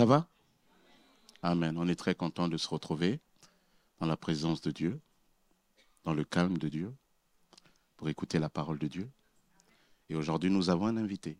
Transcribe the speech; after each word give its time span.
Ça 0.00 0.06
va? 0.06 0.26
Amen. 1.42 1.76
On 1.76 1.86
est 1.86 1.94
très 1.94 2.14
content 2.14 2.48
de 2.48 2.56
se 2.56 2.66
retrouver 2.68 3.20
dans 3.98 4.06
la 4.06 4.16
présence 4.16 4.62
de 4.62 4.70
Dieu, 4.70 4.98
dans 6.04 6.14
le 6.14 6.24
calme 6.24 6.56
de 6.56 6.70
Dieu, 6.70 6.94
pour 7.98 8.08
écouter 8.08 8.38
la 8.38 8.48
parole 8.48 8.78
de 8.78 8.86
Dieu. 8.86 9.10
Et 10.08 10.14
aujourd'hui, 10.14 10.48
nous 10.48 10.70
avons 10.70 10.86
un 10.86 10.96
invité. 10.96 11.36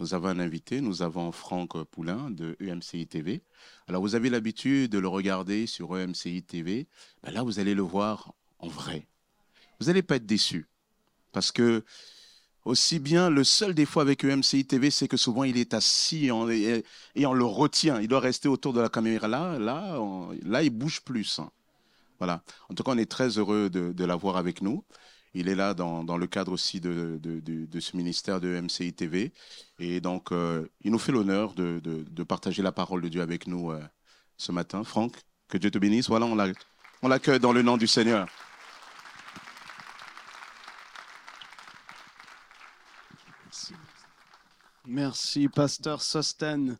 Nous 0.00 0.14
avons 0.14 0.26
un 0.26 0.40
invité, 0.40 0.80
nous 0.80 1.00
avons 1.02 1.30
Franck 1.30 1.80
Poulain 1.84 2.28
de 2.32 2.56
EMCI 2.58 3.06
TV. 3.06 3.40
Alors, 3.86 4.02
vous 4.02 4.16
avez 4.16 4.30
l'habitude 4.30 4.90
de 4.90 4.98
le 4.98 5.06
regarder 5.06 5.68
sur 5.68 5.96
EMCI 5.96 6.42
TV. 6.42 6.88
Ben 7.22 7.30
là, 7.30 7.44
vous 7.44 7.60
allez 7.60 7.76
le 7.76 7.82
voir 7.82 8.34
en 8.58 8.66
vrai. 8.66 9.06
Vous 9.78 9.86
n'allez 9.86 10.02
pas 10.02 10.16
être 10.16 10.26
déçus. 10.26 10.66
Parce 11.30 11.52
que 11.52 11.84
aussi 12.64 12.98
bien, 12.98 13.30
le 13.30 13.44
seul 13.44 13.74
défaut 13.74 14.00
avec 14.00 14.24
EMCI 14.24 14.64
TV, 14.66 14.90
c'est 14.90 15.08
que 15.08 15.16
souvent 15.16 15.44
il 15.44 15.56
est 15.56 15.74
assis 15.74 16.26
et, 16.26 16.32
on 16.32 17.32
le 17.32 17.44
retient. 17.44 18.00
Il 18.00 18.08
doit 18.08 18.20
rester 18.20 18.48
autour 18.48 18.72
de 18.72 18.80
la 18.80 18.88
caméra 18.88 19.28
là, 19.28 19.58
là, 19.58 19.98
là 20.42 20.62
il 20.62 20.70
bouge 20.70 21.00
plus. 21.00 21.40
Voilà. 22.18 22.42
En 22.68 22.74
tout 22.74 22.82
cas, 22.82 22.92
on 22.92 22.98
est 22.98 23.10
très 23.10 23.38
heureux 23.38 23.70
de, 23.70 24.04
l'avoir 24.04 24.36
avec 24.36 24.60
nous. 24.62 24.84
Il 25.34 25.48
est 25.48 25.54
là 25.54 25.74
dans, 25.74 26.16
le 26.16 26.26
cadre 26.26 26.52
aussi 26.52 26.80
de, 26.80 27.20
ce 27.80 27.96
ministère 27.96 28.40
de 28.40 28.54
EMCI 28.54 28.92
TV. 28.92 29.32
Et 29.78 30.00
donc, 30.00 30.32
euh, 30.32 30.66
il 30.82 30.90
nous 30.90 30.98
fait 30.98 31.12
l'honneur 31.12 31.54
de, 31.54 32.22
partager 32.24 32.62
la 32.62 32.72
parole 32.72 33.02
de 33.02 33.08
Dieu 33.08 33.22
avec 33.22 33.46
nous 33.46 33.70
euh, 33.70 33.80
ce 34.36 34.52
matin. 34.52 34.84
Franck, 34.84 35.16
que 35.48 35.58
Dieu 35.58 35.70
te 35.70 35.78
bénisse. 35.78 36.08
Voilà, 36.08 36.26
on 37.02 37.08
l'accueille 37.08 37.40
dans 37.40 37.52
le 37.52 37.62
nom 37.62 37.76
du 37.76 37.86
Seigneur. 37.86 38.26
Merci, 44.90 45.48
pasteur 45.48 46.00
Sosten. 46.00 46.78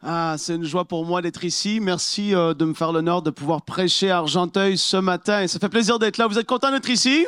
Ah, 0.00 0.36
c'est 0.38 0.54
une 0.54 0.62
joie 0.64 0.84
pour 0.84 1.04
moi 1.04 1.20
d'être 1.20 1.42
ici. 1.42 1.80
Merci 1.80 2.36
euh, 2.36 2.54
de 2.54 2.64
me 2.64 2.72
faire 2.72 2.92
l'honneur 2.92 3.20
de 3.20 3.30
pouvoir 3.30 3.62
prêcher 3.62 4.12
à 4.12 4.18
Argenteuil 4.18 4.78
ce 4.78 4.96
matin. 4.96 5.44
ça 5.48 5.58
fait 5.58 5.68
plaisir 5.68 5.98
d'être 5.98 6.18
là. 6.18 6.28
Vous 6.28 6.38
êtes 6.38 6.46
content 6.46 6.70
d'être 6.70 6.88
ici? 6.88 7.26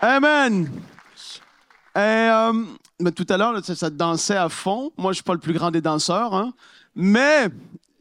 Amen. 0.00 0.70
Et, 1.96 1.98
euh, 1.98 2.52
mais 3.00 3.10
tout 3.10 3.26
à 3.28 3.36
l'heure, 3.36 3.58
ça, 3.64 3.90
dansait 3.90 4.36
à 4.36 4.48
fond. 4.48 4.92
Moi, 4.96 5.10
je 5.10 5.16
suis 5.16 5.24
pas 5.24 5.34
le 5.34 5.40
plus 5.40 5.54
grand 5.54 5.72
des 5.72 5.80
danseurs, 5.80 6.32
hein. 6.32 6.52
mais 6.94 7.48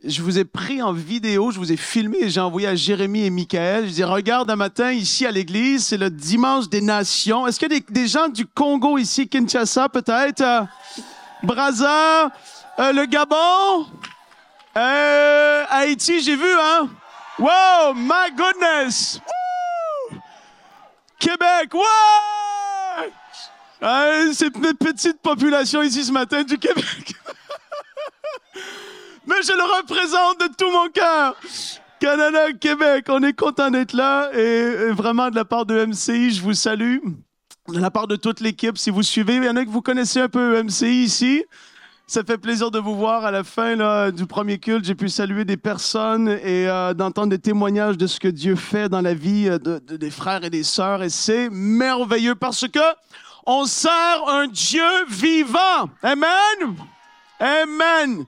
je 0.05 0.21
vous 0.21 0.37
ai 0.37 0.43
pris 0.43 0.81
en 0.81 0.91
vidéo, 0.91 1.51
je 1.51 1.59
vous 1.59 1.71
ai 1.71 1.77
filmé 1.77 2.17
et 2.21 2.29
j'ai 2.29 2.41
envoyé 2.41 2.67
à 2.67 2.75
Jérémy 2.75 3.25
et 3.25 3.29
Michael. 3.29 3.87
Je 3.87 3.93
dis, 3.93 4.03
regarde 4.03 4.49
un 4.51 4.55
matin 4.55 4.91
ici 4.91 5.25
à 5.25 5.31
l'église, 5.31 5.85
c'est 5.85 5.97
le 5.97 6.09
dimanche 6.09 6.67
des 6.67 6.81
nations. 6.81 7.47
Est-ce 7.47 7.57
qu'il 7.59 7.71
y 7.71 7.77
a 7.77 7.79
des, 7.87 8.07
gens 8.07 8.27
du 8.27 8.45
Congo 8.45 8.97
ici, 8.97 9.29
Kinshasa 9.29 9.87
peut-être? 9.87 10.41
Euh, 10.41 10.63
euh, 12.79 12.91
le 12.91 13.05
Gabon, 13.05 13.87
euh, 14.75 15.63
Haïti, 15.69 16.21
j'ai 16.21 16.35
vu, 16.35 16.51
hein? 16.59 16.89
Wow, 17.39 17.93
my 17.95 18.31
goodness! 18.35 19.19
Québec, 21.17 21.73
ouais! 21.73 21.81
c'est 24.33 24.55
une 24.55 24.73
petite 24.73 25.21
population 25.21 25.81
ici 25.81 26.03
ce 26.03 26.11
matin 26.11 26.43
du 26.43 26.57
Québec. 26.57 27.15
mais 29.27 29.41
je 29.43 29.53
le 29.53 29.63
représente 29.77 30.39
de 30.39 30.47
tout 30.55 30.71
mon 30.71 30.89
cœur. 30.89 31.35
Canada, 31.99 32.52
Québec, 32.59 33.05
on 33.07 33.23
est 33.23 33.33
content 33.33 33.71
d'être 33.71 33.93
là 33.93 34.29
et, 34.33 34.91
vraiment 34.91 35.29
de 35.29 35.35
la 35.35 35.45
part 35.45 35.66
de 35.66 35.85
MCI, 35.85 36.31
je 36.31 36.41
vous 36.41 36.53
salue. 36.53 36.97
De 37.69 37.79
la 37.79 37.91
part 37.91 38.07
de 38.07 38.17
toute 38.17 38.41
l'équipe, 38.41 38.77
si 38.77 38.89
vous 38.89 39.03
suivez, 39.03 39.38
il 39.38 39.45
y 39.45 39.49
en 39.49 39.55
a 39.55 39.63
que 39.63 39.69
vous 39.69 39.81
connaissez 39.81 40.19
un 40.19 40.27
peu 40.27 40.61
MCI 40.61 41.03
ici. 41.03 41.45
Ça 42.05 42.21
fait 42.25 42.38
plaisir 42.38 42.71
de 42.71 42.79
vous 42.79 42.95
voir 42.95 43.23
à 43.23 43.31
la 43.31 43.45
fin 43.45 43.78
là, 43.78 44.11
du 44.11 44.25
premier 44.25 44.59
culte. 44.59 44.84
J'ai 44.84 44.95
pu 44.95 45.07
saluer 45.07 45.45
des 45.45 45.55
personnes 45.55 46.28
et 46.28 46.67
euh, 46.67 46.94
d'entendre 46.94 47.29
des 47.29 47.40
témoignages 47.40 47.97
de 47.97 48.05
ce 48.05 48.19
que 48.19 48.28
Dieu 48.28 48.57
fait 48.57 48.90
dans 48.90 49.00
la 49.00 49.13
vie 49.13 49.47
euh, 49.47 49.57
de, 49.57 49.79
des 49.95 50.11
frères 50.11 50.44
et 50.44 50.50
des 50.50 50.63
sœurs. 50.63 51.03
Et 51.03 51.09
c'est 51.09 51.50
merveilleux 51.50 52.35
parce 52.35 52.67
que 52.67 52.79
on 53.45 53.66
sert 53.66 54.28
un 54.28 54.47
Dieu 54.47 55.05
vivant. 55.07 55.90
Amen. 56.03 56.75
Amen 57.40 58.25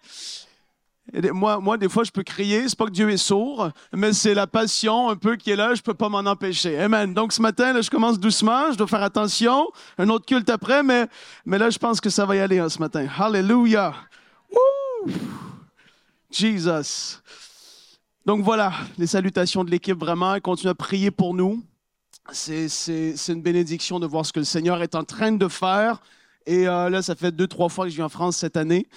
moi, 1.33 1.59
moi, 1.59 1.77
des 1.77 1.89
fois, 1.89 2.03
je 2.03 2.11
peux 2.11 2.23
crier. 2.23 2.67
C'est 2.67 2.77
pas 2.77 2.85
que 2.85 2.91
Dieu 2.91 3.09
est 3.09 3.17
sourd, 3.17 3.69
mais 3.93 4.13
c'est 4.13 4.33
la 4.33 4.47
passion 4.47 5.09
un 5.09 5.15
peu 5.15 5.35
qui 5.35 5.51
est 5.51 5.55
là. 5.55 5.73
Je 5.73 5.81
peux 5.81 5.93
pas 5.93 6.09
m'en 6.09 6.19
empêcher. 6.19 6.79
Amen. 6.79 7.13
Donc, 7.13 7.33
ce 7.33 7.41
matin, 7.41 7.73
là, 7.73 7.81
je 7.81 7.89
commence 7.89 8.19
doucement. 8.19 8.71
Je 8.71 8.77
dois 8.77 8.87
faire 8.87 9.03
attention. 9.03 9.67
Un 9.97 10.09
autre 10.09 10.25
culte 10.25 10.49
après, 10.49 10.83
mais, 10.83 11.07
mais 11.45 11.57
là, 11.57 11.69
je 11.69 11.77
pense 11.77 12.01
que 12.01 12.09
ça 12.09 12.25
va 12.25 12.35
y 12.35 12.39
aller 12.39 12.59
hein, 12.59 12.69
ce 12.69 12.79
matin. 12.79 13.07
Hallelujah. 13.17 13.93
Jesus. 16.31 17.21
Donc 18.25 18.43
voilà, 18.43 18.73
les 18.97 19.07
salutations 19.07 19.63
de 19.63 19.71
l'équipe 19.71 19.97
vraiment. 19.97 20.39
Continue 20.39 20.71
à 20.71 20.75
prier 20.75 21.11
pour 21.11 21.33
nous. 21.33 21.63
C'est 22.31 22.67
une 23.27 23.41
bénédiction 23.41 23.99
de 23.99 24.07
voir 24.07 24.25
ce 24.25 24.33
que 24.33 24.39
le 24.39 24.45
Seigneur 24.45 24.81
est 24.81 24.95
en 24.95 25.03
train 25.03 25.31
de 25.31 25.47
faire. 25.47 26.01
Et 26.47 26.67
euh, 26.67 26.89
là, 26.89 27.01
ça 27.01 27.15
fait 27.15 27.31
deux, 27.31 27.47
trois 27.47 27.69
fois 27.69 27.85
que 27.85 27.91
je 27.91 27.95
viens 27.95 28.05
en 28.05 28.09
France 28.09 28.37
cette 28.37 28.57
année. 28.57 28.87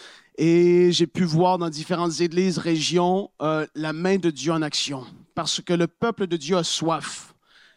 Et 0.40 0.92
j'ai 0.92 1.08
pu 1.08 1.24
voir 1.24 1.58
dans 1.58 1.68
différentes 1.68 2.20
églises, 2.20 2.58
régions, 2.58 3.28
euh, 3.42 3.66
la 3.74 3.92
main 3.92 4.18
de 4.18 4.30
Dieu 4.30 4.52
en 4.52 4.62
action. 4.62 5.04
Parce 5.34 5.60
que 5.60 5.72
le 5.72 5.88
peuple 5.88 6.28
de 6.28 6.36
Dieu 6.36 6.56
a 6.56 6.62
soif. 6.62 7.34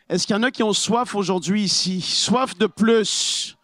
Est-ce 0.08 0.28
qu'il 0.28 0.36
y 0.36 0.40
en 0.40 0.44
a 0.44 0.52
qui 0.52 0.62
ont 0.62 0.72
soif 0.72 1.16
aujourd'hui 1.16 1.64
ici? 1.64 2.02
Soif 2.02 2.56
de 2.56 2.68
plus. 2.68 3.58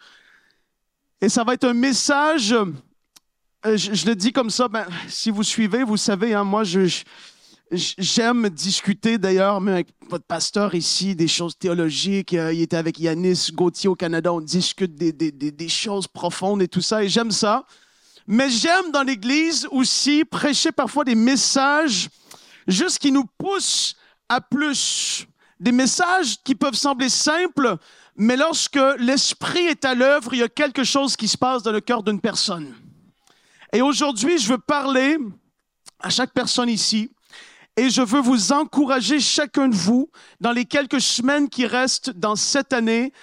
Et 1.22 1.30
ça 1.30 1.44
va 1.44 1.54
être 1.54 1.66
un 1.66 1.76
message, 1.76 2.54
euh, 2.54 3.78
je, 3.78 4.08
le 4.08 4.16
dis 4.16 4.32
comme 4.32 4.50
ça, 4.50 4.68
ben, 4.68 4.88
si 5.08 5.30
vous 5.30 5.44
suivez, 5.44 5.84
vous 5.84 5.98
savez, 5.98 6.34
hein, 6.34 6.44
moi, 6.44 6.64
j'aime 7.72 8.50
discuter 8.50 9.20
d'ailleurs, 9.20 9.62
même 9.62 9.76
avec 9.76 9.90
votre 10.10 10.26
pasteur 10.26 10.74
ici, 10.74 11.16
des 11.16 11.28
choses 11.28 11.56
théologiques. 11.56 12.34
Euh, 12.34 12.52
il 12.52 12.64
était 12.64 12.78
avec 12.78 13.00
Yanis 13.00 13.50
Gauthier 13.54 13.90
au 13.90 13.96
Canada, 13.96 14.34
on 14.34 14.42
discute 14.42 14.96
des 14.96 15.70
choses 15.70 16.08
profondes 16.08 16.64
et 16.64 16.68
tout 16.68 16.82
ça, 16.82 17.04
et 17.04 17.10
j'aime 17.10 17.32
ça. 17.32 17.64
Mais 18.28 18.50
j'aime 18.50 18.92
dans 18.92 19.04
l'Église 19.04 19.68
aussi 19.72 20.26
prêcher 20.26 20.74
parfois 20.74 21.06
des 21.06 21.16
messages 21.16 22.10
juste 22.68 23.00
qui 23.00 23.12
nous 23.12 23.26
poussent 23.38 23.96
à 24.28 24.42
plus. 24.42 25.26
Des 25.60 25.72
messages 25.72 26.36
qui 26.44 26.54
peuvent 26.54 26.76
sembler 26.76 27.10
simples, 27.10 27.78
mais 28.18 28.36
lorsque 28.36 28.80
l'Esprit 29.00 29.68
est 29.68 29.86
à 29.86 29.96
l'œuvre, 29.96 30.34
il 30.34 30.40
y 30.40 30.44
a 30.44 30.50
quelque 30.50 30.84
chose 30.84 31.16
qui 31.16 31.28
se 31.28 31.38
passe 31.38 31.64
dans 31.64 31.72
le 31.72 31.82
cœur 31.82 32.04
d'une 32.04 32.20
personne. 32.20 32.76
Et 33.74 33.82
aujourd'hui, 33.82 34.38
je 34.38 34.50
veux 34.50 34.58
parler 34.58 35.18
à 36.00 36.10
chaque 36.10 36.34
personne 36.34 36.70
ici 36.70 37.10
et 37.78 37.90
je 37.92 38.02
veux 38.02 38.22
vous 38.22 38.52
encourager, 38.52 39.20
chacun 39.20 39.68
de 39.68 39.76
vous, 39.76 40.10
dans 40.42 40.52
les 40.52 40.66
quelques 40.66 41.00
semaines 41.00 41.48
qui 41.48 41.68
restent 41.68 42.10
dans 42.10 42.36
cette 42.36 42.74
année, 42.74 43.14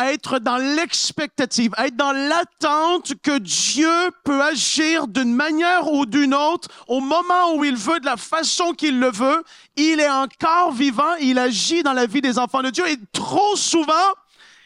être 0.00 0.38
dans 0.38 0.56
l'expectative, 0.56 1.72
être 1.78 1.96
dans 1.96 2.12
l'attente 2.12 3.12
que 3.22 3.38
Dieu 3.38 4.10
peut 4.24 4.42
agir 4.42 5.06
d'une 5.06 5.34
manière 5.34 5.92
ou 5.92 6.06
d'une 6.06 6.34
autre 6.34 6.68
au 6.88 7.00
moment 7.00 7.54
où 7.56 7.64
il 7.64 7.76
veut, 7.76 8.00
de 8.00 8.06
la 8.06 8.16
façon 8.16 8.72
qu'il 8.72 8.98
le 8.98 9.10
veut. 9.10 9.42
Il 9.76 10.00
est 10.00 10.10
encore 10.10 10.72
vivant, 10.72 11.14
il 11.20 11.38
agit 11.38 11.82
dans 11.82 11.92
la 11.92 12.06
vie 12.06 12.20
des 12.20 12.38
enfants 12.38 12.62
de 12.62 12.70
Dieu 12.70 12.88
et 12.88 12.96
trop 13.12 13.56
souvent, 13.56 13.92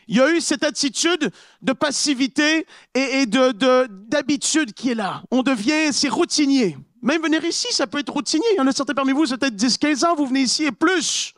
il 0.09 0.16
y 0.16 0.20
a 0.20 0.31
eu 0.31 0.41
cette 0.41 0.62
attitude 0.62 1.32
de 1.62 1.72
passivité 1.72 2.66
et, 2.94 3.26
de 3.26 3.88
d'habitude 4.08 4.72
qui 4.72 4.91
est 4.91 4.94
là. 4.94 5.22
On 5.32 5.43
devient, 5.43 5.93
c'est 5.93 6.08
routinier. 6.08 6.78
Même 7.03 7.22
venir 7.22 7.44
ici, 7.44 7.66
ça 7.70 7.87
peut 7.87 7.98
être 7.98 8.12
routinier. 8.12 8.47
Il 8.54 8.58
y 8.58 8.60
en 8.60 8.66
a 8.66 8.72
certains 8.72 8.94
parmi 8.94 9.12
vous, 9.12 9.26
c'est 9.26 9.37
peut-être 9.37 9.56
10, 9.56 9.78
15 9.78 10.04
ans, 10.04 10.14
vous 10.14 10.26
venez 10.26 10.43
ici 10.43 10.64
et 10.64 10.72
plus 10.72 11.34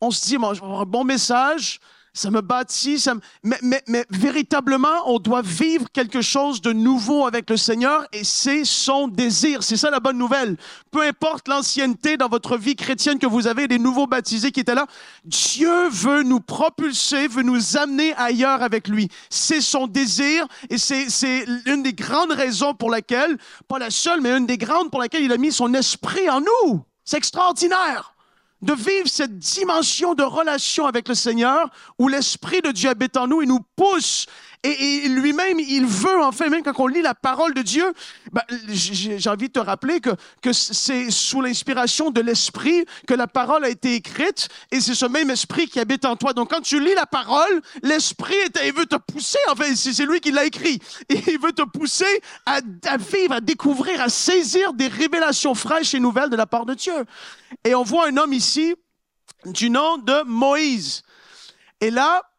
on 0.00 0.10
se 0.10 0.26
dit, 0.26 0.38
bon, 0.38 0.52
un 0.52 0.84
bon 0.84 1.04
message, 1.04 1.80
ça 2.12 2.30
me 2.30 2.40
bâtit, 2.40 2.98
ça 2.98 3.14
Mais, 3.42 3.58
mais, 3.62 3.82
mais, 3.86 4.04
véritablement, 4.10 4.88
on 5.06 5.18
doit 5.18 5.42
vivre 5.42 5.86
quelque 5.92 6.22
chose 6.22 6.60
de 6.60 6.72
nouveau 6.72 7.26
avec 7.26 7.48
le 7.48 7.56
Seigneur 7.56 8.04
et 8.12 8.24
c'est 8.24 8.64
son 8.64 9.06
désir. 9.06 9.62
C'est 9.62 9.76
ça 9.76 9.90
la 9.90 10.00
bonne 10.00 10.18
nouvelle. 10.18 10.56
Peu 10.90 11.02
importe 11.02 11.46
l'ancienneté 11.46 12.16
dans 12.16 12.28
votre 12.28 12.56
vie 12.56 12.74
chrétienne 12.74 13.18
que 13.18 13.26
vous 13.26 13.46
avez, 13.46 13.68
des 13.68 13.78
nouveaux 13.78 14.06
baptisés 14.06 14.50
qui 14.50 14.60
étaient 14.60 14.74
là, 14.74 14.86
Dieu 15.24 15.88
veut 15.88 16.22
nous 16.22 16.40
propulser, 16.40 17.28
veut 17.28 17.42
nous 17.42 17.76
amener 17.76 18.12
ailleurs 18.14 18.62
avec 18.62 18.88
lui. 18.88 19.08
C'est 19.28 19.60
son 19.60 19.86
désir 19.86 20.48
et 20.68 20.78
c'est 20.78 21.44
une 21.66 21.82
des 21.82 21.92
grandes 21.92 22.32
raisons 22.32 22.74
pour 22.74 22.90
laquelle, 22.90 23.38
pas 23.68 23.78
la 23.78 23.90
seule, 23.90 24.20
mais 24.20 24.36
une 24.36 24.46
des 24.46 24.58
grandes 24.58 24.90
pour 24.90 25.00
laquelle 25.00 25.22
il 25.22 25.32
a 25.32 25.38
mis 25.38 25.52
son 25.52 25.72
esprit 25.74 26.28
en 26.28 26.40
nous. 26.40 26.82
C'est 27.04 27.18
extraordinaire 27.18 28.09
de 28.62 28.74
vivre 28.74 29.08
cette 29.08 29.38
dimension 29.38 30.14
de 30.14 30.22
relation 30.22 30.86
avec 30.86 31.08
le 31.08 31.14
Seigneur 31.14 31.70
où 31.98 32.08
l'Esprit 32.08 32.60
de 32.60 32.70
Dieu 32.70 32.90
habite 32.90 33.16
en 33.16 33.26
nous 33.26 33.42
et 33.42 33.46
nous 33.46 33.60
pousse 33.76 34.26
Et, 34.62 35.08
lui-même, 35.08 35.58
il 35.58 35.86
veut, 35.86 36.22
en 36.22 36.32
fait, 36.32 36.50
même 36.50 36.62
quand 36.62 36.78
on 36.78 36.86
lit 36.86 37.00
la 37.00 37.14
parole 37.14 37.54
de 37.54 37.62
Dieu, 37.62 37.94
ben, 38.30 38.42
j'ai 38.68 39.30
envie 39.30 39.48
de 39.48 39.52
te 39.52 39.58
rappeler 39.58 40.00
que, 40.00 40.10
que 40.42 40.52
c'est 40.52 41.10
sous 41.10 41.40
l'inspiration 41.40 42.10
de 42.10 42.20
l'Esprit 42.20 42.84
que 43.06 43.14
la 43.14 43.26
parole 43.26 43.64
a 43.64 43.70
été 43.70 43.94
écrite 43.94 44.48
et 44.70 44.80
c'est 44.80 44.94
ce 44.94 45.06
même 45.06 45.30
Esprit 45.30 45.66
qui 45.66 45.80
habite 45.80 46.04
en 46.04 46.16
toi. 46.16 46.34
Donc 46.34 46.50
quand 46.50 46.60
tu 46.60 46.78
lis 46.78 46.94
la 46.94 47.06
parole, 47.06 47.62
l'Esprit, 47.82 48.34
il 48.62 48.74
veut 48.74 48.84
te 48.84 48.96
pousser, 48.96 49.38
en 49.50 49.56
fait, 49.56 49.74
c'est 49.74 50.04
lui 50.04 50.20
qui 50.20 50.30
l'a 50.30 50.44
écrit. 50.44 50.78
Et 51.08 51.18
il 51.26 51.40
veut 51.40 51.52
te 51.52 51.62
pousser 51.62 52.20
à, 52.44 52.60
à 52.84 52.96
vivre, 52.98 53.32
à 53.32 53.40
découvrir, 53.40 54.02
à 54.02 54.10
saisir 54.10 54.74
des 54.74 54.88
révélations 54.88 55.54
fraîches 55.54 55.94
et 55.94 56.00
nouvelles 56.00 56.30
de 56.30 56.36
la 56.36 56.46
part 56.46 56.66
de 56.66 56.74
Dieu. 56.74 57.06
Et 57.64 57.74
on 57.74 57.82
voit 57.82 58.08
un 58.08 58.16
homme 58.18 58.34
ici 58.34 58.74
du 59.46 59.70
nom 59.70 59.96
de 59.96 60.22
Moïse. 60.24 61.02
Et 61.80 61.90
là, 61.90 62.29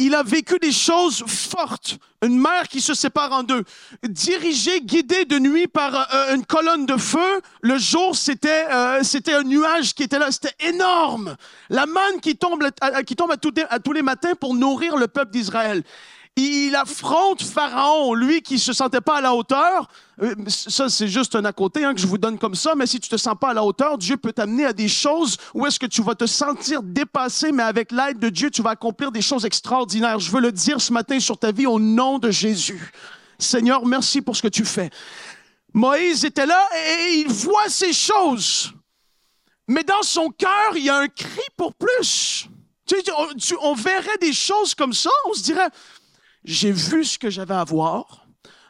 il 0.00 0.14
a 0.14 0.22
vécu 0.22 0.58
des 0.58 0.72
choses 0.72 1.22
fortes. 1.26 1.98
Une 2.22 2.38
mer 2.38 2.68
qui 2.68 2.80
se 2.80 2.94
sépare 2.94 3.32
en 3.32 3.42
deux. 3.42 3.64
Dirigé, 4.02 4.80
guidé 4.80 5.24
de 5.24 5.38
nuit 5.38 5.66
par 5.66 5.94
euh, 6.14 6.34
une 6.34 6.44
colonne 6.44 6.86
de 6.86 6.96
feu. 6.96 7.40
Le 7.62 7.78
jour, 7.78 8.16
c'était 8.16 8.66
euh, 8.70 9.02
c'était 9.02 9.34
un 9.34 9.42
nuage 9.42 9.94
qui 9.94 10.02
était 10.02 10.18
là. 10.18 10.30
C'était 10.30 10.54
énorme. 10.60 11.36
La 11.68 11.86
manne 11.86 12.20
qui 12.20 12.36
tombe, 12.36 12.62
qui 13.06 13.16
tombe 13.16 13.32
à 13.32 13.78
tous 13.78 13.92
les 13.92 14.02
matins 14.02 14.34
pour 14.38 14.54
nourrir 14.54 14.96
le 14.96 15.06
peuple 15.06 15.30
d'Israël 15.30 15.82
il 16.42 16.76
affronte 16.76 17.42
Pharaon, 17.42 18.14
lui 18.14 18.42
qui 18.42 18.58
se 18.58 18.72
sentait 18.72 19.00
pas 19.00 19.18
à 19.18 19.20
la 19.20 19.34
hauteur. 19.34 19.88
Euh, 20.22 20.34
ça, 20.48 20.88
c'est 20.88 21.08
juste 21.08 21.34
un 21.34 21.44
à 21.44 21.52
côté 21.52 21.84
hein, 21.84 21.94
que 21.94 22.00
je 22.00 22.06
vous 22.06 22.18
donne 22.18 22.38
comme 22.38 22.54
ça, 22.54 22.74
mais 22.74 22.86
si 22.86 23.00
tu 23.00 23.08
te 23.08 23.16
sens 23.16 23.34
pas 23.40 23.50
à 23.50 23.54
la 23.54 23.64
hauteur, 23.64 23.98
Dieu 23.98 24.16
peut 24.16 24.32
t'amener 24.32 24.66
à 24.66 24.72
des 24.72 24.88
choses 24.88 25.36
où 25.54 25.66
est-ce 25.66 25.78
que 25.78 25.86
tu 25.86 26.02
vas 26.02 26.14
te 26.14 26.26
sentir 26.26 26.82
dépassé, 26.82 27.52
mais 27.52 27.62
avec 27.62 27.92
l'aide 27.92 28.18
de 28.18 28.28
Dieu, 28.28 28.50
tu 28.50 28.62
vas 28.62 28.70
accomplir 28.70 29.12
des 29.12 29.22
choses 29.22 29.44
extraordinaires. 29.44 30.18
Je 30.18 30.30
veux 30.30 30.40
le 30.40 30.52
dire 30.52 30.80
ce 30.80 30.92
matin 30.92 31.18
sur 31.20 31.38
ta 31.38 31.52
vie 31.52 31.66
au 31.66 31.78
nom 31.78 32.18
de 32.18 32.30
Jésus. 32.30 32.92
Seigneur, 33.38 33.86
merci 33.86 34.20
pour 34.20 34.36
ce 34.36 34.42
que 34.42 34.48
tu 34.48 34.64
fais. 34.64 34.90
Moïse 35.72 36.24
était 36.24 36.46
là 36.46 36.68
et 36.74 37.20
il 37.20 37.28
voit 37.28 37.68
ces 37.68 37.92
choses. 37.92 38.72
Mais 39.68 39.84
dans 39.84 40.02
son 40.02 40.30
cœur, 40.30 40.76
il 40.76 40.84
y 40.84 40.90
a 40.90 40.96
un 40.96 41.08
cri 41.08 41.42
pour 41.56 41.74
plus. 41.74 42.48
on 43.62 43.74
verrait 43.74 44.18
des 44.20 44.32
choses 44.32 44.74
comme 44.74 44.92
ça, 44.92 45.10
on 45.26 45.34
se 45.34 45.42
dirait, 45.42 45.68
j'ai 46.44 46.72
vu 46.72 47.04
ce 47.04 47.18
que 47.18 47.30
j'avais 47.30 47.54
à 47.54 47.64
voir. 47.64 48.26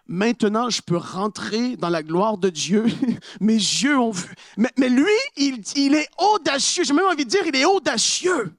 Maintenant, 0.06 0.70
je 0.70 0.82
peux 0.82 0.96
rentrer 0.96 1.76
dans 1.76 1.88
la 1.88 2.02
gloire 2.02 2.36
de 2.36 2.50
Dieu. 2.50 2.84
Mes 3.40 3.54
yeux 3.54 3.96
ont 3.96 4.10
vu. 4.10 4.34
Mais, 4.56 4.88
lui, 4.88 5.06
il, 5.36 5.94
est 5.94 6.08
audacieux. 6.18 6.82
J'ai 6.82 6.92
même 6.92 7.06
envie 7.06 7.24
de 7.24 7.30
dire, 7.30 7.46
il 7.46 7.54
est 7.54 7.64
audacieux. 7.64 8.52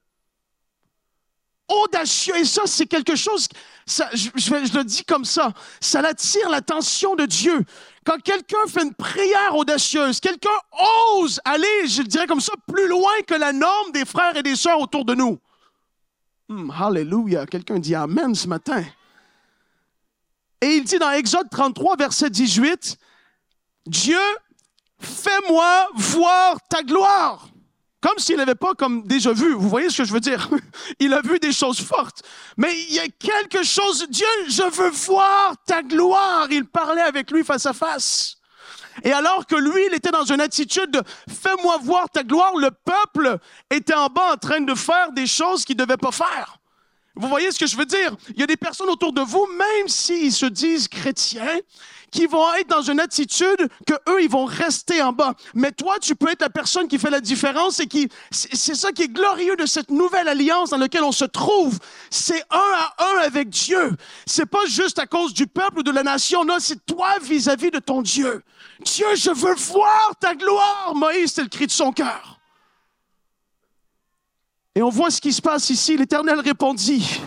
Audacieux. 1.67 2.37
Et 2.37 2.45
ça, 2.45 2.61
c'est 2.65 2.85
quelque 2.85 3.17
chose, 3.17 3.49
je, 3.85 4.77
le 4.77 4.83
dis 4.83 5.03
comme 5.03 5.25
ça, 5.25 5.53
ça 5.81 5.99
attire 5.99 6.49
l'attention 6.49 7.15
de 7.15 7.25
Dieu. 7.25 7.65
Quand 8.05 8.21
quelqu'un 8.23 8.65
fait 8.69 8.83
une 8.83 8.93
prière 8.93 9.53
audacieuse, 9.53 10.21
quelqu'un 10.21 10.49
ose 11.13 11.41
aller, 11.43 11.87
je 11.87 12.01
dirais 12.01 12.27
comme 12.27 12.39
ça, 12.39 12.53
plus 12.65 12.87
loin 12.87 13.11
que 13.27 13.35
la 13.35 13.51
norme 13.51 13.91
des 13.93 14.05
frères 14.05 14.37
et 14.37 14.43
des 14.43 14.55
sœurs 14.55 14.79
autour 14.79 15.03
de 15.03 15.15
nous. 15.15 15.37
Hmm, 16.47 16.71
hallelujah. 16.71 17.45
Quelqu'un 17.45 17.77
dit 17.77 17.93
Amen 17.93 18.33
ce 18.35 18.47
matin. 18.47 18.83
Et 20.61 20.75
il 20.75 20.83
dit 20.83 20.99
dans 20.99 21.11
Exode 21.11 21.49
33, 21.49 21.97
verset 21.97 22.29
18, 22.29 22.97
Dieu, 23.87 24.19
fais-moi 24.99 25.89
voir 25.95 26.57
ta 26.69 26.83
gloire. 26.83 27.47
Comme 27.99 28.17
s'il 28.17 28.37
n'avait 28.37 28.55
pas 28.55 28.73
comme 28.73 29.03
déjà 29.03 29.31
vu. 29.31 29.53
Vous 29.53 29.69
voyez 29.69 29.89
ce 29.89 29.97
que 29.97 30.05
je 30.05 30.13
veux 30.13 30.19
dire? 30.19 30.49
Il 30.99 31.13
a 31.13 31.21
vu 31.21 31.37
des 31.37 31.51
choses 31.51 31.79
fortes. 31.79 32.23
Mais 32.57 32.73
il 32.73 32.95
y 32.95 32.99
a 32.99 33.07
quelque 33.07 33.63
chose, 33.63 34.07
Dieu, 34.09 34.25
je 34.47 34.63
veux 34.63 34.89
voir 34.89 35.53
ta 35.67 35.83
gloire. 35.83 36.47
Il 36.49 36.65
parlait 36.65 37.01
avec 37.01 37.29
lui 37.29 37.43
face 37.43 37.67
à 37.67 37.73
face. 37.73 38.37
Et 39.03 39.11
alors 39.11 39.45
que 39.45 39.55
lui, 39.55 39.85
il 39.87 39.93
était 39.93 40.11
dans 40.11 40.25
une 40.25 40.41
attitude 40.41 40.91
de 40.91 41.01
fais-moi 41.29 41.77
voir 41.81 42.09
ta 42.09 42.23
gloire, 42.23 42.55
le 42.57 42.71
peuple 42.71 43.37
était 43.69 43.93
en 43.93 44.07
bas 44.07 44.33
en 44.33 44.37
train 44.37 44.61
de 44.61 44.75
faire 44.75 45.11
des 45.11 45.27
choses 45.27 45.63
qu'il 45.63 45.77
ne 45.77 45.83
devait 45.83 45.97
pas 45.97 46.11
faire. 46.11 46.57
Vous 47.21 47.27
voyez 47.27 47.51
ce 47.51 47.59
que 47.59 47.67
je 47.67 47.77
veux 47.77 47.85
dire? 47.85 48.15
Il 48.29 48.39
y 48.39 48.43
a 48.43 48.47
des 48.47 48.57
personnes 48.57 48.89
autour 48.89 49.13
de 49.13 49.21
vous, 49.21 49.45
même 49.55 49.87
s'ils 49.87 50.33
se 50.33 50.47
disent 50.47 50.87
chrétiens, 50.87 51.59
qui 52.09 52.25
vont 52.25 52.51
être 52.55 52.67
dans 52.67 52.81
une 52.81 52.99
attitude 52.99 53.69
que 53.85 53.93
eux, 54.09 54.23
ils 54.23 54.29
vont 54.29 54.45
rester 54.45 55.03
en 55.03 55.13
bas. 55.13 55.35
Mais 55.53 55.71
toi, 55.71 55.97
tu 56.01 56.15
peux 56.15 56.31
être 56.31 56.41
la 56.41 56.49
personne 56.49 56.87
qui 56.87 56.97
fait 56.97 57.11
la 57.11 57.21
différence 57.21 57.79
et 57.79 57.85
qui, 57.85 58.09
c'est 58.31 58.73
ça 58.73 58.91
qui 58.91 59.03
est 59.03 59.07
glorieux 59.07 59.55
de 59.55 59.67
cette 59.67 59.91
nouvelle 59.91 60.27
alliance 60.27 60.71
dans 60.71 60.77
laquelle 60.77 61.03
on 61.03 61.11
se 61.11 61.25
trouve. 61.25 61.77
C'est 62.09 62.41
un 62.49 62.57
à 62.57 62.95
un 62.99 63.19
avec 63.19 63.49
Dieu. 63.49 63.91
C'est 64.25 64.47
pas 64.47 64.65
juste 64.65 64.97
à 64.97 65.05
cause 65.05 65.35
du 65.35 65.45
peuple 65.45 65.79
ou 65.79 65.83
de 65.83 65.91
la 65.91 66.01
nation. 66.01 66.43
Non, 66.43 66.57
c'est 66.57 66.83
toi 66.87 67.19
vis-à-vis 67.21 67.67
-vis 67.67 67.73
de 67.73 67.79
ton 67.79 68.01
Dieu. 68.01 68.43
Dieu, 68.83 69.15
je 69.15 69.29
veux 69.29 69.53
voir 69.55 70.13
ta 70.19 70.33
gloire. 70.33 70.93
Moïse, 70.95 71.33
c'est 71.35 71.43
le 71.43 71.49
cri 71.49 71.67
de 71.67 71.71
son 71.71 71.91
cœur. 71.91 72.30
Et 74.75 74.81
on 74.81 74.89
voit 74.89 75.11
ce 75.11 75.19
qui 75.19 75.33
se 75.33 75.41
passe 75.41 75.69
ici. 75.69 75.97
L'Éternel 75.97 76.39
répondit, 76.39 77.21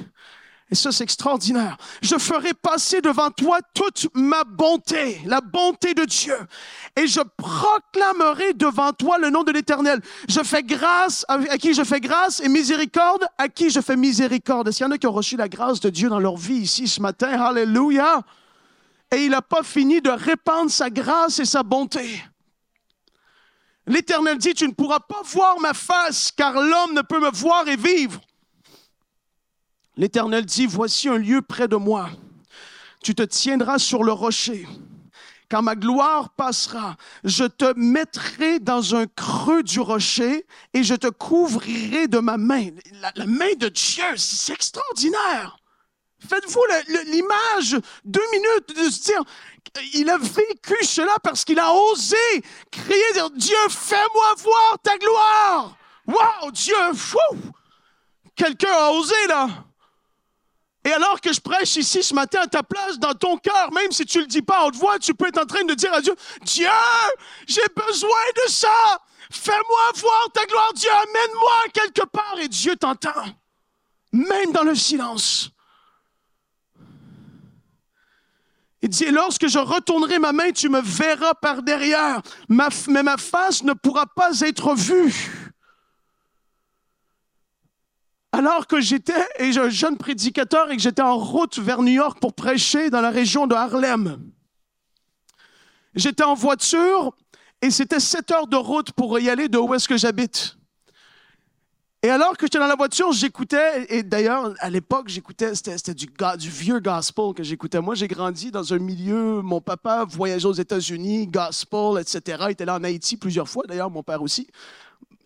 et 0.71 0.75
ça 0.75 0.91
c'est 0.93 1.05
extraordinaire, 1.05 1.77
je 2.01 2.17
ferai 2.17 2.55
passer 2.55 3.03
devant 3.03 3.31
toi 3.31 3.59
toute 3.75 4.09
ma 4.15 4.45
bonté, 4.45 5.21
la 5.27 5.43
bonté 5.43 5.93
de 5.93 6.05
Dieu, 6.07 6.37
et 6.97 7.07
je 7.07 7.21
proclamerai 7.37 8.55
devant 8.55 8.93
toi 8.93 9.19
le 9.19 9.29
nom 9.29 9.43
de 9.43 9.53
l'Éternel. 9.53 10.01
Je 10.27 10.41
fais 10.43 10.63
grâce 10.63 11.27
à, 11.29 11.39
qui 11.59 11.75
je 11.75 11.85
fais 11.85 12.01
grâce 12.01 12.41
et 12.41 12.49
miséricorde 12.49 13.27
à 13.37 13.49
qui 13.49 13.69
je 13.69 13.81
fais 13.81 13.97
miséricorde. 13.97 14.69
Est-ce 14.69 14.79
qu'il 14.79 14.87
y 14.87 14.89
en 14.89 14.93
a 14.93 14.99
qui 14.99 15.07
ont 15.07 15.13
reçu 15.13 15.37
la 15.37 15.49
grâce 15.49 15.81
de 15.81 15.91
Dieu 15.91 16.09
dans 16.09 16.21
leur 16.21 16.39
vie 16.39 16.55
ici 16.55 16.89
ce 16.89 17.01
matin? 17.03 17.29
Alléluia! 17.29 18.23
Et 19.13 19.25
il 19.27 19.31
n'a 19.31 19.43
pas 19.43 19.63
fini 19.63 20.01
de 20.01 20.11
répandre 20.11 20.71
sa 20.71 20.89
grâce 20.89 21.39
et 21.39 21.45
sa 21.45 21.63
bonté. 21.63 22.25
L'Éternel 23.87 24.39
dit, 24.39 24.55
tu 24.55 24.67
ne 24.67 24.73
pourras 24.73 25.01
pas 25.01 25.21
voir 25.25 25.61
ma 25.61 25.75
face, 25.75 26.33
car 26.33 26.55
l'homme 26.55 26.95
ne 26.95 27.03
peut 27.03 27.21
me 27.21 27.31
voir 27.31 27.69
et 27.69 27.77
vivre. 27.77 28.21
L'Éternel 29.97 30.47
dit, 30.47 30.67
voici 30.67 31.09
un 31.09 31.19
lieu 31.19 31.43
près 31.43 31.69
de 31.69 31.77
moi. 31.77 32.09
Tu 33.03 33.15
te 33.15 33.23
tiendras 33.23 33.79
sur 33.79 34.03
le 34.03 34.13
rocher. 34.13 34.67
Quand 35.51 35.61
ma 35.61 35.77
gloire 35.77 36.31
passera, 36.31 36.97
je 37.23 37.45
te 37.45 37.79
mettrai 37.79 38.59
dans 38.59 38.95
un 38.95 39.07
creux 39.07 39.63
du 39.63 39.79
rocher 39.79 40.47
et 40.73 40.83
je 40.83 40.95
te 40.95 41.09
couvrirai 41.09 42.09
de 42.09 42.19
ma 42.19 42.39
main. 42.39 42.71
La, 43.01 43.13
la 43.15 43.27
main 43.27 43.55
de 43.59 43.69
Dieu, 43.69 44.17
c'est 44.17 44.55
extraordinaire. 44.55 45.59
Faites-vous 46.29 46.65
l'image, 47.07 47.77
deux 48.05 48.31
minutes, 48.33 48.77
de 48.77 48.91
se 48.91 49.03
dire, 49.03 49.23
il 49.95 50.09
a 50.09 50.19
vécu 50.19 50.85
cela 50.85 51.17
parce 51.23 51.45
qu'il 51.45 51.59
a 51.59 51.73
osé 51.73 52.17
crier, 52.71 53.13
dire, 53.13 53.31
Dieu, 53.31 53.57
fais-moi 53.69 54.35
voir 54.39 54.77
ta 54.83 54.97
gloire. 54.99 55.77
Wow, 56.07 56.51
Dieu! 56.51 56.75
Quelqu'un 58.37 58.73
a 58.73 58.91
osé, 58.91 59.27
là. 59.29 59.49
Et 60.85 60.93
alors 60.93 61.21
que 61.21 61.33
je 61.33 61.41
prêche 61.41 61.77
ici 61.77 62.03
ce 62.03 62.15
matin 62.15 62.41
à 62.43 62.47
ta 62.47 62.63
place, 62.63 62.99
dans 62.99 63.15
ton 63.15 63.39
cœur, 63.39 63.73
même 63.73 63.91
si 63.91 64.05
tu 64.05 64.21
le 64.21 64.27
dis 64.27 64.43
pas 64.43 64.63
en 64.63 64.67
haute 64.67 64.77
voix, 64.77 64.99
tu 64.99 65.15
peux 65.15 65.27
être 65.29 65.41
en 65.41 65.47
train 65.47 65.65
de 65.65 65.73
dire 65.73 65.93
à 65.95 66.03
Dieu, 66.03 66.15
Dieu, 66.43 66.69
j'ai 67.47 67.67
besoin 67.75 68.25
de 68.45 68.51
ça. 68.51 68.99
Fais-moi 69.31 69.93
voir 69.95 70.29
ta 70.35 70.45
gloire, 70.45 70.73
Dieu, 70.75 70.91
amène-moi 70.91 71.63
quelque 71.73 72.07
part. 72.07 72.39
Et 72.39 72.49
Dieu 72.49 72.77
t'entend, 72.77 73.25
même 74.13 74.53
dans 74.53 74.63
le 74.63 74.75
silence. 74.75 75.54
Il 78.85 78.91
dit, 78.91 79.07
lorsque 79.07 79.47
je 79.47 79.59
retournerai 79.59 80.19
ma 80.19 80.33
main, 80.33 80.53
tu 80.53 80.69
me 80.69 80.83
verras 80.83 81.33
par 81.33 81.63
derrière, 81.63 82.21
mais 82.51 83.03
ma 83.03 83.17
face 83.17 83.63
ne 83.63 83.73
pourra 83.73 84.05
pas 84.05 84.41
être 84.41 84.75
vue. 84.75 85.55
Alors 88.31 88.67
que 88.67 88.83
j'étais 88.83 89.27
un 89.41 89.71
jeune 89.71 89.97
prédicateur 89.97 90.71
et 90.71 90.77
que 90.77 90.83
j'étais 90.83 91.01
en 91.01 91.17
route 91.17 91.59
vers 91.59 91.81
New 91.81 91.95
York 91.95 92.19
pour 92.21 92.35
prêcher 92.35 92.91
dans 92.91 93.01
la 93.01 93.09
région 93.09 93.47
de 93.47 93.55
Harlem. 93.55 94.21
J'étais 95.95 96.25
en 96.25 96.35
voiture 96.35 97.17
et 97.63 97.71
c'était 97.71 98.01
sept 98.01 98.33
heures 98.33 98.49
de 98.49 98.57
route 98.57 98.93
pour 98.93 99.19
y 99.19 99.31
aller 99.31 99.49
de 99.49 99.57
où 99.57 99.73
est-ce 99.73 99.89
que 99.89 99.97
j'habite. 99.97 100.59
Et 102.05 102.11
alors 102.11 102.37
que 102.37 102.45
j'étais 102.45 102.59
dans 102.59 102.67
la 102.67 102.77
voiture, 102.77 103.13
j'écoutais, 103.13 103.87
et 103.89 104.03
d'ailleurs, 104.03 104.53
à 104.59 104.69
l'époque, 104.69 105.09
j'écoutais, 105.09 105.55
c'était 105.55 105.95
du, 105.95 106.07
vieux 106.51 106.79
gospel 106.79 107.33
que 107.35 107.43
j'écoutais. 107.43 107.81
Moi, 107.81 107.95
j'ai 107.95 108.09
grandi 108.09 108.51
dans 108.51 108.75
un 108.75 108.79
milieu, 108.79 109.41
mon 109.41 109.63
papa 109.63 110.05
voyageait 110.07 110.45
aux 110.45 110.53
États-Unis, 110.53 111.27
gospel, 111.29 111.99
etc. 111.99 112.43
Il 112.43 112.51
était 112.51 112.67
là 112.67 112.75
en 112.75 112.85
Haïti 112.85 113.17
plusieurs 113.17 113.49
fois, 113.49 113.65
d'ailleurs, 113.67 113.91
mon 113.91 114.03
père 114.03 114.21
aussi. 114.21 114.47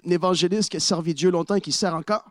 Un 0.06 0.10
évangéliste 0.10 0.70
qui 0.70 0.76
a 0.76 0.80
servi 0.80 1.14
Dieu 1.14 1.32
longtemps 1.32 1.56
et 1.56 1.60
qui 1.60 1.72
sert 1.72 1.96
encore. 1.96 2.30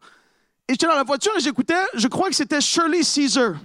Et 0.70 0.74
j'étais 0.76 0.88
dans 0.88 0.96
la 0.96 1.04
voiture 1.04 1.34
et 1.38 1.42
j'écoutais, 1.42 1.84
je 1.96 2.08
crois 2.08 2.30
que 2.30 2.36
c'était 2.36 2.62
Shirley 2.62 3.04
Caesar. 3.04 3.56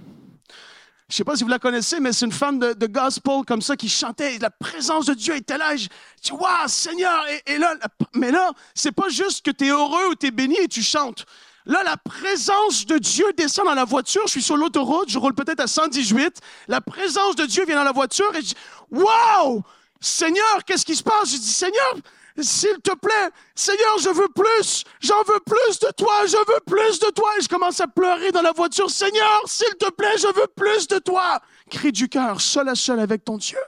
Je 1.13 1.17
sais 1.17 1.23
pas 1.23 1.35
si 1.35 1.43
vous 1.43 1.49
la 1.49 1.59
connaissez, 1.59 1.99
mais 1.99 2.11
c'est 2.11 2.25
une 2.25 2.31
femme 2.31 2.57
de, 2.57 2.87
gospel 2.87 3.43
comme 3.45 3.61
ça 3.61 3.77
qui 3.77 3.87
chantait. 3.87 4.39
La 4.39 4.49
présence 4.49 5.05
de 5.05 5.13
Dieu 5.13 5.35
était 5.35 5.59
là. 5.59 5.75
je 5.75 5.87
dis, 6.23 6.31
waouh, 6.31 6.67
Seigneur. 6.67 7.23
Et, 7.45 7.59
là, 7.59 7.75
mais 8.15 8.31
là, 8.31 8.51
c'est 8.73 8.91
pas 8.91 9.09
juste 9.09 9.45
que 9.45 9.51
tu 9.51 9.67
es 9.67 9.69
heureux 9.69 10.09
ou 10.09 10.15
tu 10.15 10.25
es 10.25 10.31
béni 10.31 10.57
et 10.57 10.67
tu 10.67 10.81
chantes. 10.81 11.27
Là, 11.67 11.83
la 11.83 11.97
présence 11.97 12.87
de 12.87 12.97
Dieu 12.97 13.31
descend 13.37 13.65
dans 13.67 13.75
la 13.75 13.85
voiture. 13.85 14.23
Je 14.25 14.31
suis 14.31 14.41
sur 14.41 14.57
l'autoroute, 14.57 15.07
je 15.11 15.19
roule 15.19 15.35
peut-être 15.35 15.59
à 15.59 15.67
118. 15.67 16.39
La 16.67 16.81
présence 16.81 17.35
de 17.35 17.45
Dieu 17.45 17.63
vient 17.67 17.75
dans 17.75 17.83
la 17.83 17.91
voiture 17.91 18.33
et 18.33 18.41
je 18.41 18.47
dis, 18.47 18.55
Wow! 18.89 19.61
Seigneur, 20.01 20.65
qu'est-ce 20.65 20.83
qui 20.83 20.95
se 20.95 21.03
passe? 21.03 21.31
Je 21.31 21.37
dis, 21.37 21.47
Seigneur, 21.47 21.93
s'il 22.39 22.79
te 22.81 22.95
plaît, 22.95 23.29
Seigneur, 23.53 23.97
je 23.99 24.09
veux 24.09 24.29
plus, 24.29 24.83
j'en 24.99 25.21
veux 25.23 25.39
plus 25.45 25.79
de 25.79 25.91
toi, 25.95 26.25
je 26.25 26.37
veux 26.37 26.59
plus 26.65 26.99
de 26.99 27.11
toi. 27.11 27.29
Et 27.37 27.41
je 27.41 27.47
commence 27.47 27.79
à 27.79 27.87
pleurer 27.87 28.31
dans 28.31 28.41
la 28.41 28.51
voiture, 28.51 28.89
Seigneur, 28.89 29.41
s'il 29.45 29.75
te 29.75 29.91
plaît, 29.91 30.17
je 30.17 30.27
veux 30.27 30.47
plus 30.55 30.87
de 30.87 30.97
toi. 30.99 31.41
Cri 31.69 31.91
du 31.91 32.09
cœur, 32.09 32.41
seul 32.41 32.69
à 32.69 32.75
seul 32.75 32.99
avec 32.99 33.23
ton 33.23 33.37
Dieu. 33.37 33.59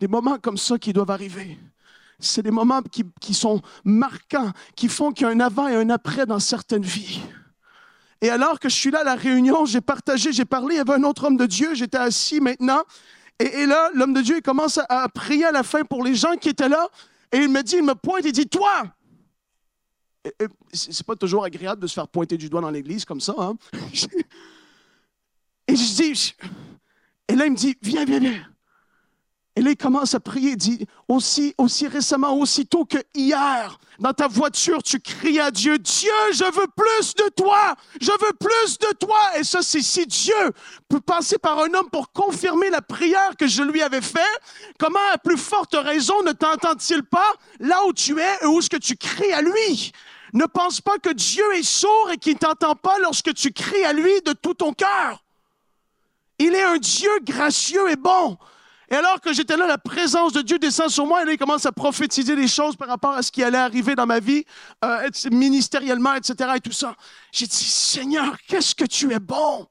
Des 0.00 0.08
moments 0.08 0.38
comme 0.38 0.56
ça 0.56 0.78
qui 0.78 0.92
doivent 0.92 1.10
arriver. 1.10 1.58
C'est 2.18 2.42
des 2.42 2.50
moments 2.50 2.80
qui, 2.82 3.04
qui 3.20 3.34
sont 3.34 3.60
marquants, 3.84 4.52
qui 4.74 4.88
font 4.88 5.12
qu'il 5.12 5.26
y 5.26 5.30
a 5.30 5.32
un 5.32 5.40
avant 5.40 5.68
et 5.68 5.74
un 5.74 5.90
après 5.90 6.24
dans 6.24 6.38
certaines 6.38 6.82
vies. 6.82 7.20
Et 8.22 8.30
alors 8.30 8.58
que 8.58 8.70
je 8.70 8.74
suis 8.74 8.90
là 8.90 9.00
à 9.00 9.04
la 9.04 9.14
réunion, 9.14 9.66
j'ai 9.66 9.82
partagé, 9.82 10.32
j'ai 10.32 10.46
parlé, 10.46 10.76
il 10.76 10.78
y 10.78 10.80
avait 10.80 10.94
un 10.94 11.04
autre 11.04 11.24
homme 11.24 11.36
de 11.36 11.44
Dieu, 11.44 11.74
j'étais 11.74 11.98
assis 11.98 12.40
maintenant, 12.40 12.82
et, 13.38 13.66
là, 13.66 13.90
l'homme 13.94 14.14
de 14.14 14.22
Dieu, 14.22 14.36
il 14.36 14.42
commence 14.42 14.80
à, 14.88 15.08
prier 15.08 15.44
à 15.44 15.52
la 15.52 15.62
fin 15.62 15.84
pour 15.84 16.02
les 16.02 16.14
gens 16.14 16.36
qui 16.36 16.48
étaient 16.48 16.68
là. 16.68 16.88
Et 17.32 17.38
il 17.38 17.48
me 17.48 17.62
dit, 17.62 17.76
il 17.76 17.84
me 17.84 17.94
pointe, 17.94 18.24
il 18.24 18.32
dit, 18.32 18.48
toi! 18.48 18.84
C'est 20.72 21.06
pas 21.06 21.14
toujours 21.16 21.44
agréable 21.44 21.80
de 21.80 21.86
se 21.86 21.94
faire 21.94 22.08
pointer 22.08 22.36
du 22.36 22.48
doigt 22.48 22.60
dans 22.60 22.70
l'église 22.70 23.04
comme 23.04 23.20
ça. 23.20 23.34
Hein? 23.38 23.56
et 25.68 25.76
je 25.76 25.94
dis, 25.94 26.34
et 27.28 27.36
là, 27.36 27.46
il 27.46 27.52
me 27.52 27.56
dit, 27.56 27.76
viens, 27.82 28.04
viens, 28.04 28.18
viens. 28.18 28.55
Et 29.56 29.62
là, 29.62 29.70
il 29.70 29.76
commence 29.76 30.14
à 30.14 30.20
prier, 30.20 30.50
il 30.50 30.56
dit, 30.56 30.86
aussi, 31.08 31.54
aussi 31.56 31.88
récemment, 31.88 32.38
aussitôt 32.38 32.84
que 32.84 32.98
hier, 33.14 33.78
dans 33.98 34.12
ta 34.12 34.28
voiture, 34.28 34.82
tu 34.82 35.00
cries 35.00 35.40
à 35.40 35.50
Dieu, 35.50 35.78
Dieu, 35.78 36.12
je 36.32 36.44
veux 36.44 36.66
plus 36.76 37.14
de 37.14 37.30
toi, 37.30 37.74
je 37.98 38.10
veux 38.10 38.34
plus 38.38 38.78
de 38.78 38.92
toi. 38.98 39.18
Et 39.38 39.44
ça, 39.44 39.62
c'est 39.62 39.80
si 39.80 40.06
Dieu 40.06 40.52
peut 40.90 41.00
passer 41.00 41.38
par 41.38 41.58
un 41.58 41.72
homme 41.72 41.88
pour 41.90 42.12
confirmer 42.12 42.68
la 42.68 42.82
prière 42.82 43.34
que 43.38 43.46
je 43.46 43.62
lui 43.62 43.80
avais 43.80 44.02
faite, 44.02 44.22
comment 44.78 44.98
à 45.14 45.16
plus 45.16 45.38
forte 45.38 45.74
raison 45.74 46.22
ne 46.22 46.32
t'entend-il 46.32 47.02
pas 47.02 47.32
là 47.58 47.78
où 47.86 47.94
tu 47.94 48.20
es 48.20 48.38
et 48.42 48.46
où 48.46 48.58
est-ce 48.58 48.68
que 48.68 48.76
tu 48.76 48.94
cries 48.94 49.32
à 49.32 49.40
lui? 49.40 49.92
Ne 50.34 50.44
pense 50.44 50.82
pas 50.82 50.98
que 50.98 51.08
Dieu 51.08 51.44
est 51.54 51.62
sourd 51.62 52.10
et 52.12 52.18
qu'il 52.18 52.34
ne 52.34 52.38
t'entend 52.38 52.74
pas 52.74 52.98
lorsque 52.98 53.32
tu 53.32 53.52
cries 53.52 53.84
à 53.84 53.94
lui 53.94 54.20
de 54.26 54.34
tout 54.34 54.52
ton 54.52 54.74
cœur. 54.74 55.24
Il 56.38 56.54
est 56.54 56.62
un 56.62 56.76
Dieu 56.76 57.10
gracieux 57.22 57.90
et 57.90 57.96
bon. 57.96 58.36
Et 58.88 58.94
alors 58.94 59.20
que 59.20 59.32
j'étais 59.32 59.56
là, 59.56 59.66
la 59.66 59.78
présence 59.78 60.32
de 60.32 60.42
Dieu 60.42 60.58
descend 60.58 60.88
sur 60.90 61.06
moi 61.06 61.22
et 61.22 61.24
là, 61.24 61.32
il 61.32 61.38
commence 61.38 61.66
à 61.66 61.72
prophétiser 61.72 62.36
des 62.36 62.46
choses 62.46 62.76
par 62.76 62.88
rapport 62.88 63.12
à 63.12 63.22
ce 63.22 63.32
qui 63.32 63.42
allait 63.42 63.58
arriver 63.58 63.94
dans 63.94 64.06
ma 64.06 64.20
vie, 64.20 64.44
euh, 64.84 65.08
ministériellement, 65.32 66.14
etc. 66.14 66.50
et 66.56 66.60
tout 66.60 66.72
ça. 66.72 66.94
J'ai 67.32 67.46
dit, 67.46 67.56
Seigneur, 67.56 68.36
qu'est-ce 68.46 68.74
que 68.74 68.84
tu 68.84 69.12
es 69.12 69.18
bon? 69.18 69.66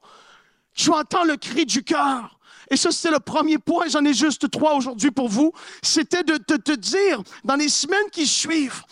Tu 0.74 0.90
entends 0.90 1.24
le 1.24 1.36
cri 1.36 1.64
du 1.64 1.82
cœur. 1.82 2.38
Et 2.70 2.76
ça, 2.76 2.90
c'était 2.90 3.12
le 3.12 3.20
premier 3.20 3.58
point. 3.58 3.86
J'en 3.88 4.04
ai 4.04 4.12
juste 4.12 4.50
trois 4.50 4.74
aujourd'hui 4.74 5.10
pour 5.10 5.28
vous. 5.28 5.52
C'était 5.82 6.24
de 6.24 6.36
te 6.36 6.72
dire, 6.72 7.22
dans 7.44 7.56
les 7.56 7.68
semaines 7.68 8.10
qui 8.12 8.26
suivent, 8.26 8.82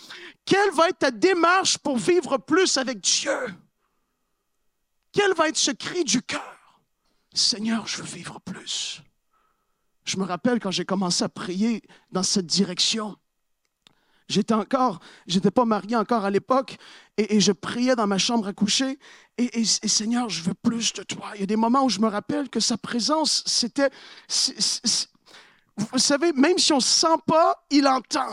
quelle 0.45 0.71
va 0.71 0.89
être 0.89 0.99
ta 0.99 1.11
démarche 1.11 1.77
pour 1.77 1.97
vivre 1.97 2.37
plus 2.37 2.77
avec 2.77 2.99
Dieu? 3.01 3.37
Quel 5.11 5.33
va 5.33 5.49
être 5.49 5.57
ce 5.57 5.71
cri 5.71 6.03
du 6.03 6.21
cœur? 6.21 6.81
Seigneur, 7.33 7.85
je 7.87 7.97
veux 7.97 8.07
vivre 8.07 8.39
plus. 8.39 9.01
Je 10.05 10.17
me 10.17 10.23
rappelle 10.23 10.59
quand 10.59 10.71
j'ai 10.71 10.85
commencé 10.85 11.23
à 11.23 11.29
prier 11.29 11.81
dans 12.11 12.23
cette 12.23 12.45
direction. 12.45 13.17
J'étais 14.27 14.53
encore, 14.53 14.99
j'étais 15.27 15.51
pas 15.51 15.65
marié 15.65 15.95
encore 15.95 16.25
à 16.25 16.31
l'époque, 16.31 16.77
et, 17.17 17.39
je 17.39 17.51
priais 17.51 17.95
dans 17.95 18.07
ma 18.07 18.17
chambre 18.17 18.47
à 18.47 18.53
coucher. 18.53 18.97
Et, 19.37 19.59
et, 19.59 19.65
Seigneur, 19.65 20.29
je 20.29 20.41
veux 20.41 20.55
plus 20.55 20.93
de 20.93 21.03
toi. 21.03 21.31
Il 21.35 21.41
y 21.41 21.43
a 21.43 21.47
des 21.47 21.55
moments 21.55 21.83
où 21.83 21.89
je 21.89 21.99
me 21.99 22.07
rappelle 22.07 22.49
que 22.49 22.59
sa 22.59 22.77
présence, 22.77 23.43
c'était, 23.45 23.89
vous 25.77 25.99
savez, 25.99 26.33
même 26.33 26.57
si 26.57 26.73
on 26.73 26.79
sent 26.79 27.17
pas, 27.27 27.65
il 27.69 27.87
entend. 27.87 28.31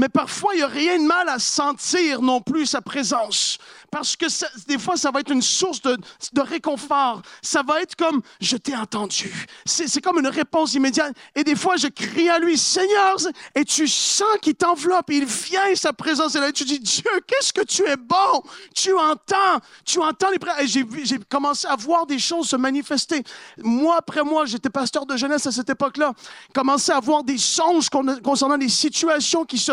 Mais 0.00 0.08
parfois, 0.08 0.54
il 0.54 0.56
n'y 0.56 0.62
a 0.62 0.66
rien 0.66 0.98
de 0.98 1.06
mal 1.06 1.28
à 1.28 1.38
sentir 1.38 2.22
non 2.22 2.40
plus 2.40 2.64
sa 2.64 2.80
présence. 2.80 3.58
Parce 3.90 4.16
que 4.16 4.24
des 4.66 4.78
fois, 4.78 4.96
ça 4.96 5.10
va 5.10 5.20
être 5.20 5.30
une 5.30 5.42
source 5.42 5.82
de, 5.82 5.98
réconfort. 6.40 7.20
Ça 7.42 7.62
va 7.62 7.82
être 7.82 7.96
comme, 7.96 8.22
je 8.40 8.56
t'ai 8.56 8.74
entendu. 8.74 9.30
C'est 9.66 10.00
comme 10.00 10.18
une 10.18 10.28
réponse 10.28 10.72
immédiate. 10.72 11.14
Et 11.34 11.44
des 11.44 11.54
fois, 11.54 11.76
je 11.76 11.88
crie 11.88 12.30
à 12.30 12.38
lui, 12.38 12.56
Seigneur, 12.56 13.16
et 13.54 13.62
tu 13.62 13.86
sens 13.86 14.38
qu'il 14.40 14.54
t'enveloppe, 14.54 15.10
il 15.10 15.26
vient, 15.26 15.74
sa 15.74 15.92
présence 15.92 16.34
est 16.34 16.40
là. 16.40 16.50
Tu 16.50 16.64
dis, 16.64 16.80
Dieu, 16.80 17.10
qu'est-ce 17.26 17.52
que 17.52 17.60
tu 17.62 17.86
es 17.86 17.96
bon? 17.96 18.42
Tu 18.74 18.96
entends, 18.96 19.60
tu 19.84 20.00
entends 20.00 20.30
les 20.30 20.38
prières. 20.38 20.56
J'ai 20.64 21.18
commencé 21.28 21.66
à 21.66 21.76
voir 21.76 22.06
des 22.06 22.18
choses 22.18 22.48
se 22.48 22.56
manifester. 22.56 23.22
Moi 23.58 23.96
après 23.98 24.22
moi, 24.22 24.46
j'étais 24.46 24.70
pasteur 24.70 25.04
de 25.04 25.18
jeunesse 25.18 25.46
à 25.46 25.52
cette 25.52 25.68
époque-là, 25.68 26.14
commencé 26.54 26.90
à 26.90 27.00
voir 27.00 27.22
des 27.22 27.36
songes 27.36 27.90
concernant 27.90 28.56
des 28.56 28.70
situations 28.70 29.44
qui 29.44 29.58
se 29.58 29.72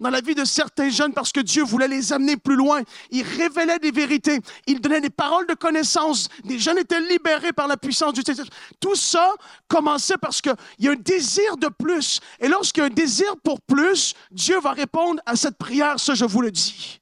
dans 0.00 0.10
la 0.10 0.20
vie 0.20 0.34
de 0.34 0.44
certains 0.44 0.88
jeunes 0.88 1.12
parce 1.12 1.32
que 1.32 1.40
Dieu 1.40 1.62
voulait 1.64 1.88
les 1.88 2.12
amener 2.12 2.36
plus 2.36 2.56
loin. 2.56 2.82
Il 3.10 3.22
révélait 3.22 3.78
des 3.78 3.90
vérités. 3.90 4.40
Il 4.66 4.80
donnait 4.80 5.00
des 5.00 5.10
paroles 5.10 5.46
de 5.46 5.54
connaissance. 5.54 6.28
Des 6.44 6.58
jeunes 6.58 6.78
étaient 6.78 7.00
libérés 7.00 7.52
par 7.52 7.66
la 7.66 7.76
puissance 7.76 8.12
du 8.12 8.22
Saint-Esprit. 8.22 8.50
Tout 8.80 8.94
ça 8.94 9.34
commençait 9.68 10.18
parce 10.20 10.40
qu'il 10.40 10.54
y 10.78 10.88
a 10.88 10.92
un 10.92 10.96
désir 10.96 11.56
de 11.56 11.68
plus. 11.68 12.20
Et 12.40 12.48
lorsqu'il 12.48 12.82
y 12.82 12.84
a 12.84 12.86
un 12.86 12.92
désir 12.92 13.36
pour 13.42 13.60
plus, 13.60 14.14
Dieu 14.30 14.60
va 14.60 14.72
répondre 14.72 15.20
à 15.26 15.36
cette 15.36 15.58
prière, 15.58 15.98
ça 15.98 16.14
je 16.14 16.24
vous 16.24 16.42
le 16.42 16.50
dis. 16.50 17.00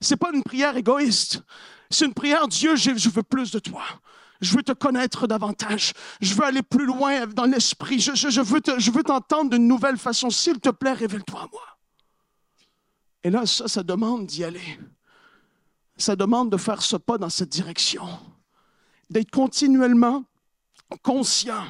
C'est 0.00 0.16
pas 0.16 0.30
une 0.32 0.42
prière 0.42 0.76
égoïste. 0.76 1.40
C'est 1.90 2.06
une 2.06 2.14
prière, 2.14 2.48
Dieu, 2.48 2.76
je 2.76 3.08
veux 3.08 3.22
plus 3.22 3.50
de 3.50 3.58
toi. 3.58 3.82
Je 4.44 4.54
veux 4.54 4.62
te 4.62 4.72
connaître 4.72 5.26
davantage. 5.26 5.92
Je 6.20 6.34
veux 6.34 6.44
aller 6.44 6.62
plus 6.62 6.86
loin 6.86 7.26
dans 7.26 7.44
l'esprit. 7.44 7.98
Je, 7.98 8.12
je 8.14 8.90
veux 8.90 9.02
t'entendre 9.02 9.50
d'une 9.50 9.66
nouvelle 9.66 9.96
façon. 9.96 10.30
S'il 10.30 10.60
te 10.60 10.70
plaît, 10.70 10.92
révèle-toi 10.92 11.40
à 11.40 11.48
moi. 11.50 11.62
Et 13.24 13.30
là, 13.30 13.46
ça, 13.46 13.66
ça 13.66 13.82
demande 13.82 14.26
d'y 14.26 14.44
aller. 14.44 14.78
Ça 15.96 16.14
demande 16.14 16.50
de 16.50 16.56
faire 16.56 16.82
ce 16.82 16.96
pas 16.96 17.18
dans 17.18 17.30
cette 17.30 17.48
direction. 17.48 18.06
D'être 19.10 19.30
continuellement 19.30 20.24
conscient, 21.02 21.64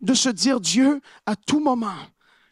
de 0.00 0.14
se 0.14 0.28
dire, 0.28 0.60
Dieu, 0.60 1.00
à 1.26 1.36
tout 1.36 1.60
moment, 1.60 1.96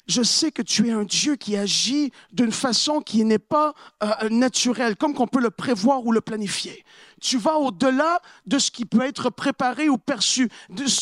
je 0.06 0.23
sais 0.23 0.50
que 0.50 0.62
tu 0.62 0.88
es 0.88 0.92
un 0.92 1.04
Dieu 1.04 1.37
qui 1.37 1.56
agit 1.56 2.12
d'une 2.32 2.52
façon 2.52 3.00
qui 3.00 3.25
n'est 3.25 3.38
pas 3.38 3.73
euh, 4.02 4.28
naturelle, 4.30 4.97
comme 4.97 5.14
qu'on 5.14 5.28
peut 5.28 5.40
le 5.40 5.50
prévoir 5.50 6.04
ou 6.04 6.12
le 6.12 6.21
planifier. 6.21 6.85
Tu 7.21 7.38
vas 7.38 7.56
au-delà 7.56 8.21
de 8.47 8.59
ce 8.59 8.71
qui 8.71 8.85
peut 8.85 9.02
être 9.02 9.30
préparé 9.30 9.88
ou 9.88 9.97
perçu. 9.97 10.50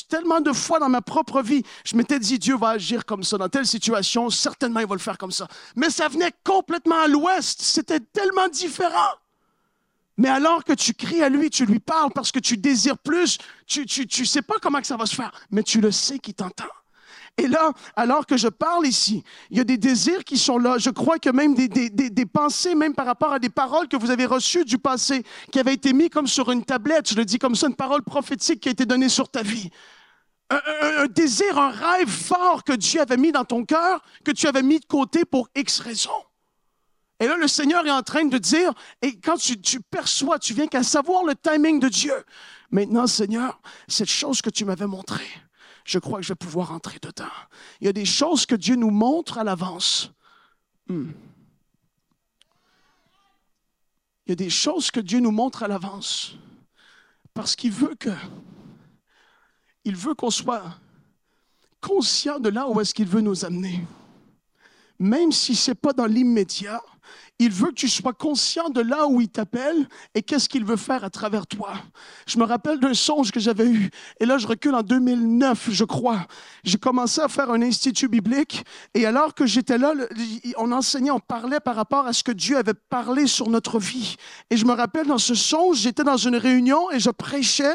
Tellement 0.09 0.41
de 0.41 0.53
fois 0.53 0.79
dans 0.79 0.91
ma 0.91 1.01
propre 1.01 1.41
vie, 1.41 1.63
je 1.85 1.97
m'étais 1.97 2.19
dit, 2.19 2.39
Dieu 2.39 2.57
va 2.57 2.71
agir 2.71 3.07
comme 3.07 3.23
ça 3.23 3.39
dans 3.39 3.49
telle 3.49 3.67
situation, 3.67 4.29
certainement 4.29 4.81
il 4.81 4.87
va 4.87 4.95
le 4.95 5.01
faire 5.01 5.17
comme 5.17 5.33
ça. 5.33 5.49
Mais 5.77 5.89
ça 5.89 6.09
venait 6.09 6.33
complètement 6.45 7.01
à 7.01 7.09
l'ouest, 7.09 7.63
c'était 7.63 8.01
tellement 8.01 8.49
différent. 8.49 9.15
Mais 10.19 10.29
alors 10.29 10.65
que 10.65 10.75
tu 10.75 10.93
cries 10.93 11.23
à 11.23 11.31
lui, 11.31 11.49
tu 11.49 11.65
lui 11.65 11.79
parles 11.79 12.11
parce 12.15 12.31
que 12.31 12.39
tu 12.39 12.59
désires 12.59 12.99
plus, 12.99 13.39
tu 13.67 13.87
ne 13.87 14.25
sais 14.27 14.43
pas 14.43 14.57
comment 14.61 14.83
que 14.83 14.87
ça 14.87 14.99
va 14.99 15.07
se 15.07 15.15
faire, 15.15 15.33
mais 15.51 15.63
tu 15.63 15.81
le 15.81 15.91
sais 15.91 16.19
qu'il 16.19 16.35
t'entend. 16.35 16.69
Et 17.41 17.49
là, 17.49 17.73
alors 17.97 18.27
que 18.27 18.37
je 18.37 18.49
parle 18.49 18.87
ici, 18.87 19.25
il 19.51 19.57
y 19.57 19.61
a 19.61 19.65
des 19.65 19.79
désirs 19.79 20.25
qui 20.25 20.37
sont 20.37 20.59
là. 20.59 20.77
Je 20.77 20.91
crois 20.91 21.19
que 21.19 21.31
même 21.31 21.55
des, 21.55 22.27
pensées, 22.27 22.75
même 22.75 22.95
par 22.95 23.07
rapport 23.07 23.33
à 23.33 23.39
des 23.39 23.49
paroles 23.49 23.89
que 23.89 23.97
vous 23.97 24.11
avez 24.11 24.27
reçues 24.27 24.67
du 24.67 24.77
passé, 24.77 25.25
qui 25.51 25.59
avaient 25.59 25.73
été 25.73 25.95
mises 25.95 26.11
comme 26.11 26.27
sur 26.27 26.51
une 26.51 26.63
tablette, 26.63 27.09
je 27.09 27.15
le 27.15 27.25
dis 27.25 27.39
comme 27.39 27.55
ça, 27.55 27.67
une 27.67 27.75
parole 27.75 28.03
prophétique 28.03 28.61
qui 28.61 28.69
a 28.69 28.73
été 28.73 28.85
donnée 28.85 29.09
sur 29.09 29.31
ta 29.31 29.41
vie. 29.41 29.71
Un, 30.51 30.61
un, 30.99 31.07
désir, 31.07 31.57
un 31.57 31.71
rêve 31.71 32.11
fort 32.11 32.63
que 32.63 32.75
Dieu 32.75 33.01
avait 33.01 33.17
mis 33.17 33.33
dans 33.33 33.47
ton 33.47 33.65
cœur, 33.65 34.03
que 34.23 34.33
tu 34.33 34.47
avais 34.47 34.63
mis 34.63 34.79
de 34.79 34.85
côté 34.85 35.25
pour 35.25 35.49
X 35.55 35.81
raisons. 35.81 36.11
Et 37.21 37.27
là, 37.27 37.39
le 37.39 37.49
Seigneur 37.49 37.87
est 37.87 37.91
en 37.91 38.03
train 38.03 38.27
de 38.27 38.37
dire, 38.37 38.75
et 39.01 39.19
quand 39.19 39.37
tu, 39.37 39.59
tu 39.59 39.81
perçois, 39.81 40.39
tu 40.39 40.53
viens 40.53 40.67
qu'à 40.67 40.83
savoir 40.83 41.25
le 41.25 41.35
timing 41.35 41.81
de 41.81 41.89
Dieu. 41.89 42.15
Maintenant, 42.71 43.07
Seigneur, 43.07 43.63
cette 43.89 44.11
chose 44.11 44.43
que 44.43 44.51
tu 44.51 44.67
m'avais 44.67 44.87
montrée, 44.87 45.31
je 45.85 45.99
crois 45.99 46.21
que 46.21 46.25
je 46.25 46.33
vais 46.33 46.37
pouvoir 46.37 46.73
entrer 46.73 46.99
dedans. 47.01 47.25
Il 47.81 47.87
y 47.87 47.89
a 47.89 47.93
des 47.93 48.05
choses 48.05 48.47
que 48.47 48.55
Dieu 48.55 48.77
nous 48.77 48.91
montre 48.91 49.39
à 49.39 49.45
l'avance. 49.45 50.13
Hmm. 50.89 51.11
Il 54.27 54.31
y 54.31 54.33
a 54.33 54.37
des 54.37 54.51
choses 54.51 54.91
que 54.91 55.01
Dieu 55.01 55.21
nous 55.21 55.33
montre 55.33 55.63
à 55.63 55.69
l'avance 55.69 56.37
parce 57.35 57.57
qu'il 57.57 57.73
veut 57.73 57.97
qu'on 60.15 60.31
soit 60.31 60.79
conscient 61.81 62.39
de 62.39 62.49
là 62.49 62.69
où 62.69 62.81
est-ce 62.81 62.95
qu'il 62.95 63.09
veut 63.09 63.23
nous 63.23 63.45
amener. 63.45 63.85
même 64.99 65.33
si 65.33 65.57
c'est 65.57 65.75
pas 65.75 65.95
dans 65.95 66.07
l'immédiat, 66.07 66.83
il 67.41 67.51
veut 67.51 67.69
que 67.69 67.75
tu 67.75 67.89
sois 67.89 68.13
conscient 68.13 68.69
de 68.69 68.83
là 68.83 69.07
où 69.07 69.23
il 69.23 69.29
t'appelle 69.29 69.89
et 70.15 70.21
qu'est-ce 70.21 70.47
qu'il 70.47 70.63
veut 70.63 70.77
faire 70.77 71.05
à 71.05 71.11
travers 71.11 71.47
toi. 71.47 71.73
Je 72.27 72.39
me 72.39 72.45
rappelle 72.45 72.79
d'un 72.79 72.93
songe 72.93 73.33
que 73.33 73.41
j'avais 73.41 73.67
eu. 73.67 73.91
Et 74.21 74.27
là, 74.27 74.37
je 74.37 74.47
recule 74.47 74.75
en 74.75 74.83
2009, 74.83 75.71
je 75.71 75.85
crois. 75.85 76.27
J'ai 76.65 76.77
commencé 76.77 77.23
à 77.23 77.29
faire 77.29 77.51
un 77.51 77.63
institut 77.63 78.09
biblique. 78.09 78.63
Et 78.93 79.07
alors 79.07 79.35
que 79.35 79.47
j'étais 79.47 79.79
là, 79.79 79.95
on 80.59 80.71
enseignait, 80.71 81.11
on 81.11 81.19
parlait 81.19 81.61
par 81.61 81.77
rapport 81.77 82.07
à 82.07 82.13
ce 82.13 82.23
que 82.23 82.33
Dieu 82.33 82.59
avait 82.59 82.75
parlé 82.75 83.27
sur 83.27 83.49
notre 83.49 83.79
vie. 83.79 84.17
Et 84.51 84.59
je 84.59 84.67
me 84.67 84.73
rappelle 84.73 85.07
dans 85.07 85.17
ce 85.17 85.35
songe, 85.35 85.79
j'étais 85.79 86.05
dans 86.05 86.19
une 86.19 86.37
réunion 86.37 86.91
et 86.91 87.01
je 87.01 87.09
prêchais. 87.09 87.75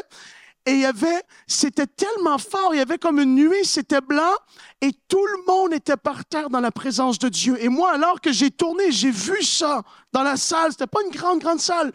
Et 0.66 0.72
il 0.72 0.80
y 0.80 0.84
avait, 0.84 1.22
c'était 1.46 1.86
tellement 1.86 2.38
fort, 2.38 2.74
il 2.74 2.78
y 2.78 2.80
avait 2.80 2.98
comme 2.98 3.20
une 3.20 3.36
nuit, 3.36 3.64
c'était 3.64 4.00
blanc, 4.00 4.34
et 4.80 4.92
tout 5.06 5.24
le 5.24 5.46
monde 5.46 5.72
était 5.72 5.96
par 5.96 6.24
terre 6.24 6.50
dans 6.50 6.58
la 6.58 6.72
présence 6.72 7.20
de 7.20 7.28
Dieu. 7.28 7.56
Et 7.62 7.68
moi, 7.68 7.92
alors 7.92 8.20
que 8.20 8.32
j'ai 8.32 8.50
tourné, 8.50 8.90
j'ai 8.90 9.12
vu 9.12 9.42
ça 9.44 9.84
dans 10.12 10.24
la 10.24 10.36
salle, 10.36 10.72
c'était 10.72 10.88
pas 10.88 10.98
une 11.04 11.12
grande, 11.12 11.38
grande 11.38 11.60
salle. 11.60 11.92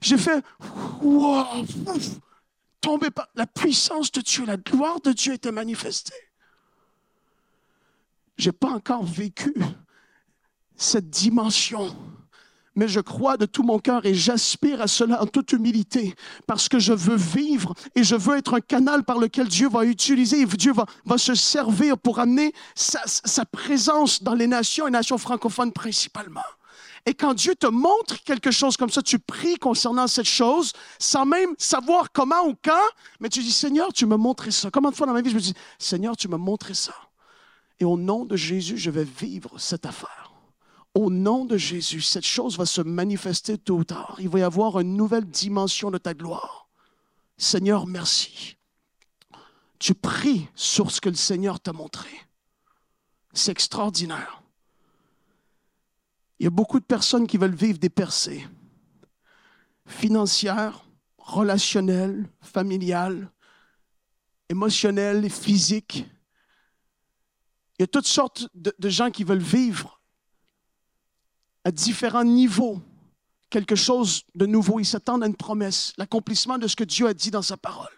J'ai 0.00 0.16
fait, 0.16 0.42
wow, 1.02 1.44
tombé 2.80 3.10
pas. 3.10 3.28
La 3.34 3.46
puissance 3.46 4.10
de 4.12 4.22
Dieu, 4.22 4.46
la 4.46 4.56
gloire 4.56 5.00
de 5.02 5.12
Dieu 5.12 5.34
était 5.34 5.52
manifestée. 5.52 6.14
J'ai 8.38 8.52
pas 8.52 8.70
encore 8.70 9.04
vécu 9.04 9.54
cette 10.74 11.10
dimension 11.10 11.94
mais 12.76 12.88
je 12.88 13.00
crois 13.00 13.36
de 13.36 13.46
tout 13.46 13.62
mon 13.62 13.78
cœur 13.78 14.04
et 14.06 14.14
j'aspire 14.14 14.80
à 14.80 14.86
cela 14.86 15.22
en 15.22 15.26
toute 15.26 15.52
humilité 15.52 16.14
parce 16.46 16.68
que 16.68 16.78
je 16.78 16.92
veux 16.92 17.16
vivre 17.16 17.74
et 17.94 18.04
je 18.04 18.14
veux 18.14 18.36
être 18.36 18.54
un 18.54 18.60
canal 18.60 19.02
par 19.02 19.18
lequel 19.18 19.48
Dieu 19.48 19.68
va 19.68 19.84
utiliser 19.84 20.42
et 20.42 20.46
Dieu 20.46 20.72
va, 20.72 21.18
se 21.18 21.34
servir 21.34 21.96
pour 21.96 22.18
amener 22.18 22.52
sa, 22.74 23.44
présence 23.46 24.22
dans 24.22 24.34
les 24.34 24.46
nations, 24.46 24.84
les 24.84 24.90
nations 24.90 25.16
francophones 25.18 25.72
principalement. 25.72 26.42
Et 27.06 27.14
quand 27.14 27.34
Dieu 27.34 27.54
te 27.54 27.68
montre 27.68 28.22
quelque 28.24 28.50
chose 28.50 28.76
comme 28.76 28.90
ça, 28.90 29.00
tu 29.00 29.18
pries 29.18 29.56
concernant 29.56 30.06
cette 30.08 30.26
chose 30.26 30.72
sans 30.98 31.24
même 31.24 31.54
savoir 31.56 32.12
comment 32.12 32.46
ou 32.46 32.54
quand, 32.62 32.74
mais 33.20 33.28
tu 33.28 33.40
dis, 33.40 33.52
Seigneur, 33.52 33.92
tu 33.92 34.06
me 34.06 34.16
montré 34.16 34.50
ça. 34.50 34.70
Combien 34.72 34.90
de 34.90 34.96
fois 34.96 35.06
dans 35.06 35.12
ma 35.12 35.22
vie, 35.22 35.30
je 35.30 35.36
me 35.36 35.40
dis, 35.40 35.54
Seigneur, 35.78 36.16
tu 36.16 36.28
me 36.28 36.36
montré 36.36 36.74
ça. 36.74 36.94
Et 37.78 37.84
au 37.84 37.96
nom 37.96 38.24
de 38.24 38.36
Jésus, 38.36 38.76
je 38.76 38.90
vais 38.90 39.04
vivre 39.04 39.58
cette 39.58 39.86
affaire 39.86 40.25
au 40.96 41.10
nom 41.10 41.44
de 41.44 41.58
Jésus, 41.58 42.00
cette 42.00 42.24
chose 42.24 42.56
va 42.56 42.64
se 42.64 42.80
manifester 42.80 43.58
tôt 43.58 43.76
ou 43.76 43.84
tard. 43.84 44.16
Il 44.18 44.30
va 44.30 44.38
y 44.38 44.42
avoir 44.42 44.80
une 44.80 44.96
nouvelle 44.96 45.26
dimension 45.26 45.90
de 45.90 45.98
ta 45.98 46.14
gloire. 46.14 46.70
Seigneur, 47.36 47.86
merci. 47.86 48.56
Tu 49.78 49.92
pries 49.92 50.48
sur 50.54 50.90
ce 50.90 51.02
que 51.02 51.10
le 51.10 51.14
Seigneur 51.14 51.60
t'a 51.60 51.74
montré. 51.74 52.08
C'est 53.34 53.50
extraordinaire. 53.50 54.42
Il 56.38 56.44
y 56.44 56.46
a 56.46 56.50
beaucoup 56.50 56.80
de 56.80 56.84
personnes 56.86 57.26
qui 57.26 57.36
veulent 57.36 57.54
vivre 57.54 57.78
des 57.78 57.90
percées 57.90 58.46
financières, 59.86 60.82
relationnelles, 61.18 62.26
familiales, 62.40 63.30
émotionnelles, 64.48 65.28
physiques. 65.28 66.06
Il 67.78 67.82
y 67.82 67.84
a 67.84 67.86
toutes 67.86 68.06
sortes 68.06 68.48
de, 68.54 68.74
de 68.78 68.88
gens 68.88 69.10
qui 69.10 69.24
veulent 69.24 69.38
vivre 69.38 69.95
à 71.66 71.72
différents 71.72 72.22
niveaux 72.22 72.80
quelque 73.50 73.74
chose 73.74 74.22
de 74.36 74.46
nouveau. 74.46 74.78
Ils 74.78 74.86
s'attendent 74.86 75.24
à 75.24 75.26
une 75.26 75.34
promesse, 75.34 75.92
l'accomplissement 75.96 76.58
de 76.58 76.68
ce 76.68 76.76
que 76.76 76.84
Dieu 76.84 77.08
a 77.08 77.12
dit 77.12 77.32
dans 77.32 77.42
sa 77.42 77.56
parole. 77.56 77.90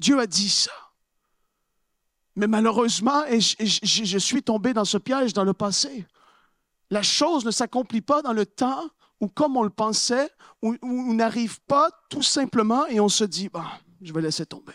Dieu 0.00 0.18
a 0.18 0.26
dit 0.26 0.50
ça. 0.50 0.72
Mais 2.34 2.48
malheureusement, 2.48 3.24
et 3.26 3.40
je, 3.40 4.18
suis 4.18 4.42
tombé 4.42 4.72
dans 4.72 4.84
ce 4.84 4.98
piège 4.98 5.32
dans 5.32 5.44
le 5.44 5.52
passé, 5.52 6.04
la 6.90 7.04
chose 7.04 7.44
ne 7.44 7.52
s'accomplit 7.52 8.00
pas 8.00 8.22
dans 8.22 8.32
le 8.32 8.44
temps 8.44 8.90
ou 9.20 9.28
comme 9.28 9.56
on 9.56 9.62
le 9.62 9.70
pensait, 9.70 10.28
ou, 10.60 10.76
ou 10.82 11.14
n'arrive 11.14 11.60
pas 11.68 11.90
tout 12.10 12.22
simplement 12.24 12.86
et 12.86 12.98
on 12.98 13.08
se 13.08 13.22
dit, 13.22 13.48
je 14.02 14.12
vais 14.12 14.20
laisser 14.20 14.46
tomber. 14.46 14.74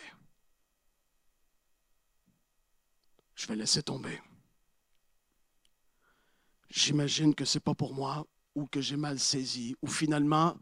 Je 3.34 3.46
vais 3.46 3.56
laisser 3.56 3.82
tomber 3.82 4.18
j'imagine 6.70 7.34
que 7.34 7.44
c'est 7.44 7.60
pas 7.60 7.74
pour 7.74 7.94
moi 7.94 8.26
ou 8.54 8.66
que 8.66 8.80
j'ai 8.80 8.96
mal 8.96 9.18
saisi 9.18 9.76
ou 9.82 9.88
finalement 9.88 10.56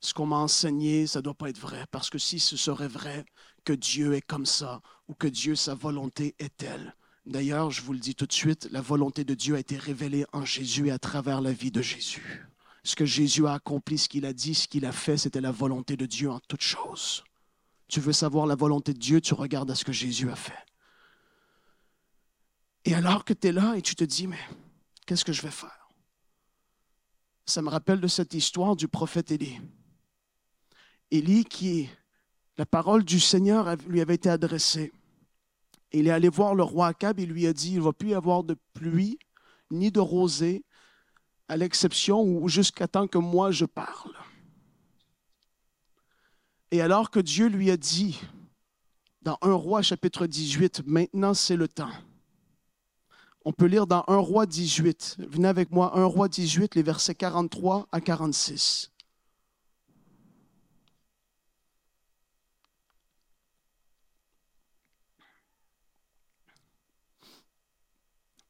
ce 0.00 0.14
qu'on 0.14 0.26
m'a 0.26 0.36
enseigné, 0.36 1.06
ça 1.06 1.18
ne 1.18 1.24
doit 1.24 1.34
pas 1.34 1.50
être 1.50 1.58
vrai 1.58 1.84
parce 1.90 2.10
que 2.10 2.18
si 2.18 2.38
ce 2.38 2.56
serait 2.56 2.88
vrai 2.88 3.24
que 3.64 3.72
Dieu 3.72 4.14
est 4.14 4.22
comme 4.22 4.46
ça 4.46 4.80
ou 5.08 5.14
que 5.14 5.26
Dieu 5.26 5.54
sa 5.56 5.74
volonté 5.74 6.34
est 6.38 6.56
telle. 6.56 6.94
D'ailleurs, 7.26 7.70
je 7.70 7.82
vous 7.82 7.92
le 7.92 7.98
dis 7.98 8.14
tout 8.14 8.26
de 8.26 8.32
suite, 8.32 8.68
la 8.70 8.80
volonté 8.80 9.24
de 9.24 9.34
Dieu 9.34 9.56
a 9.56 9.58
été 9.58 9.76
révélée 9.76 10.24
en 10.32 10.44
Jésus 10.44 10.88
et 10.88 10.90
à 10.90 10.98
travers 10.98 11.40
la 11.40 11.52
vie 11.52 11.70
de 11.70 11.82
Jésus. 11.82 12.46
Ce 12.84 12.96
que 12.96 13.04
Jésus 13.04 13.46
a 13.46 13.54
accompli, 13.54 13.98
ce 13.98 14.08
qu'il 14.08 14.24
a 14.24 14.32
dit, 14.32 14.54
ce 14.54 14.66
qu'il 14.66 14.86
a 14.86 14.92
fait, 14.92 15.18
c'était 15.18 15.42
la 15.42 15.50
volonté 15.50 15.96
de 15.96 16.06
Dieu 16.06 16.30
en 16.30 16.40
toutes 16.40 16.62
choses. 16.62 17.24
Tu 17.88 18.00
veux 18.00 18.14
savoir 18.14 18.46
la 18.46 18.54
volonté 18.54 18.94
de 18.94 18.98
Dieu, 18.98 19.20
tu 19.20 19.34
regardes 19.34 19.70
à 19.70 19.74
ce 19.74 19.84
que 19.84 19.92
Jésus 19.92 20.30
a 20.30 20.36
fait. 20.36 20.64
Et 22.86 22.94
alors 22.94 23.26
que 23.26 23.34
tu 23.34 23.48
es 23.48 23.52
là 23.52 23.74
et 23.76 23.82
tu 23.82 23.94
te 23.94 24.04
dis, 24.04 24.26
mais 24.26 24.38
Qu'est-ce 25.08 25.24
que 25.24 25.32
je 25.32 25.40
vais 25.40 25.50
faire? 25.50 25.88
Ça 27.46 27.62
me 27.62 27.70
rappelle 27.70 27.98
de 27.98 28.08
cette 28.08 28.34
histoire 28.34 28.76
du 28.76 28.88
prophète 28.88 29.30
Élie. 29.30 29.58
Élie 31.10 31.46
qui, 31.46 31.88
la 32.58 32.66
parole 32.66 33.04
du 33.04 33.18
Seigneur 33.18 33.74
lui 33.86 34.02
avait 34.02 34.16
été 34.16 34.28
adressée. 34.28 34.92
il 35.92 36.08
est 36.08 36.10
allé 36.10 36.28
voir 36.28 36.54
le 36.54 36.62
roi 36.62 36.88
Akab 36.88 37.18
et 37.18 37.24
lui 37.24 37.46
a 37.46 37.54
dit, 37.54 37.70
il 37.70 37.78
ne 37.78 37.84
va 37.84 37.94
plus 37.94 38.10
y 38.10 38.14
avoir 38.14 38.44
de 38.44 38.54
pluie 38.74 39.18
ni 39.70 39.90
de 39.90 39.98
rosée, 39.98 40.62
à 41.48 41.56
l'exception 41.56 42.20
ou 42.20 42.46
jusqu'à 42.50 42.86
temps 42.86 43.08
que 43.08 43.16
moi 43.16 43.50
je 43.50 43.64
parle. 43.64 44.14
Et 46.70 46.82
alors 46.82 47.10
que 47.10 47.20
Dieu 47.20 47.46
lui 47.46 47.70
a 47.70 47.78
dit, 47.78 48.20
dans 49.22 49.38
1 49.40 49.54
roi 49.54 49.80
chapitre 49.80 50.26
18, 50.26 50.82
maintenant 50.84 51.32
c'est 51.32 51.56
le 51.56 51.66
temps. 51.66 51.94
On 53.44 53.52
peut 53.52 53.66
lire 53.66 53.86
dans 53.86 54.04
1 54.08 54.16
roi 54.16 54.46
18. 54.46 55.16
Venez 55.30 55.48
avec 55.48 55.70
moi, 55.70 55.96
1 55.98 56.04
roi 56.04 56.28
18, 56.28 56.74
les 56.74 56.82
versets 56.82 57.14
43 57.14 57.88
à 57.92 58.00
46. 58.00 58.90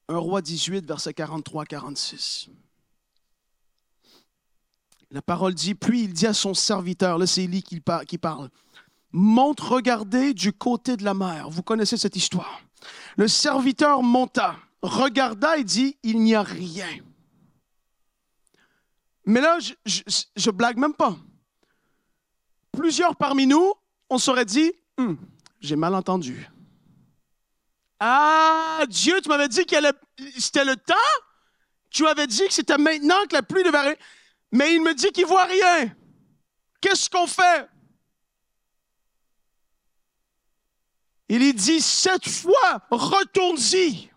Un 0.09 0.19
roi 0.19 0.41
18, 0.41 0.87
versets 0.87 1.13
43 1.13 1.63
à 1.63 1.67
46. 1.67 2.49
La 5.11 5.23
parole 5.23 5.55
dit, 5.55 5.75
puis 5.75 6.05
il 6.05 6.13
dit 6.13 6.27
à 6.27 6.35
son 6.35 6.55
serviteur, 6.55 7.19
là 7.19 7.27
c'est 7.27 7.45
Élie 7.45 7.63
qui 7.63 7.81
parle, 7.81 8.51
monte 9.13 9.61
regarder 9.61 10.35
du 10.35 10.53
côté 10.53 10.97
de 10.97 11.05
la 11.05 11.15
mer. 11.15 11.49
Vous 11.51 11.63
connaissez 11.63 11.97
cette 11.97 12.17
histoire. 12.17 12.61
Le 13.17 13.29
serviteur 13.29 14.03
monta 14.03 14.57
regarda 14.83 15.59
et 15.59 15.65
dit, 15.65 15.97
il 16.03 16.21
n'y 16.21 16.35
a 16.35 16.43
rien. 16.43 16.89
Mais 19.25 19.41
là, 19.41 19.59
je, 19.85 20.51
blague 20.51 20.79
même 20.79 20.95
pas. 20.95 21.17
Plusieurs 22.73 23.17
parmi 23.17 23.47
nous, 23.47 23.75
on 24.09 24.19
serait 24.19 24.45
dit, 24.45 24.73
hum, 24.97 25.19
j'ai 25.61 25.77
mal 25.77 25.95
entendu. 25.95 26.49
Ah, 28.01 28.85
Dieu, 28.89 29.21
tu 29.21 29.29
m'avais 29.29 29.49
dit 29.49 29.67
que 29.67 29.77
c'était 30.39 30.65
le 30.65 30.77
temps? 30.77 30.95
Tu 31.91 32.07
avais 32.07 32.27
dit 32.27 32.47
que 32.47 32.53
c'était 32.53 32.79
maintenant 32.79 33.27
que 33.29 33.35
la 33.35 33.43
pluie 33.43 33.65
devait 33.65 33.79
arriver. 33.79 33.99
Mais 34.53 34.75
il 34.75 34.83
me 34.83 34.95
dit 34.95 35.11
qu'il 35.11 35.27
voit 35.27 35.45
rien. 35.45 35.95
Qu'est-ce 36.81 37.11
qu'on 37.11 37.27
fait? 37.27 37.69
Il 41.29 41.55
dit 41.55 41.81
cette 41.81 42.29
fois, 42.29 42.81
retourne-y. 42.91 44.08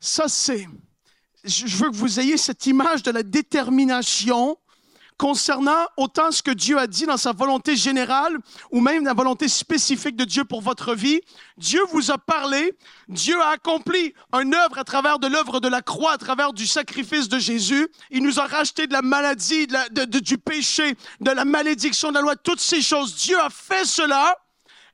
Ça, 0.00 0.28
c'est, 0.28 0.66
je 1.44 1.76
veux 1.76 1.90
que 1.90 1.96
vous 1.96 2.20
ayez 2.20 2.36
cette 2.36 2.66
image 2.66 3.02
de 3.02 3.10
la 3.10 3.22
détermination 3.22 4.56
concernant 5.18 5.84
autant 5.98 6.30
ce 6.30 6.42
que 6.42 6.50
Dieu 6.50 6.78
a 6.78 6.86
dit 6.86 7.04
dans 7.04 7.18
sa 7.18 7.32
volonté 7.32 7.76
générale 7.76 8.38
ou 8.70 8.80
même 8.80 9.04
la 9.04 9.12
volonté 9.12 9.48
spécifique 9.48 10.16
de 10.16 10.24
Dieu 10.24 10.44
pour 10.46 10.62
votre 10.62 10.94
vie. 10.94 11.20
Dieu 11.58 11.82
vous 11.92 12.10
a 12.10 12.16
parlé, 12.16 12.72
Dieu 13.06 13.38
a 13.42 13.50
accompli 13.50 14.14
une 14.32 14.54
œuvre 14.54 14.78
à 14.78 14.84
travers 14.84 15.18
de 15.18 15.26
l'œuvre 15.26 15.60
de 15.60 15.68
la 15.68 15.82
croix, 15.82 16.14
à 16.14 16.16
travers 16.16 16.54
du 16.54 16.66
sacrifice 16.66 17.28
de 17.28 17.38
Jésus. 17.38 17.86
Il 18.10 18.22
nous 18.22 18.40
a 18.40 18.46
racheté 18.46 18.86
de 18.86 18.94
la 18.94 19.02
maladie, 19.02 19.66
du 19.90 20.38
péché, 20.38 20.96
de 21.20 21.30
la 21.30 21.44
malédiction 21.44 22.08
de 22.08 22.14
la 22.14 22.22
loi, 22.22 22.36
toutes 22.36 22.60
ces 22.60 22.80
choses. 22.80 23.14
Dieu 23.16 23.38
a 23.38 23.50
fait 23.50 23.84
cela 23.84 24.34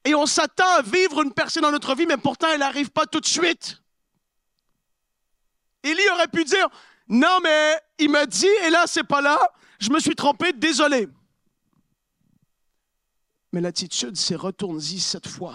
et 0.04 0.16
on 0.16 0.26
s'attend 0.26 0.68
à 0.76 0.82
vivre 0.82 1.22
une 1.22 1.32
personne 1.32 1.62
dans 1.62 1.70
notre 1.70 1.94
vie, 1.94 2.06
mais 2.06 2.16
pourtant 2.16 2.48
elle 2.52 2.58
n'arrive 2.58 2.90
pas 2.90 3.06
tout 3.06 3.20
de 3.20 3.26
suite. 3.26 3.80
Élie 5.86 6.08
aurait 6.12 6.28
pu 6.28 6.44
dire, 6.44 6.68
non, 7.08 7.38
mais 7.42 7.76
il 7.98 8.10
m'a 8.10 8.26
dit, 8.26 8.48
et 8.66 8.70
là, 8.70 8.84
c'est 8.86 9.04
pas 9.04 9.20
là, 9.20 9.38
je 9.78 9.90
me 9.90 10.00
suis 10.00 10.14
trompé, 10.14 10.52
désolé. 10.52 11.08
Mais 13.52 13.60
l'attitude, 13.60 14.16
c'est 14.16 14.36
retourne-y 14.36 15.00
cette 15.00 15.28
fois. 15.28 15.54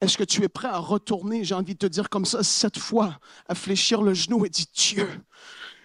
Est-ce 0.00 0.18
que 0.18 0.24
tu 0.24 0.42
es 0.42 0.48
prêt 0.48 0.68
à 0.68 0.78
retourner, 0.78 1.44
j'ai 1.44 1.54
envie 1.54 1.74
de 1.74 1.78
te 1.78 1.86
dire 1.86 2.10
comme 2.10 2.26
ça, 2.26 2.42
cette 2.42 2.78
fois, 2.78 3.18
à 3.48 3.54
fléchir 3.54 4.02
le 4.02 4.12
genou 4.12 4.44
et 4.44 4.50
dire, 4.50 4.66
Dieu, 4.74 5.24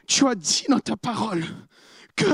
tu 0.07 0.27
as 0.27 0.35
dit 0.35 0.65
dans 0.67 0.79
ta 0.79 0.97
parole 0.97 1.45
que 2.15 2.25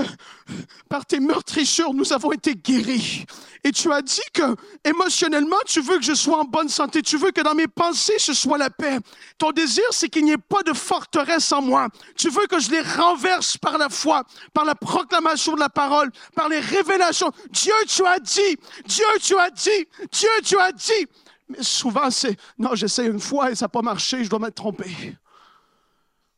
par 0.90 1.06
tes 1.06 1.20
meurtrissures, 1.20 1.94
nous 1.94 2.13
avons 2.13 2.32
été 2.32 2.56
guéris. 2.56 3.26
Et 3.63 3.72
tu 3.72 3.92
as 3.92 4.02
dit 4.02 4.22
que 4.34 4.56
émotionnellement, 4.84 5.58
tu 5.66 5.82
veux 5.82 5.98
que 5.98 6.04
je 6.04 6.13
sois 6.13 6.40
en 6.40 6.46
bonne 6.46 6.70
santé. 6.70 7.02
Tu 7.02 7.18
veux 7.18 7.32
que 7.32 7.42
dans 7.42 7.56
mes 7.56 7.68
pensées, 7.68 8.18
ce 8.18 8.34
soit 8.34 8.58
la 8.58 8.70
paix. 8.70 9.00
Ton 9.38 9.52
désir, 9.52 9.84
c'est 9.92 10.10
qu'il 10.10 10.24
n'y 10.24 10.32
ait 10.32 10.38
pas 10.38 10.63
de 10.63 10.74
forteresse 10.74 11.52
en 11.52 11.62
moi. 11.62 11.90
Tu 12.16 12.30
veux 12.30 12.48
que 12.48 12.60
je 12.60 12.72
les 12.72 12.82
renverse 12.82 13.58
par 13.58 13.78
la 13.78 13.90
foi, 13.90 14.24
par 14.54 14.63
la 14.63 14.76
proclamation 14.76 15.56
de 15.56 15.60
la 15.60 15.70
parole, 15.70 16.12
par 16.36 16.50
les 16.50 16.60
révélations. 16.60 17.32
Dieu, 17.50 17.74
tu 17.88 18.06
as 18.06 18.20
dit. 18.20 18.58
Dieu, 18.86 19.06
tu 19.22 19.38
as 19.38 19.50
dit. 19.50 19.88
Dieu, 20.12 20.30
tu 20.44 20.58
as 20.58 20.72
dit. 20.72 21.08
Mais 21.50 21.62
souvent, 21.62 22.10
c'est, 22.10 22.38
non, 22.58 22.76
j'essaie 22.76 23.08
une 23.08 23.20
fois 23.20 23.52
et 23.52 23.56
ça 23.56 23.66
n'a 23.66 23.70
pas 23.70 23.82
marché, 23.82 24.24
je 24.24 24.30
dois 24.30 24.40
m'être 24.40 24.56
trompé. 24.56 25.18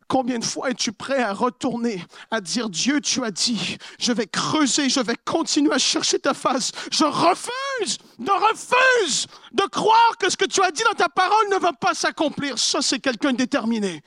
Combien 0.10 0.40
de 0.40 0.44
fois 0.44 0.72
es-tu 0.72 0.92
prêt 0.92 1.22
à 1.22 1.34
retourner, 1.34 2.04
à 2.32 2.42
dire 2.42 2.68
Dieu, 2.68 3.00
tu 3.00 3.24
as 3.24 3.30
dit, 3.30 3.78
je 4.00 4.12
vais 4.12 4.26
creuser, 4.26 4.90
je 4.90 5.00
vais 5.00 5.16
continuer 5.24 5.72
à 5.72 5.78
chercher 5.78 6.18
ta 6.18 6.34
face. 6.34 6.72
Je 6.92 7.04
refuse, 7.04 8.00
je 8.18 8.32
refuse 8.32 9.28
de 9.52 9.62
croire 9.68 10.18
que 10.18 10.28
ce 10.32 10.36
que 10.36 10.46
tu 10.46 10.64
as 10.64 10.72
dit 10.72 10.82
dans 10.84 10.98
ta 10.98 11.10
parole 11.10 11.50
ne 11.52 11.58
va 11.58 11.74
pas 11.74 11.94
s'accomplir. 11.94 12.58
Ça, 12.58 12.82
c'est 12.82 12.98
quelqu'un 12.98 13.34
déterminé. 13.34 14.02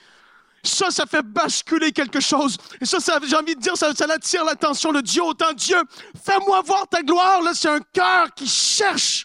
Ça, 0.65 0.91
ça 0.91 1.07
fait 1.07 1.23
basculer 1.23 1.93
quelque 1.93 2.19
chose. 2.19 2.57
Et 2.81 2.85
ça, 2.85 2.99
j'ai 3.25 3.37
envie 3.37 3.55
de 3.55 3.61
dire, 3.61 3.77
ça, 3.77 3.95
ça 3.95 4.07
attire 4.13 4.45
l'attention 4.45 4.91
de 4.91 5.03
Dieu. 5.03 5.23
Autant 5.23 5.53
Dieu, 5.53 5.81
fais-moi 6.21 6.63
voir 6.63 6.89
ta 6.89 7.03
gloire. 7.03 7.43
Là, 7.43 7.55
c'est 7.55 7.69
un 7.69 7.81
cœur 7.93 8.35
qui 8.35 8.49
cherche, 8.49 9.25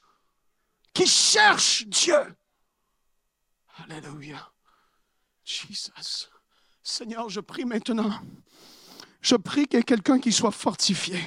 qui 0.94 1.08
cherche 1.08 1.88
Dieu. 1.88 2.36
Alléluia. 3.84 4.52
Jesus. 5.44 6.30
Seigneur, 6.89 7.28
je 7.28 7.41
prie 7.41 7.65
maintenant. 7.65 8.10
Je 9.21 9.36
prie 9.36 9.67
qu'il 9.67 9.78
y 9.78 9.82
ait 9.82 9.84
quelqu'un 9.84 10.19
qui 10.19 10.32
soit 10.32 10.52
fortifié. 10.52 11.19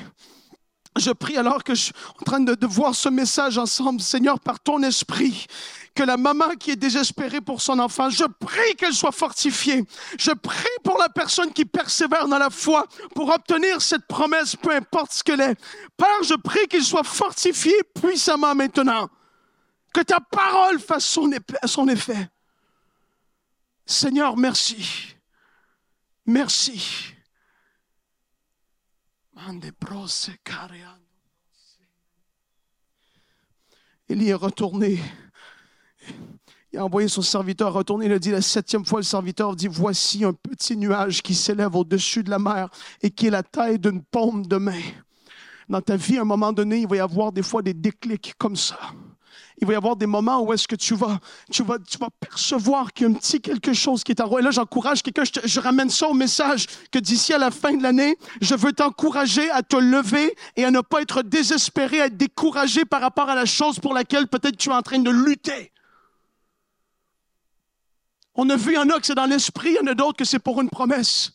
Je 0.96 1.10
prie 1.10 1.36
alors 1.36 1.62
que 1.62 1.74
je 1.74 1.82
suis 1.82 1.92
en 2.18 2.24
train 2.24 2.40
de, 2.40 2.66
voir 2.66 2.94
ce 2.94 3.10
message 3.10 3.58
ensemble, 3.58 4.00
Seigneur, 4.00 4.40
par 4.40 4.58
ton 4.58 4.82
esprit, 4.82 5.46
que 5.94 6.02
la 6.02 6.16
maman 6.16 6.56
qui 6.58 6.70
est 6.70 6.76
désespérée 6.76 7.42
pour 7.42 7.60
son 7.60 7.78
enfant, 7.78 8.08
je 8.08 8.24
prie 8.24 8.74
qu'elle 8.78 8.94
soit 8.94 9.12
fortifiée. 9.12 9.84
Je 10.18 10.30
prie 10.30 10.78
pour 10.82 10.96
la 10.96 11.10
personne 11.10 11.52
qui 11.52 11.66
persévère 11.66 12.26
dans 12.26 12.38
la 12.38 12.48
foi 12.48 12.86
pour 13.14 13.28
obtenir 13.28 13.82
cette 13.82 14.06
promesse, 14.06 14.56
peu 14.56 14.74
importe 14.74 15.12
ce 15.12 15.22
qu'elle 15.22 15.42
est. 15.42 15.56
Père, 15.98 16.22
je 16.22 16.36
prie 16.36 16.68
qu'il 16.68 16.82
soit 16.82 17.04
fortifié 17.04 17.74
puissamment 18.00 18.54
maintenant. 18.54 19.10
Que 19.92 20.00
ta 20.00 20.20
parole 20.20 20.80
fasse 20.80 21.04
son 21.04 21.88
effet. 21.88 22.30
Seigneur, 23.84 24.38
merci. 24.38 25.19
Merci. 26.30 27.12
Élie 34.08 34.28
est 34.28 34.34
retourné. 34.34 35.00
Il 36.72 36.78
a 36.78 36.84
envoyé 36.84 37.08
son 37.08 37.22
serviteur 37.22 37.72
retourner. 37.72 38.06
Il 38.06 38.12
a 38.12 38.20
dit 38.20 38.30
la 38.30 38.42
septième 38.42 38.84
fois, 38.84 39.00
le 39.00 39.04
serviteur 39.04 39.56
dit, 39.56 39.66
voici 39.66 40.24
un 40.24 40.32
petit 40.32 40.76
nuage 40.76 41.20
qui 41.20 41.34
s'élève 41.34 41.74
au-dessus 41.74 42.22
de 42.22 42.30
la 42.30 42.38
mer 42.38 42.68
et 43.02 43.10
qui 43.10 43.26
est 43.26 43.30
la 43.30 43.42
taille 43.42 43.80
d'une 43.80 44.04
paume 44.04 44.46
de 44.46 44.56
main. 44.56 44.82
Dans 45.68 45.80
ta 45.80 45.96
vie, 45.96 46.18
à 46.18 46.20
un 46.20 46.24
moment 46.24 46.52
donné, 46.52 46.78
il 46.82 46.86
va 46.86 46.94
y 46.94 47.00
avoir 47.00 47.32
des 47.32 47.42
fois 47.42 47.60
des 47.60 47.74
déclics 47.74 48.34
comme 48.38 48.54
ça 48.54 48.78
il 49.60 49.66
va 49.66 49.74
y 49.74 49.76
avoir 49.76 49.96
des 49.96 50.06
moments 50.06 50.40
où 50.42 50.52
est-ce 50.52 50.66
que 50.66 50.76
tu 50.76 50.94
vas, 50.94 51.18
tu 51.50 51.62
vas, 51.62 51.78
tu 51.78 51.98
vas 51.98 52.08
percevoir 52.18 52.92
qu'il 52.92 53.06
y 53.06 53.10
a 53.10 53.12
un 53.12 53.16
petit 53.16 53.40
quelque 53.40 53.72
chose 53.72 54.02
qui 54.02 54.12
est 54.12 54.20
en 54.20 54.26
roi. 54.26 54.40
Et 54.40 54.42
là, 54.42 54.50
j'encourage 54.50 55.02
quelqu'un, 55.02 55.22
je, 55.24 55.60
ramène 55.60 55.90
ça 55.90 56.08
au 56.08 56.14
message 56.14 56.66
que 56.90 56.98
d'ici 56.98 57.32
à 57.34 57.38
la 57.38 57.50
fin 57.50 57.74
de 57.74 57.82
l'année, 57.82 58.16
je 58.40 58.54
veux 58.54 58.72
t'encourager 58.72 59.50
à 59.50 59.62
te 59.62 59.76
lever 59.76 60.34
et 60.56 60.64
à 60.64 60.70
ne 60.70 60.80
pas 60.80 61.02
être 61.02 61.22
désespéré, 61.22 62.00
à 62.00 62.06
être 62.06 62.16
découragé 62.16 62.84
par 62.84 63.00
rapport 63.00 63.28
à 63.28 63.34
la 63.34 63.44
chose 63.44 63.78
pour 63.78 63.92
laquelle 63.92 64.28
peut-être 64.28 64.56
tu 64.56 64.70
es 64.70 64.72
en 64.72 64.82
train 64.82 64.98
de 64.98 65.10
lutter. 65.10 65.72
On 68.34 68.48
a 68.48 68.56
vu, 68.56 68.72
il 68.72 68.76
y 68.76 68.78
en 68.78 68.88
a 68.88 68.98
que 68.98 69.06
c'est 69.06 69.14
dans 69.14 69.26
l'esprit, 69.26 69.70
il 69.72 69.76
y 69.76 69.80
en 69.80 69.90
a 69.90 69.94
d'autres 69.94 70.16
que 70.16 70.24
c'est 70.24 70.38
pour 70.38 70.60
une 70.60 70.70
promesse. 70.70 71.32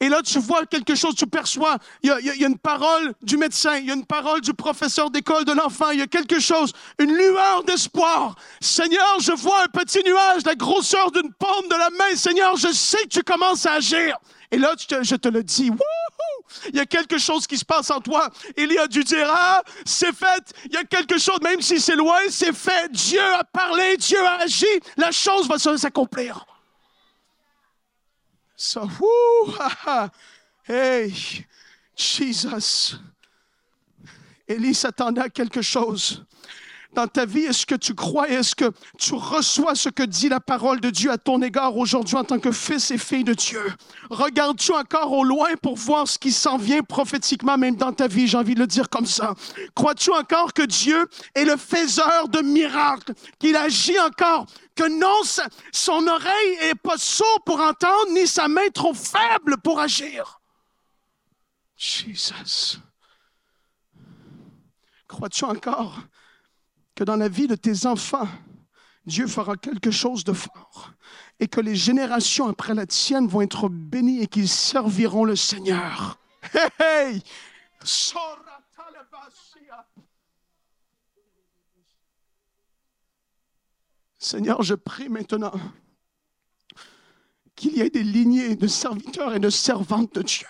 Et 0.00 0.08
là, 0.08 0.22
tu 0.22 0.38
vois 0.38 0.64
quelque 0.66 0.94
chose, 0.94 1.14
tu 1.16 1.26
perçois, 1.26 1.76
il 2.02 2.08
y, 2.08 2.12
a, 2.12 2.20
il 2.20 2.26
y, 2.26 2.44
a, 2.44 2.46
une 2.46 2.58
parole 2.58 3.14
du 3.22 3.36
médecin, 3.36 3.78
il 3.78 3.86
y 3.86 3.90
a 3.90 3.94
une 3.94 4.06
parole 4.06 4.40
du 4.40 4.54
professeur 4.54 5.10
d'école 5.10 5.44
de 5.44 5.52
l'enfant, 5.52 5.90
il 5.90 5.98
y 5.98 6.02
a 6.02 6.06
quelque 6.06 6.38
chose, 6.38 6.72
une 7.00 7.12
lueur 7.12 7.64
d'espoir. 7.64 8.36
Seigneur, 8.60 9.18
je 9.18 9.32
vois 9.32 9.64
un 9.64 9.66
petit 9.66 10.02
nuage, 10.04 10.44
la 10.46 10.54
grosseur 10.54 11.10
d'une 11.10 11.32
paume 11.32 11.68
de 11.68 11.76
la 11.76 11.90
main. 11.90 12.14
Seigneur, 12.14 12.56
je 12.56 12.72
sais 12.72 13.02
que 13.04 13.08
tu 13.08 13.22
commences 13.22 13.66
à 13.66 13.72
agir. 13.72 14.16
Et 14.50 14.56
là, 14.56 14.74
je 14.78 14.86
te, 14.86 15.02
je 15.02 15.16
te 15.16 15.28
le 15.28 15.42
dis, 15.42 15.68
wouhou! 15.70 15.78
Il 16.70 16.76
y 16.76 16.80
a 16.80 16.86
quelque 16.86 17.18
chose 17.18 17.46
qui 17.46 17.58
se 17.58 17.64
passe 17.64 17.90
en 17.90 18.00
toi. 18.00 18.30
Il 18.56 18.76
a 18.78 18.86
dû 18.86 19.04
dire, 19.04 19.28
ah, 19.30 19.62
c'est 19.84 20.14
fait. 20.14 20.54
Il 20.66 20.74
y 20.74 20.76
a 20.76 20.84
quelque 20.84 21.18
chose, 21.18 21.38
même 21.42 21.60
si 21.60 21.80
c'est 21.80 21.96
loin, 21.96 22.18
c'est 22.30 22.54
fait. 22.54 22.90
Dieu 22.90 23.20
a 23.20 23.44
parlé, 23.44 23.96
Dieu 23.96 24.24
a 24.24 24.42
agi. 24.42 24.66
La 24.96 25.10
chose 25.10 25.48
va 25.48 25.58
s'accomplir. 25.58 26.46
Ça, 28.60 28.82
wouh, 28.82 29.54
hey, 30.68 31.14
Jesus. 31.94 32.96
Élie 34.48 34.74
s'attendait 34.74 35.20
à 35.20 35.28
quelque 35.28 35.62
chose. 35.62 36.26
Dans 36.94 37.06
ta 37.06 37.26
vie, 37.26 37.40
est-ce 37.40 37.66
que 37.66 37.74
tu 37.74 37.94
crois, 37.94 38.28
est-ce 38.28 38.54
que 38.54 38.72
tu 38.98 39.14
reçois 39.14 39.74
ce 39.74 39.88
que 39.88 40.02
dit 40.02 40.28
la 40.28 40.40
parole 40.40 40.80
de 40.80 40.90
Dieu 40.90 41.10
à 41.10 41.18
ton 41.18 41.40
égard 41.42 41.76
aujourd'hui 41.76 42.16
en 42.16 42.24
tant 42.24 42.38
que 42.38 42.50
fils 42.50 42.90
et 42.90 42.98
fille 42.98 43.24
de 43.24 43.34
Dieu? 43.34 43.62
Regardes-tu 44.10 44.72
encore 44.72 45.12
au 45.12 45.22
loin 45.22 45.54
pour 45.62 45.76
voir 45.76 46.08
ce 46.08 46.18
qui 46.18 46.32
s'en 46.32 46.56
vient 46.56 46.82
prophétiquement, 46.82 47.58
même 47.58 47.76
dans 47.76 47.92
ta 47.92 48.08
vie? 48.08 48.26
J'ai 48.26 48.38
envie 48.38 48.54
de 48.54 48.60
le 48.60 48.66
dire 48.66 48.88
comme 48.88 49.06
ça. 49.06 49.34
Crois-tu 49.74 50.10
encore 50.12 50.54
que 50.54 50.62
Dieu 50.62 51.06
est 51.34 51.44
le 51.44 51.56
faiseur 51.56 52.28
de 52.28 52.40
miracles, 52.40 53.12
qu'il 53.38 53.54
agit 53.54 54.00
encore 54.00 54.46
que 54.74 54.88
non, 54.88 55.20
son 55.72 56.06
oreille 56.06 56.58
est 56.62 56.74
pas 56.74 56.96
sourde 56.96 57.42
pour 57.44 57.60
entendre, 57.60 58.12
ni 58.12 58.26
sa 58.26 58.48
main 58.48 58.68
trop 58.72 58.94
faible 58.94 59.58
pour 59.58 59.78
agir? 59.78 60.40
Jesus. 61.76 62.78
Crois-tu 65.06 65.44
encore 65.44 65.98
que 66.98 67.04
dans 67.04 67.14
la 67.14 67.28
vie 67.28 67.46
de 67.46 67.54
tes 67.54 67.86
enfants, 67.86 68.26
Dieu 69.06 69.28
fera 69.28 69.56
quelque 69.56 69.92
chose 69.92 70.24
de 70.24 70.32
fort 70.32 70.94
et 71.38 71.46
que 71.46 71.60
les 71.60 71.76
générations 71.76 72.48
après 72.48 72.74
la 72.74 72.86
tienne 72.86 73.28
vont 73.28 73.40
être 73.40 73.68
bénies 73.68 74.20
et 74.20 74.26
qu'ils 74.26 74.48
serviront 74.48 75.24
le 75.24 75.36
Seigneur? 75.36 76.18
Seigneur, 84.18 84.64
je 84.64 84.74
prie 84.74 85.08
maintenant 85.08 85.52
qu'il 87.54 87.76
y 87.76 87.80
ait 87.80 87.90
des 87.90 88.02
lignées 88.02 88.56
de 88.56 88.66
serviteurs 88.66 89.36
et 89.36 89.38
de 89.38 89.50
servantes 89.50 90.16
de 90.16 90.22
Dieu. 90.22 90.48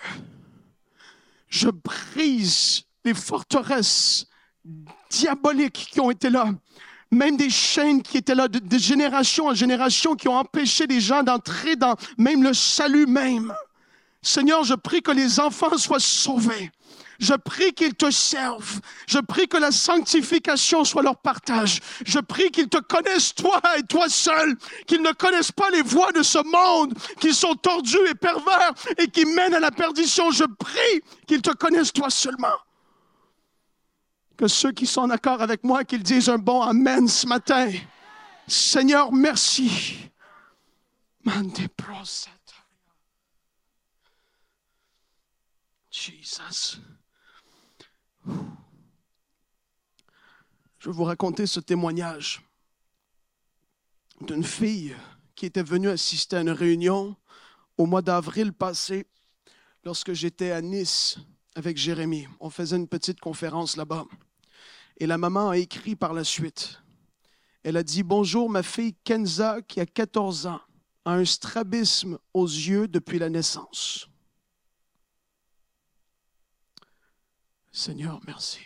Je 1.47 1.69
brise 1.69 2.85
les 3.05 3.13
forteresses 3.13 4.28
diaboliques 5.09 5.89
qui 5.91 5.99
ont 5.99 6.11
été 6.11 6.29
là, 6.29 6.49
même 7.11 7.37
des 7.37 7.49
chaînes 7.49 8.01
qui 8.01 8.17
étaient 8.17 8.35
là 8.35 8.47
de, 8.47 8.59
de 8.59 8.77
génération 8.77 9.47
en 9.47 9.53
génération 9.53 10.15
qui 10.15 10.27
ont 10.27 10.37
empêché 10.37 10.85
les 10.87 10.99
gens 10.99 11.23
d'entrer 11.23 11.75
dans 11.75 11.95
même 12.17 12.43
le 12.43 12.53
salut 12.53 13.07
même. 13.07 13.53
Seigneur, 14.21 14.63
je 14.63 14.73
prie 14.75 15.01
que 15.01 15.11
les 15.11 15.39
enfants 15.39 15.77
soient 15.77 15.99
sauvés. 15.99 16.71
Je 17.19 17.33
prie 17.33 17.73
qu'ils 17.73 17.95
te 17.95 18.09
servent. 18.11 18.79
Je 19.07 19.19
prie 19.19 19.47
que 19.47 19.57
la 19.57 19.71
sanctification 19.71 20.85
soit 20.85 21.03
leur 21.03 21.17
partage. 21.17 21.81
Je 22.05 22.19
prie 22.19 22.49
qu'ils 22.49 22.69
te 22.69 22.77
connaissent 22.77 23.35
toi 23.35 23.61
et 23.77 23.83
toi 23.83 24.07
seul, 24.07 24.55
qu'ils 24.87 25.01
ne 25.01 25.11
connaissent 25.11 25.51
pas 25.51 25.69
les 25.69 25.81
voies 25.81 26.13
de 26.13 26.23
ce 26.23 26.39
monde, 26.49 26.97
qui 27.19 27.33
sont 27.33 27.55
tordus 27.55 27.97
et 28.09 28.15
pervers 28.15 28.73
et 28.97 29.07
qui 29.07 29.25
mènent 29.25 29.53
à 29.53 29.59
la 29.59 29.71
perdition. 29.71 30.31
Je 30.31 30.45
prie 30.45 31.01
qu'ils 31.27 31.41
te 31.41 31.51
connaissent 31.51 31.93
toi 31.93 32.09
seulement. 32.09 32.55
Que 34.39 34.47
ceux 34.47 34.71
qui 34.71 34.85
sont 34.85 35.01
en 35.01 35.09
accord 35.09 35.41
avec 35.41 35.65
moi, 35.65 35.83
qu'ils 35.83 36.01
disent 36.01 36.29
un 36.29 36.37
bon 36.37 36.61
Amen 36.61 37.09
ce 37.09 37.27
matin. 37.27 37.69
Seigneur, 38.47 39.11
merci. 39.11 40.09
Je 50.79 50.85
vais 50.85 50.91
vous 50.91 51.03
raconter 51.03 51.45
ce 51.45 51.59
témoignage 51.59 52.41
d'une 54.21 54.45
fille 54.45 54.95
qui 55.35 55.47
était 55.47 55.63
venue 55.63 55.89
assister 55.89 56.37
à 56.37 56.41
une 56.41 56.51
réunion 56.51 57.17
au 57.77 57.85
mois 57.85 58.01
d'avril 58.01 58.53
passé 58.53 59.05
lorsque 59.83 60.13
j'étais 60.13 60.51
à 60.51 60.61
Nice 60.61 61.17
avec 61.55 61.75
Jérémie. 61.75 62.29
On 62.39 62.49
faisait 62.49 62.77
une 62.77 62.87
petite 62.87 63.19
conférence 63.19 63.75
là-bas. 63.75 64.05
Et 64.99 65.07
la 65.07 65.17
maman 65.17 65.49
a 65.49 65.57
écrit 65.57 65.95
par 65.95 66.13
la 66.13 66.23
suite. 66.23 66.81
Elle 67.63 67.77
a 67.77 67.83
dit 67.83 68.03
Bonjour, 68.03 68.49
ma 68.49 68.63
fille 68.63 68.95
Kenza, 69.03 69.61
qui 69.61 69.79
a 69.79 69.85
14 69.85 70.47
ans, 70.47 70.61
a 71.05 71.13
un 71.13 71.25
strabisme 71.25 72.19
aux 72.33 72.47
yeux 72.47 72.87
depuis 72.87 73.19
la 73.19 73.29
naissance. 73.29 74.07
Seigneur, 77.71 78.19
merci. 78.25 78.59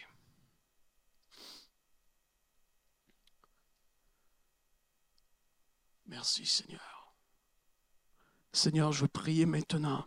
Merci, 6.08 6.46
Seigneur. 6.46 7.16
Seigneur, 8.52 8.92
je 8.92 9.02
veux 9.02 9.08
prier 9.08 9.46
maintenant. 9.46 10.06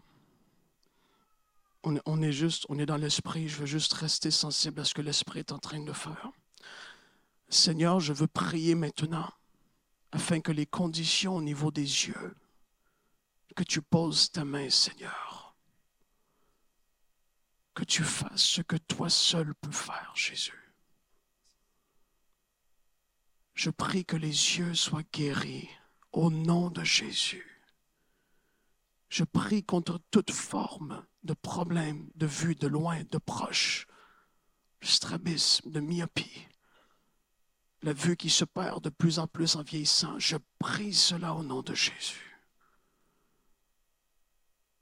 On, 1.88 2.20
est 2.20 2.32
juste, 2.32 2.66
on 2.68 2.80
est 2.80 2.86
dans 2.86 2.96
l'esprit. 2.96 3.48
Je 3.48 3.58
veux 3.58 3.66
juste 3.66 3.92
rester 3.92 4.32
sensible 4.32 4.80
à 4.80 4.84
ce 4.84 4.92
que 4.92 5.02
l'esprit 5.02 5.38
est 5.38 5.52
en 5.52 5.60
train 5.60 5.84
de 5.84 5.92
faire. 5.92 6.32
Seigneur, 7.48 8.00
je 8.00 8.12
veux 8.12 8.26
prier 8.26 8.74
maintenant 8.74 9.32
afin 10.10 10.40
que 10.40 10.50
les 10.50 10.66
conditions 10.66 11.36
au 11.36 11.42
niveau 11.42 11.70
des 11.70 11.82
yeux, 12.08 12.34
que 13.54 13.62
tu 13.62 13.82
poses 13.82 14.32
ta 14.32 14.44
main, 14.44 14.68
Seigneur, 14.68 15.54
que 17.72 17.84
tu 17.84 18.02
fasses 18.02 18.42
ce 18.42 18.62
que 18.62 18.76
toi 18.76 19.08
seul 19.08 19.54
peux 19.54 19.70
faire, 19.70 20.10
Jésus. 20.16 20.74
Je 23.54 23.70
prie 23.70 24.04
que 24.04 24.16
les 24.16 24.58
yeux 24.58 24.74
soient 24.74 25.04
guéris 25.12 25.68
au 26.10 26.32
nom 26.32 26.68
de 26.68 26.82
Jésus. 26.82 27.62
Je 29.08 29.22
prie 29.22 29.62
contre 29.62 30.00
toute 30.10 30.32
forme 30.32 31.06
de 31.26 31.34
problème 31.34 32.08
de 32.14 32.26
vue 32.26 32.54
de 32.54 32.66
loin, 32.66 33.02
de 33.10 33.18
proche, 33.18 33.86
de 34.80 34.86
strabisme, 34.86 35.70
de 35.70 35.80
myopie 35.80 36.48
la 37.86 37.92
vue 37.92 38.16
qui 38.16 38.30
se 38.30 38.44
perd 38.44 38.82
de 38.82 38.90
plus 38.90 39.20
en 39.20 39.28
plus 39.28 39.54
en 39.54 39.62
vieillissant. 39.62 40.18
Je 40.18 40.36
prie 40.58 40.92
cela 40.92 41.34
au 41.34 41.44
nom 41.44 41.62
de 41.62 41.72
Jésus. 41.72 42.40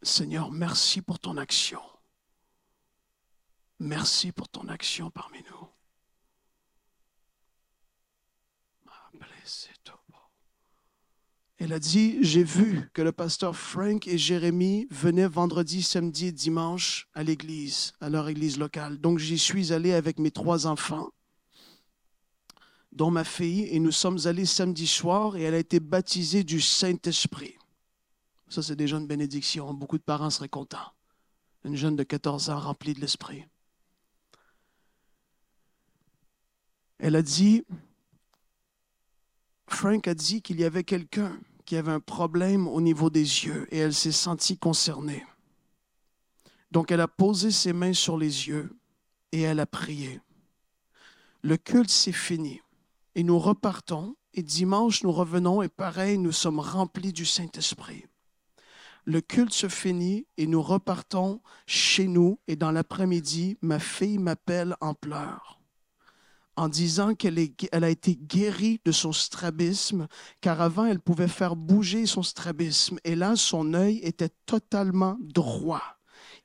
Seigneur, 0.02 0.50
merci 0.50 1.02
pour 1.02 1.18
ton 1.18 1.37
action. 1.37 1.83
Merci 3.78 4.33
pour 4.33 4.48
ton 4.48 4.68
action 4.68 5.11
parmi 5.11 5.42
nous. 5.50 5.68
Elle 11.64 11.72
a 11.72 11.79
dit, 11.79 12.18
j'ai 12.20 12.44
vu 12.44 12.90
que 12.92 13.00
le 13.00 13.11
pasteur 13.11 13.57
Frank 13.57 14.07
et 14.07 14.18
Jérémie 14.18 14.87
venaient 14.90 15.27
vendredi, 15.27 15.83
samedi 15.83 16.27
et 16.27 16.33
dimanche 16.33 17.09
à 17.14 17.22
l'église, 17.22 17.94
à 18.03 18.11
leur 18.11 18.29
église 18.29 18.59
locale. 18.59 18.98
Donc 18.98 19.18
j'y 19.18 19.38
suis 19.38 19.72
allé 19.72 19.94
avec 19.94 20.18
mes 20.18 20.31
trois 20.31 20.66
enfants 20.66 21.09
dont 22.92 23.11
ma 23.11 23.24
fille, 23.24 23.62
et 23.70 23.81
nous 23.81 23.92
sommes 23.92 24.18
allés 24.27 24.44
samedi 24.44 24.87
soir 24.87 25.38
et 25.38 25.42
elle 25.44 25.55
a 25.55 25.59
été 25.59 25.81
baptisée 25.81 26.44
du 26.44 26.61
Saint-Esprit. 26.61 27.57
Ça, 28.50 28.62
c'est 28.62 28.77
déjà 28.77 28.98
une 28.98 29.07
bénédiction. 29.07 29.72
Beaucoup 29.72 29.96
de 29.96 30.03
parents 30.03 30.29
seraient 30.29 30.50
contents. 30.50 30.92
Une 31.64 31.77
jeune 31.77 31.96
de 31.96 32.03
14 32.03 32.50
ans 32.50 32.61
remplie 32.61 32.92
de 32.92 33.00
l'Esprit. 33.00 33.46
Elle 36.98 37.16
a 37.16 37.22
dit, 37.22 37.64
Frank 39.66 40.07
a 40.07 40.14
dit 40.14 40.42
qu'il 40.42 40.61
y 40.61 40.64
avait 40.64 40.85
quelqu'un 40.85 41.40
qui 41.64 41.77
avait 41.77 41.92
un 41.92 42.00
problème 42.00 42.68
au 42.68 42.81
niveau 42.81 43.11
des 43.11 43.20
yeux 43.20 43.66
et 43.70 43.79
elle 43.79 43.94
s'est 43.94 44.12
sentie 44.12 44.59
concernée. 44.59 45.24
Donc 46.70 46.90
elle 46.90 47.00
a 47.00 47.09
posé 47.09 47.50
ses 47.50 47.72
mains 47.72 47.92
sur 47.92 48.18
les 48.18 48.48
yeux 48.48 48.77
et 49.33 49.42
elle 49.42 49.61
a 49.61 49.66
prié. 49.66 50.20
Le 51.42 51.57
culte 51.57 51.90
s'est 51.90 52.12
fini 52.12 52.61
et 53.14 53.22
nous 53.22 53.38
repartons, 53.38 54.16
et 54.33 54.42
dimanche 54.42 55.05
nous 55.05 55.12
revenons, 55.12 55.62
et 55.62 55.68
pareil, 55.68 56.18
nous 56.18 56.33
sommes 56.33 56.59
remplis 56.59 57.12
du 57.12 57.24
Saint-Esprit. 57.24 58.07
Le 59.05 59.20
culte 59.20 59.53
se 59.53 59.68
finit 59.68 60.27
et 60.37 60.46
nous 60.46 60.62
repartons 60.62 61.40
chez 61.66 62.09
nous, 62.09 62.40
et 62.48 62.57
dans 62.57 62.72
l'après-midi, 62.72 63.57
ma 63.62 63.79
fille 63.79 64.18
m'appelle 64.18 64.74
en 64.81 64.94
pleurs 64.94 65.61
en 66.57 66.69
disant 66.69 67.14
qu'elle 67.14 67.38
elle 67.73 67.85
a 67.85 67.90
été 67.90 68.17
guérie 68.17 68.81
de 68.85 68.93
son 68.93 69.12
strabisme, 69.12 70.07
car 70.40 70.61
avant, 70.61 70.85
elle 70.85 71.01
pouvait 71.01 71.29
faire 71.29 71.57
bouger 71.57 72.07
son 72.07 72.23
strabisme. 72.23 72.99
Et 73.05 73.14
là, 73.14 73.37
son 73.37 73.75
œil 73.75 73.99
était 74.03 74.31
totalement 74.47 75.17
droit. 75.21 75.83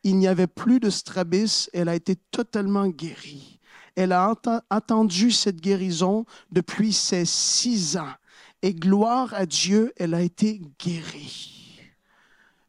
Il 0.04 0.17
n'y 0.17 0.28
avait 0.28 0.48
plus 0.48 0.80
de 0.80 0.89
strabisme, 0.89 1.69
elle 1.74 1.89
a 1.89 1.95
été 1.95 2.15
totalement 2.15 2.88
guérie. 2.88 3.60
Elle 3.95 4.13
a 4.13 4.34
attendu 4.69 5.32
cette 5.32 5.60
guérison 5.60 6.26
depuis 6.52 6.93
ses 6.93 7.26
six 7.26 7.98
ans. 7.98 8.13
Et 8.62 8.74
gloire 8.74 9.34
à 9.34 9.45
Dieu, 9.45 9.93
elle 9.98 10.13
a 10.13 10.22
été 10.22 10.62
guérie. 10.80 11.60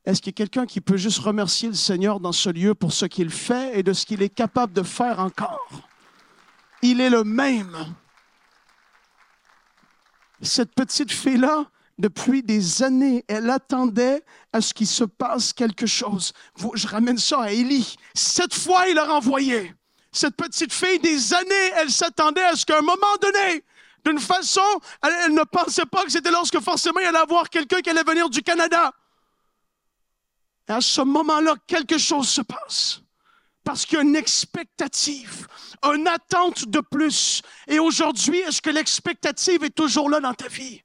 Est-ce 0.05 0.21
qu'il 0.21 0.31
y 0.31 0.35
a 0.35 0.39
quelqu'un 0.39 0.67
qui 0.67 0.81
peut 0.81 0.97
juste 0.97 1.19
remercier 1.19 1.69
le 1.69 1.75
Seigneur 1.75 2.21
dans 2.21 2.33
ce 2.33 2.49
lieu 2.49 2.75
pour 2.75 2.93
ce 2.93 3.07
qu'il 3.07 3.31
fait 3.31 3.79
et 3.79 3.83
de 3.83 3.93
ce 3.93 4.07
qu'il 4.07 4.23
est 4.23 4.35
capable 4.35 4.73
de 4.73 4.83
faire 4.83 5.21
encore? 5.21 5.90
Il 6.83 7.01
est 7.01 7.11
le 7.11 7.25
même. 7.25 7.77
Cette 10.43 10.75
petite 10.75 11.13
fille-là, 11.13 11.67
depuis 11.99 12.43
des 12.43 12.83
années, 12.83 13.25
elle 13.29 13.51
attendait 13.51 14.25
à 14.53 14.61
ce 14.61 14.73
qu'il 14.73 14.87
se 14.87 15.05
passe 15.05 15.53
quelque 15.53 15.87
chose. 15.87 16.33
Je 16.75 16.89
ramène 16.89 17.19
ça 17.19 17.43
à 17.43 17.51
Élie. 17.51 17.97
Cette 18.15 18.55
fois, 18.55 18.89
il 18.89 18.99
a 18.99 19.05
renvoyé 19.05 19.75
cette 20.13 20.37
petite 20.37 20.73
fille, 20.73 20.99
des 20.99 21.35
années, 21.35 21.71
elle 21.77 21.91
s'attendait 21.91 22.43
à 22.43 22.57
ce 22.57 22.67
qu'à 22.67 22.79
un 22.79 22.83
moment 22.83 23.17
donné, 23.21 23.65
d'une 24.05 24.19
façon, 24.19 24.61
elle, 25.03 25.35
ne 25.35 25.45
pensait 25.45 25.87
pas 25.87 26.05
que 26.05 26.11
c'était 26.11 26.31
lorsque 26.31 26.59
forcément 26.61 27.01
il 27.01 27.07
allait 27.07 27.19
avoir 27.19 27.49
quelqu'un 27.49 27.81
qui 27.81 27.91
allait 27.91 28.03
venir 28.03 28.29
du 28.29 28.43
Canada. 28.43 28.93
Et 30.69 30.73
à 30.73 30.81
ce 30.81 31.03
moment-là, 31.03 31.55
quelque 31.67 31.99
chose 31.99 32.29
se 32.29 32.41
passe. 32.41 33.00
Parce 33.71 33.87
qu'il 33.87 33.99
y 33.99 34.01
a 34.01 34.03
une 34.03 34.17
expectative, 34.17 35.47
une 35.85 36.09
attente 36.09 36.65
de 36.65 36.81
plus. 36.81 37.41
Et 37.69 37.79
aujourd'hui, 37.79 38.41
est-ce 38.41 38.61
que 38.61 38.71
l'expectative 38.71 39.63
est 39.63 39.71
toujours 39.71 40.11
là 40.11 40.19
dans 40.19 40.35
ta 40.35 40.49
vie? 40.49 40.83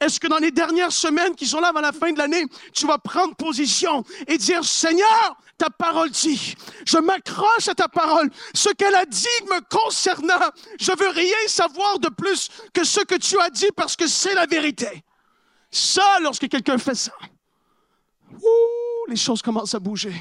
Est-ce 0.00 0.18
que 0.18 0.28
dans 0.28 0.38
les 0.38 0.50
dernières 0.50 0.92
semaines 0.92 1.34
qui 1.34 1.46
sont 1.46 1.60
là 1.60 1.68
avant 1.68 1.82
la 1.82 1.92
fin 1.92 2.10
de 2.10 2.16
l'année, 2.16 2.46
tu 2.72 2.86
vas 2.86 2.96
prendre 2.96 3.36
position 3.36 4.02
et 4.26 4.38
dire, 4.38 4.64
Seigneur, 4.64 5.36
ta 5.58 5.68
parole 5.68 6.08
dit, 6.08 6.54
je 6.86 6.96
m'accroche 6.96 7.68
à 7.68 7.74
ta 7.74 7.86
parole. 7.86 8.30
Ce 8.54 8.70
qu'elle 8.70 8.94
a 8.94 9.04
dit 9.04 9.26
me 9.50 9.60
concernant, 9.68 10.48
je 10.80 10.92
veux 10.98 11.10
rien 11.10 11.36
savoir 11.48 11.98
de 11.98 12.08
plus 12.08 12.48
que 12.72 12.82
ce 12.82 13.00
que 13.00 13.16
tu 13.16 13.38
as 13.40 13.50
dit 13.50 13.68
parce 13.76 13.94
que 13.94 14.06
c'est 14.06 14.32
la 14.32 14.46
vérité. 14.46 15.04
Ça, 15.70 16.18
lorsque 16.22 16.48
quelqu'un 16.48 16.78
fait 16.78 16.94
ça, 16.94 17.12
les 19.06 19.16
choses 19.16 19.42
commencent 19.42 19.74
à 19.74 19.80
bouger. 19.80 20.14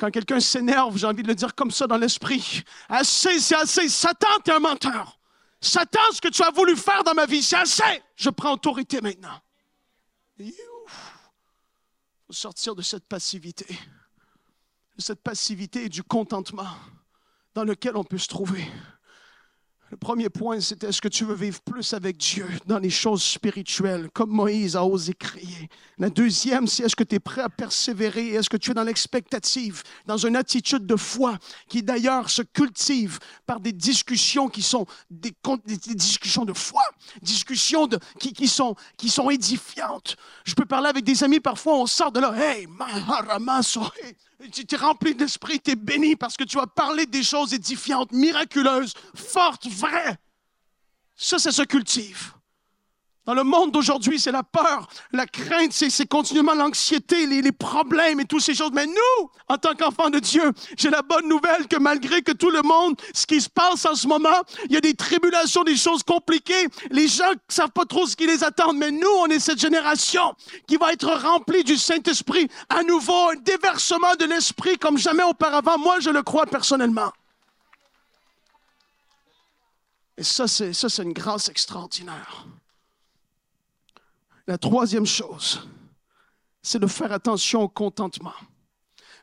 Quand 0.00 0.10
quelqu'un 0.10 0.40
s'énerve, 0.40 0.96
j'ai 0.96 1.06
envie 1.06 1.22
de 1.22 1.28
le 1.28 1.34
dire 1.34 1.54
comme 1.54 1.70
ça 1.70 1.86
dans 1.86 1.98
l'esprit. 1.98 2.64
Assez, 2.88 3.38
c'est 3.38 3.54
assez. 3.54 3.86
Satan, 3.90 4.28
t'es 4.42 4.50
un 4.50 4.58
menteur. 4.58 5.18
Satan, 5.60 6.00
ce 6.14 6.22
que 6.22 6.28
tu 6.28 6.42
as 6.42 6.50
voulu 6.50 6.74
faire 6.74 7.04
dans 7.04 7.12
ma 7.12 7.26
vie, 7.26 7.42
c'est 7.42 7.58
assez. 7.58 8.02
Je 8.16 8.30
prends 8.30 8.54
autorité 8.54 9.02
maintenant. 9.02 9.38
Il 10.38 10.54
faut 12.26 12.32
sortir 12.32 12.74
de 12.74 12.80
cette 12.80 13.04
passivité, 13.06 13.66
de 14.96 15.02
cette 15.02 15.20
passivité 15.20 15.84
et 15.84 15.88
du 15.90 16.02
contentement 16.02 16.70
dans 17.52 17.64
lequel 17.64 17.94
on 17.94 18.04
peut 18.04 18.16
se 18.16 18.28
trouver. 18.28 18.66
Le 19.90 19.96
premier 19.96 20.28
point, 20.28 20.60
c'était 20.60 20.88
est-ce 20.88 21.00
que 21.00 21.08
tu 21.08 21.24
veux 21.24 21.34
vivre 21.34 21.60
plus 21.62 21.94
avec 21.94 22.16
Dieu 22.16 22.46
dans 22.66 22.78
les 22.78 22.90
choses 22.90 23.24
spirituelles, 23.24 24.08
comme 24.12 24.30
Moïse 24.30 24.76
a 24.76 24.84
osé 24.84 25.14
crier? 25.14 25.68
La 25.98 26.10
deuxième, 26.10 26.68
c'est 26.68 26.84
est-ce 26.84 26.94
que 26.94 27.02
tu 27.02 27.16
es 27.16 27.18
prêt 27.18 27.42
à 27.42 27.48
persévérer? 27.48 28.28
Est-ce 28.28 28.48
que 28.48 28.56
tu 28.56 28.70
es 28.70 28.74
dans 28.74 28.84
l'expectative, 28.84 29.82
dans 30.06 30.16
une 30.16 30.36
attitude 30.36 30.86
de 30.86 30.94
foi 30.94 31.38
qui 31.68 31.82
d'ailleurs 31.82 32.30
se 32.30 32.42
cultive 32.42 33.18
par 33.46 33.58
des 33.58 33.72
discussions 33.72 34.48
qui 34.48 34.62
sont 34.62 34.86
des, 35.10 35.34
discussions 35.96 36.44
de 36.44 36.52
foi, 36.52 36.82
discussions 37.20 37.88
qui, 38.20 38.46
sont, 38.46 38.76
édifiantes? 39.28 40.16
Je 40.44 40.54
peux 40.54 40.66
parler 40.66 40.88
avec 40.88 41.02
des 41.02 41.24
amis, 41.24 41.40
parfois 41.40 41.74
on 41.74 41.86
sort 41.86 42.12
de 42.12 42.20
là, 42.20 42.32
hey, 42.36 42.68
tu 44.48 44.74
es 44.74 44.78
rempli 44.78 45.14
d'esprit, 45.14 45.60
tu 45.60 45.72
es 45.72 45.76
béni 45.76 46.16
parce 46.16 46.36
que 46.36 46.44
tu 46.44 46.58
as 46.58 46.66
parlé 46.66 47.06
des 47.06 47.22
choses 47.22 47.52
édifiantes, 47.52 48.12
miraculeuses, 48.12 48.94
fortes, 49.14 49.66
vraies. 49.66 50.16
Ça, 51.16 51.38
ça 51.38 51.52
se 51.52 51.62
cultive. 51.62 52.32
Dans 53.26 53.34
le 53.34 53.44
monde 53.44 53.70
d'aujourd'hui, 53.70 54.18
c'est 54.18 54.32
la 54.32 54.42
peur, 54.42 54.88
la 55.12 55.26
crainte, 55.26 55.72
c'est 55.72 56.08
continuellement 56.08 56.54
l'anxiété, 56.54 57.26
les, 57.26 57.52
problèmes 57.52 58.18
et 58.20 58.24
toutes 58.24 58.40
ces 58.40 58.54
choses. 58.54 58.70
Mais 58.72 58.86
nous, 58.86 59.30
en 59.48 59.58
tant 59.58 59.74
qu'enfants 59.74 60.08
de 60.08 60.18
Dieu, 60.18 60.52
j'ai 60.76 60.88
la 60.88 61.02
bonne 61.02 61.28
nouvelle 61.28 61.68
que 61.68 61.76
malgré 61.76 62.22
que 62.22 62.32
tout 62.32 62.50
le 62.50 62.62
monde, 62.62 63.00
ce 63.12 63.26
qui 63.26 63.40
se 63.40 63.48
passe 63.48 63.84
en 63.84 63.94
ce 63.94 64.06
moment, 64.06 64.28
il 64.64 64.72
y 64.72 64.76
a 64.76 64.80
des 64.80 64.94
tribulations, 64.94 65.64
des 65.64 65.76
choses 65.76 66.02
compliquées, 66.02 66.66
les 66.90 67.08
gens 67.08 67.30
ne 67.30 67.36
savent 67.48 67.70
pas 67.70 67.84
trop 67.84 68.06
ce 68.06 68.16
qui 68.16 68.26
les 68.26 68.42
attend. 68.42 68.72
Mais 68.72 68.90
nous, 68.90 69.10
on 69.20 69.26
est 69.26 69.38
cette 69.38 69.60
génération 69.60 70.34
qui 70.66 70.76
va 70.76 70.92
être 70.92 71.12
remplie 71.12 71.62
du 71.62 71.76
Saint-Esprit. 71.76 72.48
À 72.70 72.82
nouveau, 72.82 73.30
un 73.30 73.36
déversement 73.36 74.14
de 74.18 74.24
l'Esprit 74.24 74.78
comme 74.78 74.96
jamais 74.96 75.24
auparavant. 75.24 75.78
Moi, 75.78 76.00
je 76.00 76.10
le 76.10 76.22
crois 76.22 76.46
personnellement. 76.46 77.12
Et 80.16 80.22
ça, 80.22 80.46
c'est, 80.48 80.98
une 80.98 81.12
grâce 81.12 81.48
extraordinaire. 81.48 82.46
La 84.50 84.58
troisième 84.58 85.06
chose, 85.06 85.60
c'est 86.60 86.80
de 86.80 86.88
faire 86.88 87.12
attention 87.12 87.62
au 87.62 87.68
contentement. 87.68 88.34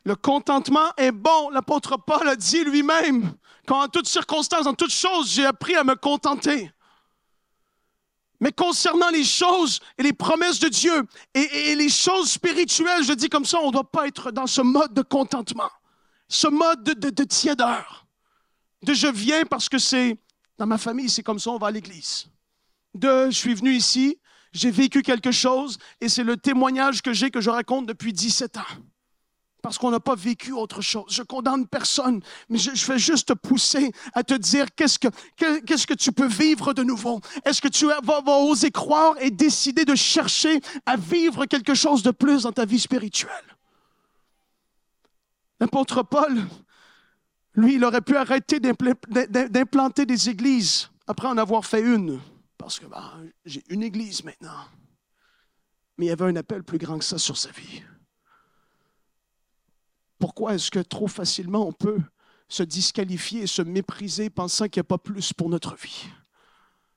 Le 0.04 0.16
contentement 0.16 0.90
est 0.96 1.12
bon. 1.12 1.50
L'apôtre 1.50 1.98
Paul 1.98 2.26
a 2.26 2.34
dit 2.34 2.64
lui-même 2.64 3.34
qu'en 3.66 3.88
toutes 3.88 4.08
circonstances, 4.08 4.66
en 4.66 4.72
toutes 4.72 4.90
choses, 4.90 5.30
j'ai 5.30 5.44
appris 5.44 5.76
à 5.76 5.84
me 5.84 5.96
contenter. 5.96 6.72
Mais 8.40 8.52
concernant 8.52 9.10
les 9.10 9.22
choses 9.22 9.80
et 9.98 10.02
les 10.02 10.14
promesses 10.14 10.60
de 10.60 10.70
Dieu 10.70 11.06
et, 11.34 11.74
les 11.74 11.90
choses 11.90 12.30
spirituelles, 12.30 13.04
je 13.04 13.12
dis 13.12 13.28
comme 13.28 13.44
ça, 13.44 13.58
on 13.60 13.66
ne 13.66 13.72
doit 13.72 13.90
pas 13.90 14.06
être 14.06 14.30
dans 14.30 14.46
ce 14.46 14.62
mode 14.62 14.94
de 14.94 15.02
contentement, 15.02 15.70
ce 16.26 16.48
mode 16.48 16.82
de, 16.84 16.94
de, 16.94 17.10
de 17.10 17.24
tiédeur, 17.24 18.06
de 18.82 18.94
je 18.94 19.08
viens 19.08 19.44
parce 19.44 19.68
que 19.68 19.76
c'est 19.76 20.16
dans 20.56 20.66
ma 20.66 20.78
famille, 20.78 21.10
c'est 21.10 21.22
comme 21.22 21.38
ça, 21.38 21.50
on 21.50 21.58
va 21.58 21.66
à 21.66 21.70
l'église. 21.70 22.28
De 22.94 23.26
je 23.26 23.36
suis 23.36 23.52
venu 23.52 23.74
ici, 23.74 24.18
j'ai 24.52 24.70
vécu 24.70 25.02
quelque 25.02 25.32
chose 25.32 25.78
et 26.00 26.08
c'est 26.08 26.24
le 26.24 26.36
témoignage 26.36 27.02
que 27.02 27.12
j'ai 27.12 27.30
que 27.30 27.40
je 27.40 27.50
raconte 27.50 27.86
depuis 27.86 28.12
17 28.12 28.56
ans 28.56 28.62
parce 29.62 29.76
qu'on 29.76 29.90
n'a 29.90 30.00
pas 30.00 30.14
vécu 30.14 30.52
autre 30.52 30.80
chose. 30.80 31.06
Je 31.10 31.22
condamne 31.22 31.66
personne, 31.66 32.22
mais 32.48 32.58
je, 32.58 32.70
fais 32.70 32.98
juste 32.98 33.28
te 33.28 33.32
pousser 33.32 33.92
à 34.14 34.22
te 34.22 34.34
dire 34.34 34.66
qu'est-ce 34.74 34.98
que, 34.98 35.94
tu 35.94 36.12
peux 36.12 36.26
vivre 36.28 36.72
de 36.72 36.82
nouveau? 36.82 37.20
Est-ce 37.44 37.60
que 37.60 37.68
tu 37.68 37.86
vas, 37.86 38.00
oser 38.38 38.70
croire 38.70 39.14
et 39.20 39.30
décider 39.30 39.84
de 39.84 39.94
chercher 39.94 40.60
à 40.86 40.96
vivre 40.96 41.46
quelque 41.46 41.74
chose 41.74 42.02
de 42.02 42.12
plus 42.12 42.44
dans 42.44 42.52
ta 42.52 42.64
vie 42.64 42.78
spirituelle? 42.78 43.32
L'apôtre 45.60 46.02
Paul, 46.04 46.46
lui, 47.54 47.74
il 47.74 47.84
aurait 47.84 48.00
pu 48.00 48.16
arrêter 48.16 48.60
d'implanter 48.60 50.06
des 50.06 50.28
églises 50.28 50.88
après 51.08 51.26
en 51.26 51.36
avoir 51.36 51.66
fait 51.66 51.80
une, 51.80 52.20
parce 52.58 52.78
que 52.78 52.86
ben, 52.86 53.30
j'ai 53.44 53.62
une 53.70 53.82
église 53.82 54.24
maintenant. 54.24 54.64
Mais 55.96 56.06
il 56.06 56.08
y 56.08 56.12
avait 56.12 56.26
un 56.26 56.36
appel 56.36 56.62
plus 56.62 56.78
grand 56.78 56.98
que 56.98 57.04
ça 57.04 57.18
sur 57.18 57.36
sa 57.36 57.50
vie. 57.50 57.82
Pourquoi 60.18 60.54
est-ce 60.54 60.70
que 60.70 60.80
trop 60.80 61.08
facilement 61.08 61.66
on 61.66 61.72
peut 61.72 62.00
se 62.48 62.62
disqualifier 62.62 63.42
et 63.42 63.46
se 63.46 63.62
mépriser 63.62 64.30
pensant 64.30 64.68
qu'il 64.68 64.80
n'y 64.80 64.86
a 64.86 64.90
pas 64.90 64.98
plus 64.98 65.32
pour 65.32 65.48
notre 65.48 65.76
vie? 65.76 66.06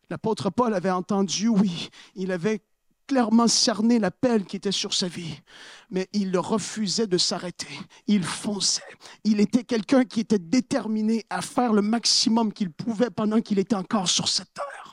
L'apôtre 0.09 0.49
Paul 0.49 0.73
avait 0.73 0.91
entendu, 0.91 1.47
oui, 1.47 1.89
il 2.15 2.31
avait 2.31 2.61
clairement 3.07 3.47
cerné 3.47 3.99
l'appel 3.99 4.45
qui 4.45 4.55
était 4.55 4.71
sur 4.71 4.93
sa 4.93 5.07
vie, 5.07 5.41
mais 5.89 6.07
il 6.13 6.37
refusait 6.37 7.07
de 7.07 7.17
s'arrêter. 7.17 7.67
Il 8.07 8.23
fonçait. 8.23 8.81
Il 9.23 9.39
était 9.39 9.63
quelqu'un 9.63 10.05
qui 10.05 10.21
était 10.21 10.39
déterminé 10.39 11.25
à 11.29 11.41
faire 11.41 11.73
le 11.73 11.81
maximum 11.81 12.53
qu'il 12.53 12.71
pouvait 12.71 13.09
pendant 13.09 13.41
qu'il 13.41 13.59
était 13.59 13.75
encore 13.75 14.07
sur 14.07 14.29
cette 14.29 14.53
terre. 14.53 14.90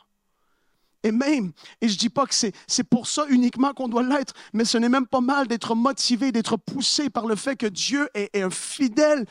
Et 1.05 1.13
même, 1.13 1.53
et 1.81 1.89
je 1.89 1.95
ne 1.95 1.99
dis 1.99 2.09
pas 2.09 2.27
que 2.27 2.35
c'est 2.35 2.85
pour 2.91 3.07
ça 3.07 3.25
uniquement 3.29 3.73
qu'on 3.73 3.89
doit 3.89 4.03
l'être, 4.03 4.35
mais 4.53 4.65
ce 4.65 4.79
n'est 4.79 4.89
même 4.89 5.07
pas 5.07 5.21
mal 5.21 5.47
d'être 5.47 5.77
motivé, 5.77 6.33
d'être 6.33 6.57
poussé 6.57 7.09
par 7.09 7.27
le 7.27 7.37
fait 7.37 7.57
que 7.57 7.67
Dieu 7.67 8.09
est, 8.15 8.31
est 8.35 8.43
un 8.43 8.51
fidèle, 8.51 9.25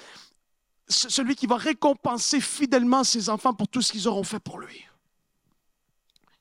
celui 0.87 1.35
qui 1.35 1.45
va 1.45 1.57
récompenser 1.57 2.39
fidèlement 2.39 3.03
ses 3.03 3.29
enfants 3.29 3.53
pour 3.53 3.67
tout 3.67 3.81
ce 3.81 3.91
qu'ils 3.91 4.07
auront 4.07 4.23
fait 4.23 4.39
pour 4.39 4.59
lui. 4.59 4.85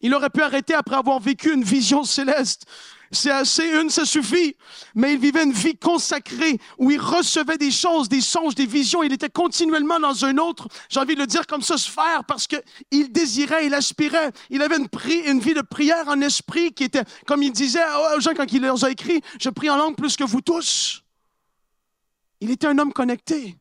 Il 0.01 0.15
aurait 0.15 0.31
pu 0.31 0.43
arrêter 0.43 0.75
après 0.75 0.97
avoir 0.97 1.19
vécu 1.19 1.53
une 1.53 1.65
vision 1.65 2.05
céleste. 2.05 2.67
C'est 3.11 3.31
assez 3.31 3.65
une, 3.69 3.91
ça 3.91 4.05
suffit. 4.05 4.57
Mais 4.95 5.15
il 5.15 5.19
vivait 5.19 5.45
une 5.45 5.53
vie 5.53 5.77
consacrée 5.77 6.59
où 6.79 6.91
il 6.91 7.01
recevait 7.01 7.59
des 7.59 7.71
choses, 7.71 8.09
des 8.09 8.21
songes, 8.21 8.55
des 8.55 8.67
visions. 8.67 9.03
Il 9.03 9.13
était 9.13 9.31
continuellement 9.31 10.01
dans 10.01 10.25
un 10.25 10.39
autre, 10.39 10.69
j'ai 10.89 11.01
envie 11.01 11.15
de 11.15 11.21
le 11.21 11.27
dire 11.27 11.47
comme 11.47 11.63
ça, 11.63 11.79
sphère, 11.79 12.25
parce 12.27 12.47
qu'il 12.47 13.13
désirait, 13.13 13.67
il 13.67 13.75
aspirait. 13.75 14.33
Il 14.51 14.63
avait 14.63 14.77
une, 14.77 14.89
une, 15.27 15.41
vie 15.41 15.55
de 15.55 15.63
prière 15.63 16.09
en 16.09 16.21
esprit 16.21 16.73
qui 16.73 16.85
était, 16.85 17.05
comme 17.27 17.43
il 17.43 17.53
disait 17.53 17.85
aux 18.17 18.21
gens 18.21 18.35
quand 18.35 18.53
il 18.53 18.63
leur 18.63 18.83
a 18.85 18.91
écrit, 18.91 19.21
je 19.41 19.51
prie 19.51 19.71
en 19.71 19.77
langue 19.77 19.97
plus 19.97 20.17
que 20.17 20.25
vous 20.25 20.41
tous. 20.41 21.03
Il 22.41 22.51
était 22.51 22.67
un 22.67 22.79
homme 22.79 22.93
connecté. 22.93 23.57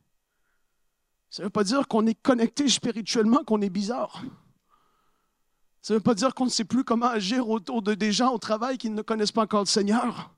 Ça 1.30 1.42
ne 1.42 1.46
veut 1.46 1.50
pas 1.50 1.64
dire 1.64 1.86
qu'on 1.88 2.06
est 2.06 2.20
connecté 2.20 2.68
spirituellement, 2.68 3.44
qu'on 3.44 3.60
est 3.60 3.70
bizarre. 3.70 4.22
Ça 5.86 5.94
ne 5.94 5.98
veut 5.98 6.02
pas 6.02 6.14
dire 6.14 6.34
qu'on 6.34 6.46
ne 6.46 6.50
sait 6.50 6.64
plus 6.64 6.82
comment 6.82 7.06
agir 7.06 7.48
autour 7.48 7.80
de 7.80 7.94
des 7.94 8.10
gens 8.10 8.32
au 8.32 8.38
travail 8.38 8.76
qui 8.76 8.90
ne 8.90 9.02
connaissent 9.02 9.30
pas 9.30 9.42
encore 9.42 9.60
le 9.60 9.66
Seigneur 9.66 10.35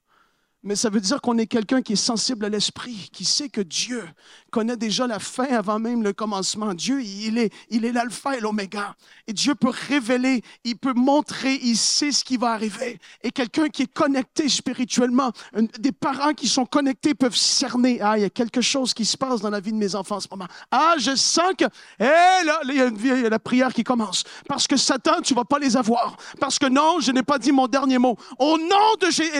mais 0.65 0.75
ça 0.75 0.91
veut 0.91 1.01
dire 1.01 1.21
qu'on 1.21 1.39
est 1.39 1.47
quelqu'un 1.47 1.83
qui 1.83 1.93
est 1.93 1.97
sensible 1.97 2.45
à 2.45 2.49
l'esprit, 2.49 3.11
qui 3.13 3.25
sait 3.25 3.49
que 3.49 3.61
Dieu 3.61 4.05
connaît 4.51 4.77
déjà 4.77 5.07
la 5.07 5.21
fin 5.21 5.45
avant 5.45 5.79
même 5.79 6.03
le 6.03 6.13
commencement. 6.13 6.75
Dieu, 6.75 7.01
il 7.01 7.39
est, 7.39 7.53
il 7.71 7.85
est 7.85 7.93
l'alpha 7.93 8.37
et 8.37 8.41
l'oméga. 8.41 8.97
Et 9.29 9.33
Dieu 9.33 9.55
peut 9.55 9.71
révéler, 9.89 10.43
il 10.65 10.77
peut 10.77 10.95
montrer, 10.95 11.61
il 11.63 11.77
sait 11.77 12.11
ce 12.11 12.25
qui 12.25 12.37
va 12.37 12.53
arriver. 12.53 12.99
Et 13.23 13.31
quelqu'un 13.31 13.69
qui 13.69 13.83
est 13.83 13.93
connecté 13.93 14.49
spirituellement, 14.49 15.31
des 15.79 15.93
parents 15.93 16.35
qui 16.35 16.49
sont 16.49 16.67
connectés 16.67 17.15
peuvent 17.15 17.37
cerner, 17.37 18.01
ah, 18.01 18.19
il 18.19 18.23
y 18.23 18.25
a 18.25 18.31
quelque 18.31 18.61
chose 18.61 18.95
qui 18.95 19.05
se 19.05 19.17
passe 19.17 19.41
dans 19.41 19.51
la 19.51 19.61
vie 19.61 19.73
de 19.73 19.77
mes 19.79 19.95
enfants 19.95 20.17
en 20.17 20.21
ce 20.21 20.29
moment. 20.29 20.49
Ah, 20.73 20.95
je 20.99 21.15
sens 21.15 21.53
que, 21.57 21.67
hé, 22.01 22.45
là, 22.45 22.61
il 22.65 22.75
y, 22.75 22.81
a 22.81 22.87
une, 22.87 22.99
il 22.99 23.23
y 23.23 23.27
a 23.27 23.31
la 23.31 23.39
prière 23.39 23.73
qui 23.73 23.85
commence. 23.85 24.25
Parce 24.49 24.67
que 24.67 24.77
Satan, 24.77 25.21
tu 25.23 25.35
vas 25.35 25.45
pas 25.45 25.61
les 25.61 25.77
avoir. 25.77 26.17
Parce 26.41 26.59
que 26.59 26.67
non, 26.67 26.99
je 27.01 27.13
n'ai 27.13 27.23
pas 27.23 27.39
dit 27.39 27.53
mon 27.53 27.69
dernier 27.69 27.99
mot. 27.99 28.17
Au 28.39 28.59
nom 28.59 28.95
de 29.01 29.11
Jésus, 29.11 29.31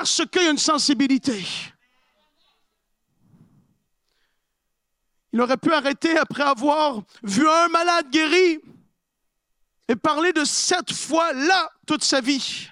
parce 0.00 0.22
qu'il 0.32 0.42
y 0.42 0.46
a 0.46 0.50
une 0.50 0.56
sensibilité. 0.56 1.46
Il 5.30 5.42
aurait 5.42 5.58
pu 5.58 5.70
arrêter 5.74 6.16
après 6.16 6.42
avoir 6.42 7.02
vu 7.22 7.46
un 7.46 7.68
malade 7.68 8.08
guéri 8.10 8.60
et 9.88 9.96
parler 9.96 10.32
de 10.32 10.42
cette 10.44 10.90
fois-là 10.90 11.70
toute 11.86 12.02
sa 12.02 12.22
vie. 12.22 12.70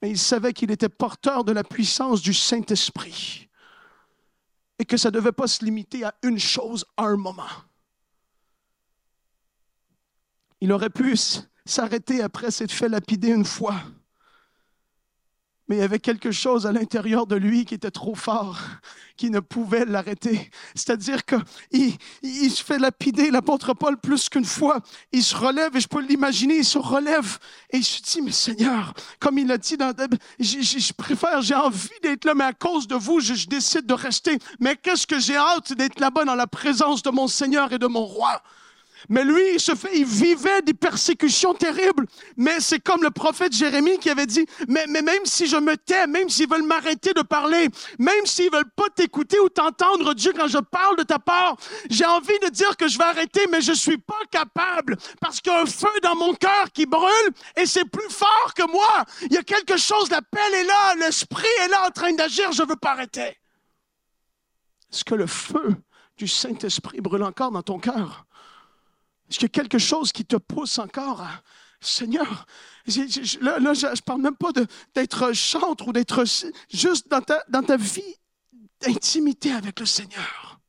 Mais 0.00 0.10
il 0.10 0.18
savait 0.18 0.52
qu'il 0.52 0.70
était 0.70 0.88
porteur 0.88 1.42
de 1.42 1.50
la 1.50 1.64
puissance 1.64 2.22
du 2.22 2.32
Saint-Esprit 2.32 3.48
et 4.78 4.84
que 4.84 4.96
ça 4.96 5.08
ne 5.08 5.14
devait 5.14 5.32
pas 5.32 5.48
se 5.48 5.64
limiter 5.64 6.04
à 6.04 6.14
une 6.22 6.38
chose 6.38 6.84
à 6.96 7.06
un 7.06 7.16
moment. 7.16 7.50
Il 10.60 10.70
aurait 10.70 10.90
pu 10.90 11.16
s'arrêter 11.66 12.22
après 12.22 12.52
s'être 12.52 12.70
fait 12.70 12.88
lapider 12.88 13.30
une 13.30 13.44
fois 13.44 13.82
mais 15.70 15.76
il 15.76 15.78
y 15.78 15.84
avait 15.84 16.00
quelque 16.00 16.32
chose 16.32 16.66
à 16.66 16.72
l'intérieur 16.72 17.28
de 17.28 17.36
lui 17.36 17.64
qui 17.64 17.74
était 17.74 17.92
trop 17.92 18.16
fort, 18.16 18.58
qui 19.16 19.30
ne 19.30 19.38
pouvait 19.38 19.84
l'arrêter. 19.84 20.50
C'est-à-dire 20.74 21.24
qu'il 21.24 21.94
il 22.22 22.50
se 22.50 22.64
fait 22.64 22.80
lapider, 22.80 23.30
l'apôtre 23.30 23.72
Paul, 23.74 23.96
plus 23.96 24.28
qu'une 24.28 24.44
fois. 24.44 24.80
Il 25.12 25.22
se 25.22 25.36
relève, 25.36 25.76
et 25.76 25.80
je 25.80 25.86
peux 25.86 26.04
l'imaginer, 26.04 26.56
il 26.56 26.64
se 26.64 26.78
relève, 26.78 27.38
et 27.70 27.76
il 27.76 27.84
se 27.84 28.02
dit, 28.02 28.20
mais 28.20 28.32
Seigneur, 28.32 28.94
comme 29.20 29.38
il 29.38 29.52
a 29.52 29.58
dit, 29.58 29.76
dans, 29.76 29.94
je, 30.40 30.60
je, 30.60 30.92
préfère, 30.92 31.40
j'ai 31.40 31.54
envie 31.54 31.88
d'être 32.02 32.24
là, 32.24 32.34
mais 32.34 32.42
à 32.42 32.52
cause 32.52 32.88
de 32.88 32.96
vous, 32.96 33.20
je, 33.20 33.34
je 33.34 33.46
décide 33.46 33.86
de 33.86 33.94
rester. 33.94 34.40
Mais 34.58 34.74
qu'est-ce 34.74 35.06
que 35.06 35.20
j'ai 35.20 35.36
hâte 35.36 35.72
d'être 35.74 36.00
là-bas 36.00 36.24
dans 36.24 36.34
la 36.34 36.48
présence 36.48 37.04
de 37.04 37.10
mon 37.10 37.28
Seigneur 37.28 37.72
et 37.72 37.78
de 37.78 37.86
mon 37.86 38.04
roi? 38.06 38.42
Mais 39.10 39.24
lui, 39.24 39.54
il, 39.54 39.60
se 39.60 39.74
fait, 39.74 39.90
il 39.98 40.04
vivait 40.04 40.62
des 40.62 40.72
persécutions 40.72 41.52
terribles. 41.52 42.06
Mais 42.36 42.60
c'est 42.60 42.78
comme 42.78 43.02
le 43.02 43.10
prophète 43.10 43.52
Jérémie 43.52 43.98
qui 43.98 44.08
avait 44.08 44.26
dit, 44.26 44.46
mais, 44.68 44.86
mais 44.88 45.02
même 45.02 45.24
si 45.24 45.48
je 45.48 45.56
me 45.56 45.76
tais, 45.76 46.06
même 46.06 46.28
s'ils 46.28 46.48
veulent 46.48 46.62
m'arrêter 46.62 47.12
de 47.12 47.22
parler, 47.22 47.68
même 47.98 48.24
s'ils 48.24 48.52
veulent 48.52 48.70
pas 48.76 48.88
t'écouter 48.94 49.40
ou 49.40 49.48
t'entendre, 49.48 50.14
Dieu, 50.14 50.32
quand 50.34 50.46
je 50.46 50.58
parle 50.58 50.96
de 50.96 51.02
ta 51.02 51.18
part, 51.18 51.56
j'ai 51.90 52.04
envie 52.04 52.38
de 52.38 52.50
dire 52.50 52.76
que 52.76 52.86
je 52.86 52.98
vais 52.98 53.04
arrêter, 53.04 53.40
mais 53.50 53.60
je 53.60 53.72
suis 53.72 53.98
pas 53.98 54.20
capable 54.30 54.96
parce 55.20 55.40
qu'il 55.40 55.52
y 55.52 55.56
a 55.56 55.62
un 55.62 55.66
feu 55.66 55.88
dans 56.04 56.14
mon 56.14 56.32
cœur 56.34 56.70
qui 56.72 56.86
brûle 56.86 57.30
et 57.56 57.66
c'est 57.66 57.86
plus 57.86 58.10
fort 58.10 58.54
que 58.54 58.70
moi. 58.70 59.04
Il 59.22 59.32
y 59.32 59.38
a 59.38 59.42
quelque 59.42 59.76
chose, 59.76 60.08
l'appel 60.08 60.54
est 60.54 60.64
là, 60.64 60.94
l'esprit 60.94 61.48
est 61.64 61.68
là 61.68 61.88
en 61.88 61.90
train 61.90 62.12
d'agir, 62.12 62.52
je 62.52 62.62
veux 62.62 62.76
pas 62.76 62.92
arrêter. 62.92 63.36
Est-ce 64.92 65.04
que 65.04 65.16
le 65.16 65.26
feu 65.26 65.74
du 66.16 66.28
Saint-Esprit 66.28 67.00
brûle 67.00 67.24
encore 67.24 67.50
dans 67.50 67.62
ton 67.62 67.80
cœur? 67.80 68.24
Est-ce 69.30 69.38
qu'il 69.38 69.46
y 69.48 69.50
a 69.50 69.62
quelque 69.62 69.78
chose 69.78 70.12
qui 70.12 70.24
te 70.24 70.36
pousse 70.36 70.78
encore? 70.78 71.20
À, 71.20 71.42
Seigneur, 71.80 72.46
là, 73.40 73.72
je 73.72 73.86
ne 73.86 74.00
parle 74.02 74.20
même 74.20 74.36
pas 74.36 74.50
d'être 74.94 75.32
chantre 75.32 75.88
ou 75.88 75.92
d'être 75.92 76.24
juste 76.70 77.08
dans 77.08 77.22
ta, 77.22 77.76
vie 77.76 78.16
d'intimité 78.82 79.52
avec 79.52 79.80
le 79.80 79.86
Seigneur. 79.86 80.60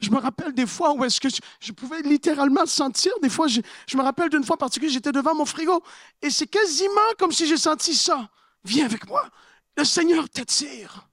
Je 0.00 0.10
me 0.10 0.18
rappelle 0.18 0.52
des 0.52 0.66
fois 0.66 0.92
où 0.92 1.04
est-ce 1.04 1.20
que 1.20 1.28
je, 1.60 1.72
pouvais 1.72 2.02
littéralement 2.02 2.66
sentir. 2.66 3.12
Des 3.22 3.30
fois, 3.30 3.46
je, 3.46 3.60
je 3.86 3.96
me 3.96 4.02
rappelle 4.02 4.28
d'une 4.28 4.44
fois 4.44 4.56
particulière, 4.56 4.92
j'étais 4.92 5.12
devant 5.12 5.34
mon 5.34 5.44
frigo 5.44 5.82
et 6.20 6.30
c'est 6.30 6.46
quasiment 6.48 7.12
comme 7.18 7.32
si 7.32 7.46
j'ai 7.46 7.56
senti 7.56 7.94
ça. 7.94 8.28
Viens 8.64 8.86
avec 8.86 9.06
moi. 9.06 9.24
Le 9.76 9.84
Seigneur 9.84 10.28
t'attire 10.28 11.08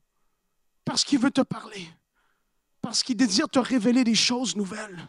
parce 0.84 1.04
qu'il 1.04 1.20
veut 1.20 1.32
te 1.32 1.42
parler, 1.42 1.88
parce 2.82 3.04
qu'il 3.04 3.16
désire 3.16 3.48
te 3.48 3.60
révéler 3.60 4.04
des 4.04 4.16
choses 4.16 4.56
nouvelles. 4.56 5.08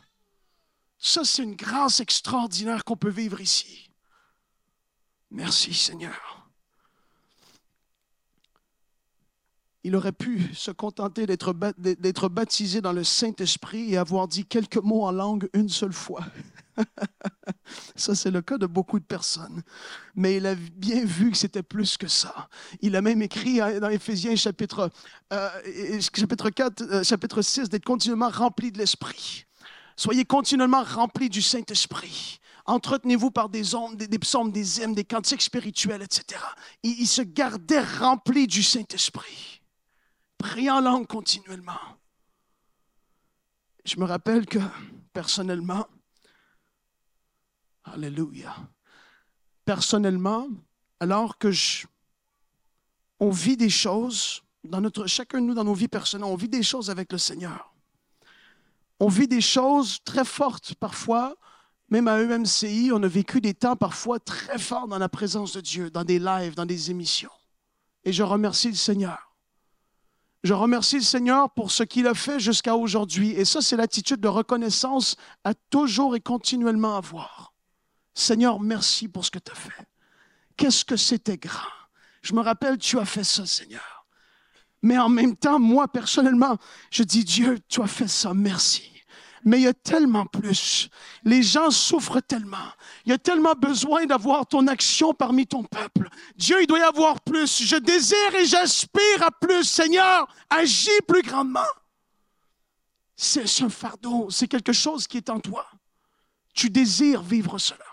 Ça, 1.07 1.23
c'est 1.23 1.43
une 1.43 1.55
grâce 1.55 2.01
extraordinaire 2.01 2.83
qu'on 2.83 2.97
peut 2.97 3.11
vivre 3.11 3.39
ici. 3.39 3.91
Merci 5.31 5.75
Seigneur. 5.75 6.49
Il 9.83 9.95
aurait 9.97 10.13
pu 10.13 10.55
se 10.55 10.71
contenter 10.71 11.27
d'être 11.27 12.29
baptisé 12.31 12.81
dans 12.81 12.95
le 12.95 13.05
Saint-Esprit 13.05 13.93
et 13.93 13.99
avoir 13.99 14.29
dit 14.29 14.47
quelques 14.47 14.79
mots 14.79 15.05
en 15.05 15.13
langue 15.13 15.51
une 15.53 15.69
seule 15.69 15.93
fois. 15.93 16.25
Ça, 17.97 18.15
c'est 18.15 18.31
le 18.31 18.41
cas 18.41 18.57
de 18.57 18.65
beaucoup 18.65 18.99
de 18.99 19.05
personnes. 19.05 19.63
Mais 20.15 20.39
il 20.39 20.47
a 20.47 20.55
bien 20.55 21.05
vu 21.05 21.31
que 21.33 21.37
c'était 21.37 21.63
plus 21.63 21.99
que 21.99 22.09
ça. 22.09 22.49
Il 22.81 22.97
a 22.97 23.03
même 23.03 23.21
écrit 23.21 23.59
dans 23.59 23.91
Éphésiens 23.91 24.37
chapitre, 24.37 24.91
euh, 25.35 26.01
chapitre 26.01 26.49
4, 26.49 26.83
euh, 26.83 27.03
chapitre 27.05 27.43
6, 27.43 27.69
d'être 27.69 27.85
continuellement 27.85 28.31
rempli 28.31 28.73
de 28.73 28.79
l'Esprit. 28.79 29.45
Soyez 29.97 30.25
continuellement 30.25 30.83
remplis 30.83 31.29
du 31.29 31.43
Saint-Esprit. 31.43 32.39
Entretenez-vous 32.67 33.31
par 33.31 33.49
des, 33.49 33.63
psaumes, 34.21 34.51
des 34.51 34.81
hymnes, 34.81 34.95
des 34.95 35.05
cantiques 35.05 35.43
spirituels, 35.43 36.03
etc. 36.03 36.41
Il, 36.83 37.01
il 37.01 37.07
se 37.07 37.23
gardait 37.23 37.83
rempli 37.83 38.47
du 38.47 38.63
Saint-Esprit. 38.63 39.61
Priant 40.39 40.77
en 40.77 40.81
langue 40.81 41.07
continuellement. 41.07 41.73
Je 43.85 43.99
me 43.99 44.05
rappelle 44.05 44.47
que, 44.47 44.59
personnellement, 45.13 45.87
Alléluia. 47.85 48.55
Personnellement, 49.65 50.49
alors 51.01 51.39
que 51.39 51.51
on 53.21 53.31
vit 53.31 53.57
des 53.57 53.71
choses, 53.71 54.43
dans 54.65 54.81
notre, 54.81 55.07
chacun 55.07 55.41
de 55.41 55.47
nous 55.47 55.55
dans 55.55 55.65
nos 55.65 55.75
vies 55.75 55.89
personnelles, 55.89 56.25
on 56.25 56.37
vit 56.37 56.49
des 56.49 56.63
choses 56.63 56.91
avec 56.91 57.13
le 57.13 57.19
Seigneur. 57.19 57.74
On 59.05 59.09
vit 59.09 59.29
des 59.29 59.43
choses 59.43 59.99
très 60.07 60.25
fortes 60.25 60.77
parfois. 60.77 61.37
Même 61.91 62.09
à 62.09 62.23
EMCI, 62.23 62.91
on 62.91 63.03
a 63.03 63.07
vécu 63.07 63.43
des 63.43 63.53
temps 63.53 63.77
parfois 63.77 64.19
très 64.19 64.59
forts 64.59 64.89
dans 64.89 64.97
la 64.97 65.11
présence 65.11 65.53
de 65.53 65.61
Dieu, 65.61 65.91
dans 65.91 66.05
des 66.05 66.19
lives, 66.19 66.55
dans 66.55 66.65
des 66.65 66.91
émissions. 66.91 67.29
Et 68.05 68.15
je 68.15 68.23
remercie 68.23 68.69
le 68.69 68.77
Seigneur. 68.77 69.37
Je 70.43 70.55
remercie 70.55 70.97
le 70.97 71.03
Seigneur 71.03 71.51
pour 71.51 71.71
ce 71.71 71.83
qu'il 71.83 72.07
a 72.07 72.15
fait 72.15 72.41
jusqu'à 72.41 72.77
aujourd'hui. 72.77 73.33
Et 73.33 73.45
ça, 73.45 73.61
c'est 73.61 73.77
l'attitude 73.77 74.21
de 74.21 74.29
reconnaissance 74.29 75.17
à 75.45 75.53
toujours 75.53 76.17
et 76.17 76.21
continuellement 76.21 76.97
avoir. 76.97 77.53
Seigneur, 78.15 78.59
merci 78.59 79.07
pour 79.07 79.23
ce 79.27 79.31
que 79.31 79.39
tu 79.39 79.53
as 79.53 79.55
fait. 79.55 79.87
Qu'est-ce 80.57 80.83
que 80.83 80.97
c'était 80.97 81.37
grand. 81.37 81.69
Je 82.23 82.33
me 82.33 82.41
rappelle, 82.41 82.79
tu 82.79 82.99
as 82.99 83.05
fait 83.05 83.25
ça, 83.25 83.45
Seigneur. 83.45 84.07
Mais 84.81 84.97
en 84.97 85.11
même 85.11 85.37
temps, 85.37 85.61
moi, 85.61 85.89
personnellement, 85.89 86.57
je 86.91 87.03
dis, 87.03 87.25
Dieu, 87.25 87.59
tu 87.69 87.83
as 87.83 87.87
fait 87.87 88.09
ça, 88.09 88.33
merci. 88.33 88.94
Mais 89.45 89.59
il 89.59 89.65
y 89.65 89.69
a 89.69 89.75
tellement 89.75 90.27
plus. 90.27 90.89
Les 91.23 91.43
gens 91.43 91.71
souffrent 91.71 92.23
tellement. 92.23 92.73
Il 93.05 93.11
y 93.11 93.13
a 93.13 93.19
tellement 93.19 93.53
besoin 93.53 94.07
d'avoir 94.07 94.47
ton 94.47 94.67
action 94.67 95.13
parmi 95.13 95.47
ton 95.47 95.63
peuple. 95.63 96.09
Dieu, 96.37 96.63
il 96.63 96.67
doit 96.67 96.79
y 96.79 96.83
avoir 96.83 97.21
plus. 97.21 97.63
Je 97.63 97.77
désire 97.77 98.35
et 98.39 98.47
j'aspire 98.47 99.23
à 99.23 99.31
plus. 99.31 99.65
Seigneur, 99.65 100.27
agis 100.49 100.91
plus 101.07 101.23
grandement. 101.23 101.61
C'est 103.17 103.63
un 103.63 103.69
fardeau, 103.69 104.29
c'est 104.31 104.49
quelque 104.49 104.73
chose 104.73 105.07
qui 105.07 105.19
est 105.19 105.31
en 105.31 105.41
toi. 105.41 105.67
Tu 106.53 106.71
désires 106.71 107.23
vivre 107.23 107.59
cela. 107.59 107.85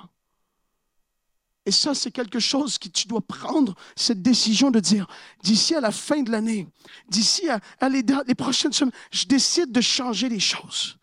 Et 1.65 1.71
ça, 1.71 1.93
c'est 1.93 2.11
quelque 2.11 2.39
chose 2.39 2.79
que 2.79 2.87
tu 2.87 3.07
dois 3.07 3.21
prendre, 3.21 3.75
cette 3.95 4.23
décision 4.23 4.71
de 4.71 4.79
dire, 4.79 5.05
d'ici 5.43 5.75
à 5.75 5.81
la 5.81 5.91
fin 5.91 6.23
de 6.23 6.31
l'année, 6.31 6.67
d'ici 7.07 7.47
à, 7.49 7.89
les, 7.89 8.03
les, 8.25 8.35
prochaines 8.35 8.73
semaines, 8.73 8.93
je 9.11 9.25
décide 9.25 9.71
de 9.71 9.81
changer 9.81 10.27
les 10.27 10.39
choses. 10.39 10.97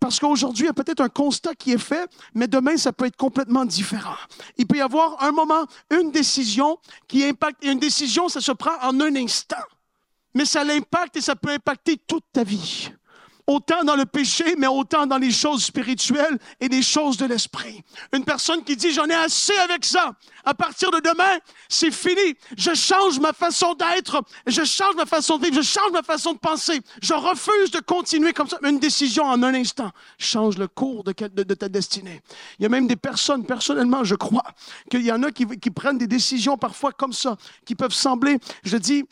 Parce 0.00 0.18
qu'aujourd'hui, 0.18 0.64
il 0.64 0.66
y 0.66 0.70
a 0.70 0.74
peut-être 0.74 1.00
un 1.00 1.08
constat 1.08 1.54
qui 1.54 1.72
est 1.72 1.78
fait, 1.78 2.08
mais 2.34 2.46
demain, 2.46 2.76
ça 2.76 2.92
peut 2.92 3.06
être 3.06 3.16
complètement 3.16 3.64
différent. 3.64 4.16
Il 4.56 4.66
peut 4.66 4.76
y 4.76 4.80
avoir 4.80 5.22
un 5.22 5.32
moment, 5.32 5.66
une 5.90 6.10
décision 6.10 6.78
qui 7.08 7.24
impacte, 7.24 7.64
et 7.64 7.70
une 7.70 7.78
décision, 7.78 8.28
ça 8.28 8.40
se 8.40 8.52
prend 8.52 8.76
en 8.82 9.00
un 9.00 9.16
instant. 9.16 9.56
Mais 10.34 10.44
ça 10.44 10.64
l'impacte 10.64 11.16
et 11.16 11.20
ça 11.20 11.36
peut 11.36 11.50
impacter 11.50 11.96
toute 11.96 12.24
ta 12.32 12.42
vie 12.42 12.90
autant 13.46 13.84
dans 13.84 13.96
le 13.96 14.06
péché, 14.06 14.54
mais 14.58 14.66
autant 14.66 15.06
dans 15.06 15.18
les 15.18 15.30
choses 15.30 15.64
spirituelles 15.64 16.38
et 16.60 16.68
les 16.68 16.82
choses 16.82 17.16
de 17.16 17.26
l'esprit. 17.26 17.82
Une 18.12 18.24
personne 18.24 18.64
qui 18.64 18.76
dit, 18.76 18.92
j'en 18.92 19.06
ai 19.06 19.14
assez 19.14 19.56
avec 19.58 19.84
ça. 19.84 20.12
À 20.44 20.54
partir 20.54 20.90
de 20.90 20.98
demain, 20.98 21.38
c'est 21.68 21.90
fini. 21.90 22.34
Je 22.56 22.74
change 22.74 23.18
ma 23.18 23.32
façon 23.32 23.74
d'être, 23.74 24.22
je 24.46 24.64
change 24.64 24.94
ma 24.96 25.06
façon 25.06 25.38
de 25.38 25.44
vivre, 25.44 25.56
je 25.56 25.66
change 25.66 25.90
ma 25.92 26.02
façon 26.02 26.32
de 26.32 26.38
penser. 26.38 26.80
Je 27.02 27.14
refuse 27.14 27.70
de 27.70 27.80
continuer 27.80 28.32
comme 28.32 28.48
ça. 28.48 28.58
Une 28.62 28.78
décision 28.78 29.24
en 29.24 29.42
un 29.42 29.54
instant 29.54 29.90
change 30.18 30.58
le 30.58 30.68
cours 30.68 31.04
de, 31.04 31.12
ta 31.12 31.68
destinée. 31.68 32.22
Il 32.58 32.62
y 32.62 32.66
a 32.66 32.68
même 32.68 32.86
des 32.86 32.96
personnes, 32.96 33.46
personnellement, 33.46 34.04
je 34.04 34.14
crois, 34.14 34.44
qu'il 34.90 35.02
y 35.02 35.12
en 35.12 35.22
a 35.22 35.30
qui, 35.30 35.46
qui 35.58 35.70
prennent 35.70 35.98
des 35.98 36.06
décisions 36.06 36.56
parfois 36.56 36.92
comme 36.92 37.12
ça, 37.12 37.36
qui 37.64 37.74
peuvent 37.74 37.92
sembler, 37.92 38.38
je 38.64 38.76
dis, 38.76 39.04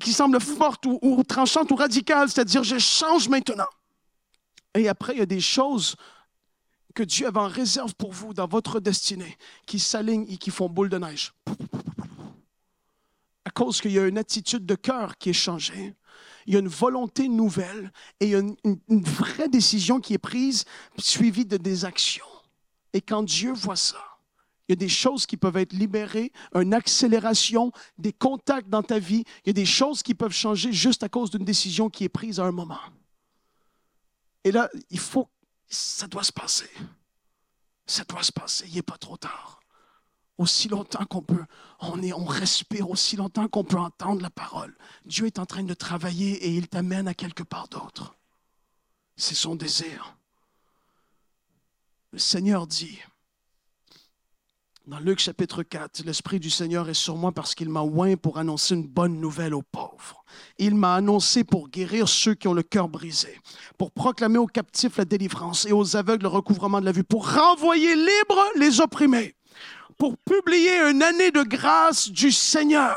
qui 0.00 0.12
semble 0.12 0.40
forte 0.40 0.86
ou, 0.86 1.22
tranchante 1.26 1.70
ou 1.70 1.76
radicale, 1.76 2.28
c'est-à-dire 2.28 2.64
je 2.64 2.78
change 2.78 3.28
maintenant. 3.28 3.68
Et 4.74 4.88
après, 4.88 5.14
il 5.14 5.18
y 5.18 5.22
a 5.22 5.26
des 5.26 5.40
choses 5.40 5.96
que 6.94 7.02
Dieu 7.02 7.26
avait 7.26 7.38
en 7.38 7.48
réserve 7.48 7.94
pour 7.94 8.12
vous 8.12 8.34
dans 8.34 8.46
votre 8.46 8.80
destinée 8.80 9.36
qui 9.66 9.78
s'alignent 9.78 10.26
et 10.28 10.36
qui 10.36 10.50
font 10.50 10.68
boule 10.68 10.88
de 10.88 10.98
neige. 10.98 11.32
À 13.44 13.50
cause 13.50 13.80
qu'il 13.80 13.92
y 13.92 13.98
a 13.98 14.06
une 14.06 14.18
attitude 14.18 14.66
de 14.66 14.74
cœur 14.74 15.16
qui 15.16 15.30
est 15.30 15.34
changée, 15.34 15.94
il 16.46 16.54
y 16.54 16.56
a 16.56 16.60
une 16.60 16.68
volonté 16.68 17.28
nouvelle 17.28 17.92
et 18.20 18.26
il 18.26 18.30
y 18.30 18.34
a 18.34 18.38
une 18.40 19.02
vraie 19.04 19.48
décision 19.48 20.00
qui 20.00 20.14
est 20.14 20.18
prise 20.18 20.64
suivie 20.98 21.44
de 21.46 21.56
des 21.56 21.84
actions. 21.84 22.24
Et 22.92 23.00
quand 23.00 23.22
Dieu 23.22 23.52
voit 23.52 23.76
ça, 23.76 24.07
il 24.68 24.72
y 24.72 24.74
a 24.74 24.76
des 24.76 24.88
choses 24.88 25.24
qui 25.24 25.38
peuvent 25.38 25.56
être 25.56 25.72
libérées, 25.72 26.30
une 26.54 26.74
accélération, 26.74 27.72
des 27.96 28.12
contacts 28.12 28.68
dans 28.68 28.82
ta 28.82 28.98
vie. 28.98 29.24
Il 29.44 29.48
y 29.48 29.50
a 29.50 29.54
des 29.54 29.64
choses 29.64 30.02
qui 30.02 30.14
peuvent 30.14 30.32
changer 30.32 30.72
juste 30.74 31.02
à 31.02 31.08
cause 31.08 31.30
d'une 31.30 31.44
décision 31.44 31.88
qui 31.88 32.04
est 32.04 32.10
prise 32.10 32.38
à 32.38 32.44
un 32.44 32.52
moment. 32.52 32.80
Et 34.44 34.52
là, 34.52 34.68
il 34.90 34.98
faut, 34.98 35.30
ça 35.68 36.06
doit 36.06 36.22
se 36.22 36.32
passer. 36.32 36.68
Ça 37.86 38.04
doit 38.04 38.22
se 38.22 38.32
passer. 38.32 38.66
Il 38.68 38.74
n'est 38.74 38.82
pas 38.82 38.98
trop 38.98 39.16
tard. 39.16 39.60
Aussi 40.36 40.68
longtemps 40.68 41.06
qu'on 41.06 41.22
peut, 41.22 41.44
on, 41.80 41.98
on 42.12 42.24
respire, 42.26 42.90
aussi 42.90 43.16
longtemps 43.16 43.48
qu'on 43.48 43.64
peut 43.64 43.78
entendre 43.78 44.20
la 44.20 44.30
parole. 44.30 44.76
Dieu 45.06 45.24
est 45.24 45.38
en 45.38 45.46
train 45.46 45.64
de 45.64 45.74
travailler 45.74 46.44
et 46.44 46.50
il 46.50 46.68
t'amène 46.68 47.08
à 47.08 47.14
quelque 47.14 47.42
part 47.42 47.68
d'autre. 47.68 48.14
C'est 49.16 49.34
son 49.34 49.56
désir. 49.56 50.14
Le 52.12 52.18
Seigneur 52.18 52.66
dit, 52.66 52.98
dans 54.88 55.00
Luc 55.00 55.18
chapitre 55.18 55.62
4, 55.62 56.02
l'Esprit 56.06 56.40
du 56.40 56.48
Seigneur 56.48 56.88
est 56.88 56.94
sur 56.94 57.16
moi 57.16 57.32
parce 57.32 57.54
qu'il 57.54 57.68
m'a 57.68 57.82
oint 57.82 58.16
pour 58.16 58.38
annoncer 58.38 58.74
une 58.74 58.86
bonne 58.86 59.20
nouvelle 59.20 59.52
aux 59.52 59.62
pauvres. 59.62 60.24
Il 60.58 60.74
m'a 60.74 60.94
annoncé 60.94 61.44
pour 61.44 61.68
guérir 61.68 62.08
ceux 62.08 62.32
qui 62.32 62.48
ont 62.48 62.54
le 62.54 62.62
cœur 62.62 62.88
brisé, 62.88 63.38
pour 63.76 63.92
proclamer 63.92 64.38
aux 64.38 64.46
captifs 64.46 64.96
la 64.96 65.04
délivrance 65.04 65.66
et 65.66 65.72
aux 65.72 65.96
aveugles 65.96 66.22
le 66.22 66.28
recouvrement 66.28 66.80
de 66.80 66.86
la 66.86 66.92
vue, 66.92 67.04
pour 67.04 67.30
renvoyer 67.30 67.94
libres 67.94 68.44
les 68.56 68.80
opprimés, 68.80 69.34
pour 69.98 70.16
publier 70.16 70.78
une 70.90 71.02
année 71.02 71.32
de 71.32 71.42
grâce 71.42 72.08
du 72.08 72.32
Seigneur 72.32 72.96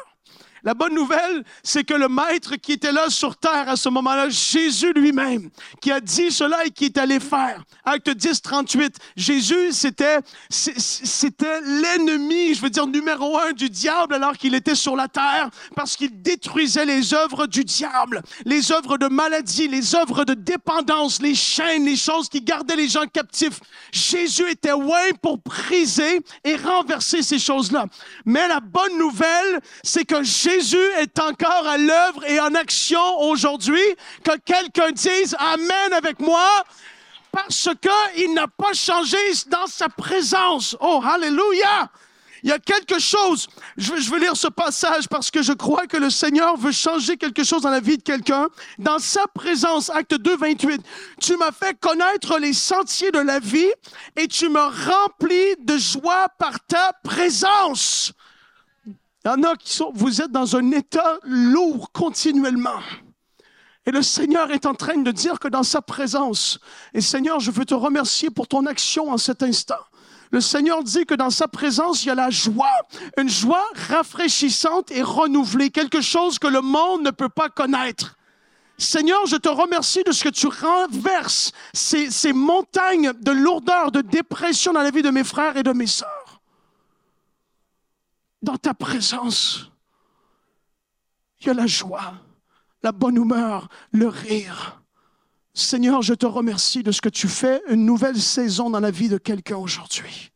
la 0.63 0.73
bonne 0.75 0.93
nouvelle, 0.93 1.43
c'est 1.63 1.83
que 1.83 1.93
le 1.93 2.07
maître 2.07 2.55
qui 2.55 2.73
était 2.73 2.91
là 2.91 3.09
sur 3.09 3.35
terre 3.35 3.67
à 3.67 3.75
ce 3.75 3.89
moment-là, 3.89 4.29
Jésus 4.29 4.93
lui-même, 4.93 5.49
qui 5.81 5.91
a 5.91 5.99
dit 5.99 6.31
cela 6.31 6.65
et 6.65 6.69
qui 6.69 6.85
est 6.85 6.97
allé 6.97 7.19
faire. 7.19 7.63
Acte 7.83 8.09
10, 8.09 8.41
38. 8.41 8.95
Jésus, 9.15 9.71
c'était, 9.71 10.19
c'était 10.49 11.61
l'ennemi, 11.61 12.53
je 12.53 12.61
veux 12.61 12.69
dire, 12.69 12.85
numéro 12.85 13.39
un 13.39 13.53
du 13.53 13.69
diable 13.69 14.13
alors 14.13 14.37
qu'il 14.37 14.53
était 14.53 14.75
sur 14.75 14.95
la 14.95 15.07
terre 15.07 15.49
parce 15.75 15.95
qu'il 15.95 16.21
détruisait 16.21 16.85
les 16.85 17.13
œuvres 17.13 17.47
du 17.47 17.63
diable, 17.63 18.21
les 18.45 18.71
œuvres 18.71 18.97
de 18.97 19.07
maladie, 19.07 19.67
les 19.67 19.95
œuvres 19.95 20.25
de 20.25 20.35
dépendance, 20.35 21.21
les 21.21 21.35
chaînes, 21.35 21.85
les 21.85 21.95
choses 21.95 22.29
qui 22.29 22.41
gardaient 22.41 22.75
les 22.75 22.87
gens 22.87 23.07
captifs. 23.11 23.59
Jésus 23.91 24.49
était 24.49 24.71
loin 24.71 25.09
pour 25.21 25.39
briser 25.39 26.21
et 26.43 26.55
renverser 26.55 27.23
ces 27.23 27.39
choses-là. 27.39 27.85
Mais 28.25 28.47
la 28.47 28.59
bonne 28.59 28.97
nouvelle, 28.99 29.59
c'est 29.83 30.05
que 30.05 30.21
Jésus 30.21 30.50
Jésus 30.51 30.91
est 30.99 31.19
encore 31.19 31.67
à 31.67 31.77
l'œuvre 31.77 32.25
et 32.27 32.39
en 32.39 32.53
action 32.55 33.19
aujourd'hui, 33.21 33.81
que 34.23 34.37
quelqu'un 34.39 34.91
dise 34.91 35.35
Amen 35.39 35.93
avec 35.93 36.19
moi, 36.19 36.63
parce 37.31 37.69
qu'il 38.15 38.33
n'a 38.33 38.47
pas 38.47 38.73
changé 38.73 39.17
dans 39.47 39.67
sa 39.67 39.87
présence. 39.87 40.75
Oh, 40.81 41.01
Alléluia! 41.05 41.89
Il 42.43 42.49
y 42.49 42.53
a 42.53 42.57
quelque 42.57 42.97
chose, 42.97 43.47
je 43.77 43.91
veux, 43.91 44.01
je 44.01 44.09
veux, 44.09 44.19
lire 44.19 44.35
ce 44.35 44.47
passage 44.47 45.07
parce 45.07 45.29
que 45.29 45.43
je 45.43 45.53
crois 45.53 45.85
que 45.85 45.97
le 45.97 46.09
Seigneur 46.09 46.57
veut 46.57 46.71
changer 46.71 47.15
quelque 47.15 47.43
chose 47.43 47.61
dans 47.61 47.69
la 47.69 47.79
vie 47.79 47.97
de 47.97 48.01
quelqu'un. 48.01 48.47
Dans 48.79 48.97
sa 48.97 49.27
présence, 49.27 49.91
acte 49.91 50.15
2, 50.15 50.37
28, 50.37 50.81
tu 51.21 51.37
m'as 51.37 51.51
fait 51.51 51.79
connaître 51.79 52.39
les 52.39 52.53
sentiers 52.53 53.11
de 53.11 53.19
la 53.19 53.37
vie 53.37 53.71
et 54.15 54.27
tu 54.27 54.49
me 54.49 54.59
remplis 54.59 55.55
de 55.59 55.77
joie 55.77 56.29
par 56.39 56.59
ta 56.65 56.93
présence. 57.03 58.11
Il 59.23 59.27
y 59.27 59.31
en 59.31 59.43
a 59.43 59.55
qui 59.55 59.73
sont, 59.73 59.91
vous 59.93 60.21
êtes 60.21 60.31
dans 60.31 60.55
un 60.55 60.71
état 60.71 61.19
lourd 61.23 61.91
continuellement. 61.91 62.79
Et 63.85 63.91
le 63.91 64.01
Seigneur 64.01 64.51
est 64.51 64.65
en 64.65 64.73
train 64.73 64.97
de 64.97 65.11
dire 65.11 65.39
que 65.39 65.47
dans 65.47 65.63
sa 65.63 65.81
présence, 65.81 66.59
et 66.93 67.01
Seigneur, 67.01 67.39
je 67.39 67.51
veux 67.51 67.65
te 67.65 67.73
remercier 67.73 68.29
pour 68.29 68.47
ton 68.47 68.65
action 68.65 69.11
en 69.11 69.17
cet 69.17 69.43
instant. 69.43 69.79
Le 70.31 70.39
Seigneur 70.39 70.83
dit 70.83 71.05
que 71.05 71.13
dans 71.13 71.29
sa 71.29 71.47
présence, 71.47 72.03
il 72.03 72.07
y 72.07 72.11
a 72.11 72.15
la 72.15 72.29
joie, 72.29 72.71
une 73.17 73.29
joie 73.29 73.65
rafraîchissante 73.89 74.91
et 74.91 75.01
renouvelée, 75.01 75.71
quelque 75.71 76.01
chose 76.01 76.39
que 76.39 76.47
le 76.47 76.61
monde 76.61 77.03
ne 77.03 77.11
peut 77.11 77.29
pas 77.29 77.49
connaître. 77.49 78.15
Seigneur, 78.77 79.25
je 79.27 79.35
te 79.35 79.49
remercie 79.49 80.03
de 80.03 80.11
ce 80.11 80.23
que 80.23 80.29
tu 80.29 80.47
renverses 80.47 81.51
ces, 81.73 82.09
ces 82.09 82.33
montagnes 82.33 83.13
de 83.19 83.31
lourdeur, 83.31 83.91
de 83.91 84.01
dépression 84.01 84.73
dans 84.73 84.81
la 84.81 84.89
vie 84.89 85.03
de 85.03 85.11
mes 85.11 85.23
frères 85.23 85.57
et 85.57 85.63
de 85.63 85.73
mes 85.73 85.85
sœurs. 85.85 86.20
Dans 88.41 88.57
ta 88.57 88.73
présence, 88.73 89.71
il 91.39 91.47
y 91.47 91.49
a 91.49 91.53
la 91.53 91.67
joie, 91.67 92.13
la 92.83 92.91
bonne 92.91 93.17
humeur, 93.17 93.69
le 93.91 94.07
rire. 94.07 94.81
Seigneur, 95.53 96.01
je 96.01 96.13
te 96.13 96.25
remercie 96.25 96.81
de 96.81 96.91
ce 96.91 97.01
que 97.01 97.09
tu 97.09 97.27
fais, 97.27 97.61
une 97.67 97.85
nouvelle 97.85 98.19
saison 98.19 98.69
dans 98.69 98.79
la 98.79 98.91
vie 98.91 99.09
de 99.09 99.17
quelqu'un 99.17 99.57
aujourd'hui. 99.57 100.31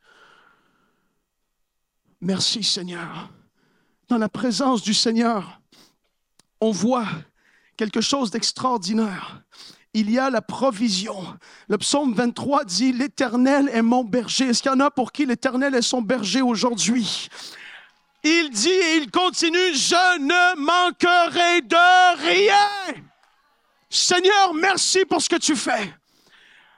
Merci 2.21 2.63
Seigneur. 2.63 3.29
Dans 4.07 4.17
la 4.17 4.29
présence 4.29 4.81
du 4.81 4.93
Seigneur, 4.93 5.61
on 6.61 6.71
voit 6.71 7.07
quelque 7.77 8.01
chose 8.01 8.31
d'extraordinaire. 8.31 9.43
Il 9.93 10.11
y 10.11 10.19
a 10.19 10.29
la 10.29 10.41
provision. 10.41 11.15
Le 11.69 11.77
psaume 11.77 12.13
23 12.13 12.65
dit, 12.65 12.91
L'Éternel 12.91 13.69
est 13.69 13.81
mon 13.81 14.03
berger. 14.03 14.49
Est-ce 14.49 14.61
qu'il 14.61 14.71
y 14.71 14.75
en 14.75 14.79
a 14.81 14.91
pour 14.91 15.11
qui 15.11 15.25
l'Éternel 15.25 15.73
est 15.73 15.81
son 15.81 16.01
berger 16.01 16.41
aujourd'hui? 16.41 17.29
Il 18.27 18.49
dit 18.49 18.69
et 18.69 18.95
il 18.95 19.11
continue, 19.11 19.75
je 19.75 20.19
ne 20.19 20.57
manquerai 20.59 21.61
de 21.61 22.17
rien. 22.27 23.03
Seigneur, 23.87 24.55
merci 24.55 25.05
pour 25.05 25.21
ce 25.21 25.29
que 25.29 25.35
tu 25.35 25.55
fais. 25.55 25.93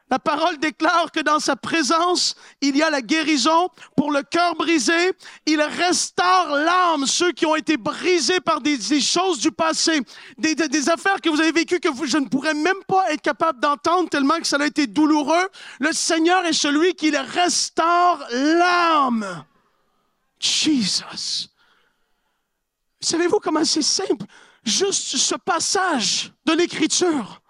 La 0.09 0.19
parole 0.19 0.57
déclare 0.57 1.09
que 1.09 1.21
dans 1.21 1.39
sa 1.39 1.55
présence, 1.55 2.35
il 2.59 2.75
y 2.75 2.83
a 2.83 2.89
la 2.89 3.01
guérison 3.01 3.69
pour 3.95 4.11
le 4.11 4.23
cœur 4.23 4.55
brisé. 4.55 5.13
Il 5.45 5.61
restaure 5.61 6.49
l'âme, 6.49 7.05
ceux 7.05 7.31
qui 7.31 7.45
ont 7.45 7.55
été 7.55 7.77
brisés 7.77 8.41
par 8.41 8.59
des, 8.59 8.77
choses 8.99 9.39
du 9.39 9.51
passé, 9.51 10.01
des, 10.37 10.89
affaires 10.89 11.21
que 11.21 11.29
vous 11.29 11.39
avez 11.39 11.53
vécues 11.53 11.79
que 11.79 11.89
je 12.05 12.17
ne 12.17 12.27
pourrais 12.27 12.55
même 12.55 12.83
pas 12.89 13.09
être 13.13 13.21
capable 13.21 13.61
d'entendre 13.61 14.09
tellement 14.09 14.37
que 14.39 14.47
ça 14.47 14.57
a 14.57 14.65
été 14.65 14.85
douloureux. 14.85 15.47
Le 15.79 15.93
Seigneur 15.93 16.45
est 16.45 16.51
celui 16.51 16.93
qui 16.93 17.15
restaure 17.15 18.19
l'âme. 18.31 19.45
Jesus. 20.39 21.49
Savez-vous 22.99 23.39
comment 23.39 23.65
c'est 23.65 23.81
simple? 23.81 24.25
Juste 24.63 25.17
ce 25.17 25.35
passage 25.35 26.31
de 26.45 26.53
l'Écriture 26.53 27.41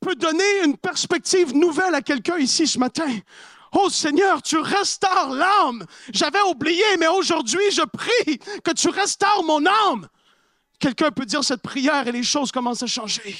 peut 0.00 0.14
donner 0.14 0.64
une 0.64 0.76
perspective 0.76 1.54
nouvelle 1.54 1.94
à 1.94 2.02
quelqu'un 2.02 2.38
ici 2.38 2.66
ce 2.66 2.78
matin. 2.78 3.18
Oh 3.72 3.88
Seigneur, 3.88 4.42
tu 4.42 4.58
restaures 4.58 5.30
l'âme. 5.30 5.84
J'avais 6.12 6.40
oublié, 6.42 6.84
mais 6.98 7.06
aujourd'hui, 7.06 7.70
je 7.70 7.82
prie 7.82 8.38
que 8.64 8.72
tu 8.72 8.88
restaures 8.88 9.44
mon 9.44 9.64
âme. 9.66 10.08
Quelqu'un 10.78 11.10
peut 11.10 11.26
dire 11.26 11.44
cette 11.44 11.62
prière 11.62 12.08
et 12.08 12.12
les 12.12 12.22
choses 12.22 12.50
commencent 12.50 12.82
à 12.82 12.86
changer. 12.86 13.36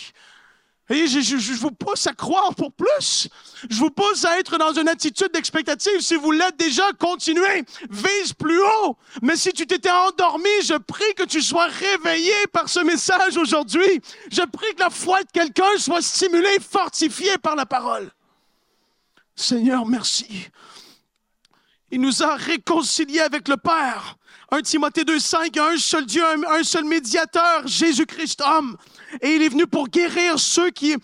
Je, 0.90 1.60
vous 1.60 1.70
pousse 1.70 2.08
à 2.08 2.12
croire 2.12 2.52
pour 2.56 2.72
plus. 2.72 3.28
Je 3.68 3.78
vous 3.78 3.90
pousse 3.90 4.24
à 4.24 4.40
être 4.40 4.58
dans 4.58 4.72
une 4.72 4.88
attitude 4.88 5.30
d'expectative. 5.32 6.00
Si 6.00 6.16
vous 6.16 6.32
l'êtes 6.32 6.56
déjà, 6.56 6.82
continuez. 6.98 7.64
Vise 7.88 8.32
plus 8.32 8.60
haut. 8.60 8.96
Mais 9.22 9.36
si 9.36 9.52
tu 9.52 9.66
t'étais 9.66 9.90
endormi, 9.90 10.50
je 10.64 10.74
prie 10.74 11.14
que 11.16 11.22
tu 11.22 11.42
sois 11.42 11.66
réveillé 11.66 12.34
par 12.52 12.68
ce 12.68 12.80
message 12.80 13.36
aujourd'hui. 13.36 14.00
Je 14.32 14.42
prie 14.42 14.74
que 14.74 14.80
la 14.80 14.90
foi 14.90 15.22
de 15.22 15.30
quelqu'un 15.32 15.78
soit 15.78 16.02
stimulée, 16.02 16.58
fortifiée 16.58 17.38
par 17.38 17.54
la 17.54 17.66
parole. 17.66 18.10
Seigneur, 19.36 19.86
merci. 19.86 20.48
Il 21.92 22.00
nous 22.00 22.22
a 22.22 22.34
réconciliés 22.34 23.20
avec 23.20 23.46
le 23.46 23.56
Père. 23.56 24.16
1 24.52 24.62
Timothée 24.62 25.04
2,5, 25.04 25.60
un 25.60 25.76
seul 25.78 26.06
Dieu, 26.06 26.24
un 26.24 26.64
seul 26.64 26.84
médiateur, 26.84 27.66
Jésus-Christ 27.66 28.40
homme. 28.40 28.76
Et 29.20 29.34
il 29.34 29.42
est 29.42 29.48
venu 29.48 29.66
pour 29.66 29.88
guérir 29.88 30.38
ceux 30.38 30.70
qui 30.70 30.94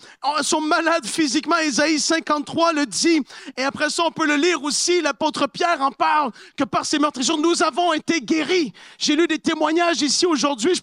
sont 0.41 0.61
malades 0.61 1.05
physiquement. 1.05 1.57
Ésaïe 1.57 1.99
53 1.99 2.73
le 2.73 2.85
dit. 2.85 3.21
Et 3.57 3.63
après 3.63 3.89
ça, 3.89 4.03
on 4.05 4.11
peut 4.11 4.25
le 4.25 4.35
lire 4.35 4.63
aussi. 4.63 5.01
L'apôtre 5.01 5.47
Pierre 5.47 5.81
en 5.81 5.91
parle 5.91 6.31
que 6.55 6.63
par 6.63 6.85
ces 6.85 6.99
meurtrissures, 6.99 7.37
nous 7.37 7.63
avons 7.63 7.93
été 7.93 8.21
guéris. 8.21 8.73
J'ai 8.97 9.15
lu 9.15 9.27
des 9.27 9.39
témoignages 9.39 10.01
ici 10.01 10.25
aujourd'hui. 10.25 10.73
Je, 10.75 10.81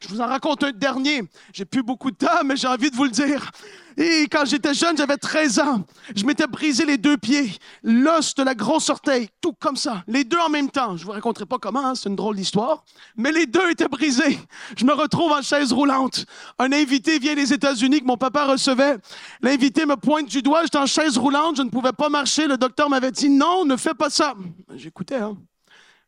je 0.00 0.08
vous 0.08 0.20
en 0.20 0.26
raconte 0.26 0.64
un 0.64 0.72
dernier. 0.72 1.22
J'ai 1.52 1.64
plus 1.64 1.82
beaucoup 1.82 2.10
de 2.10 2.16
temps, 2.16 2.44
mais 2.44 2.56
j'ai 2.56 2.68
envie 2.68 2.90
de 2.90 2.96
vous 2.96 3.04
le 3.04 3.10
dire. 3.10 3.50
Et 3.96 4.28
quand 4.30 4.44
j'étais 4.44 4.74
jeune, 4.74 4.96
j'avais 4.96 5.16
13 5.16 5.58
ans. 5.60 5.82
Je 6.14 6.24
m'étais 6.26 6.46
brisé 6.46 6.84
les 6.84 6.98
deux 6.98 7.16
pieds, 7.16 7.50
l'os 7.82 8.34
de 8.34 8.42
la 8.42 8.54
grosse 8.54 8.90
orteil, 8.90 9.28
tout 9.40 9.54
comme 9.54 9.76
ça. 9.76 10.04
Les 10.06 10.24
deux 10.24 10.38
en 10.38 10.50
même 10.50 10.70
temps. 10.70 10.96
Je 10.98 11.04
vous 11.06 11.12
raconterai 11.12 11.46
pas 11.46 11.58
comment, 11.58 11.86
hein, 11.86 11.94
c'est 11.94 12.10
une 12.10 12.16
drôle 12.16 12.36
d'histoire. 12.36 12.84
Mais 13.16 13.32
les 13.32 13.46
deux 13.46 13.70
étaient 13.70 13.88
brisés. 13.88 14.38
Je 14.76 14.84
me 14.84 14.92
retrouve 14.92 15.32
en 15.32 15.40
chaise 15.40 15.72
roulante. 15.72 16.26
Un 16.58 16.72
invité 16.72 17.18
vient 17.18 17.34
des 17.34 17.54
États-Unis 17.54 18.00
que 18.00 18.06
mon 18.06 18.18
papa 18.18 18.44
recevait. 18.44 18.98
L'invité 19.40 19.86
me 19.86 19.96
pointe 19.96 20.28
du 20.28 20.42
doigt. 20.42 20.62
J'étais 20.64 20.78
en 20.78 20.86
chaise 20.86 21.16
roulante. 21.16 21.56
Je 21.56 21.62
ne 21.62 21.70
pouvais 21.70 21.92
pas 21.92 22.10
marcher. 22.10 22.46
Le 22.46 22.58
docteur 22.58 22.90
m'avait 22.90 23.12
dit 23.12 23.30
non, 23.30 23.64
ne 23.64 23.76
fais 23.76 23.94
pas 23.94 24.10
ça. 24.10 24.34
J'écoutais, 24.74 25.16
hein. 25.16 25.38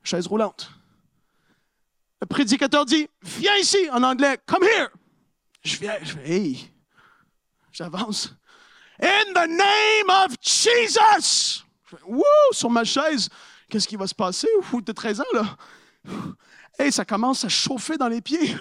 Chaise 0.02 0.26
roulante. 0.26 0.70
Le 2.20 2.26
prédicateur 2.26 2.84
dit, 2.84 3.08
viens 3.22 3.56
ici, 3.56 3.78
en 3.92 4.02
anglais, 4.02 4.38
come 4.44 4.64
here. 4.64 4.88
Je 5.62 5.76
viens, 5.76 5.94
je 6.02 6.18
hey. 6.30 6.70
J'avance. 7.78 8.34
In 9.00 9.32
the 9.34 9.46
name 9.46 10.10
of 10.10 10.36
Jesus! 10.40 11.64
Wouh! 12.04 12.24
Sur 12.50 12.70
ma 12.70 12.82
chaise. 12.82 13.28
Qu'est-ce 13.70 13.86
qui 13.86 13.94
va 13.94 14.08
se 14.08 14.14
passer? 14.14 14.48
Ou 14.72 14.80
de 14.80 14.90
13 14.90 15.20
ans, 15.20 15.24
là? 15.32 15.56
Et 16.80 16.90
ça 16.90 17.04
commence 17.04 17.44
à 17.44 17.48
chauffer 17.48 17.96
dans 17.96 18.08
les 18.08 18.20
pieds. 18.20 18.56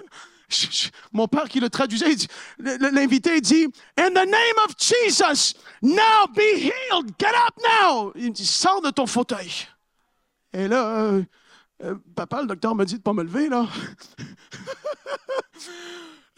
Mon 1.12 1.26
père 1.26 1.48
qui 1.48 1.58
le 1.58 1.68
traduisait, 1.68 2.14
l'invité 2.58 3.40
dit, 3.40 3.66
In 3.96 4.10
the 4.10 4.24
name 4.24 4.58
of 4.64 4.76
Jesus, 4.78 5.54
now 5.82 6.28
be 6.32 6.54
healed, 6.54 7.12
get 7.18 7.34
up 7.34 7.58
now. 7.80 8.12
Il 8.14 8.26
me 8.26 8.30
dit, 8.30 8.46
sors 8.46 8.80
de 8.80 8.90
ton 8.90 9.06
fauteuil. 9.06 9.50
Et 10.52 10.68
là, 10.68 10.86
euh, 10.96 11.24
euh, 11.82 11.96
papa, 12.14 12.42
le 12.42 12.46
docteur 12.46 12.76
m'a 12.76 12.84
dit 12.84 12.98
de 12.98 13.02
pas 13.02 13.12
me 13.12 13.24
lever, 13.24 13.48
là. 13.48 13.66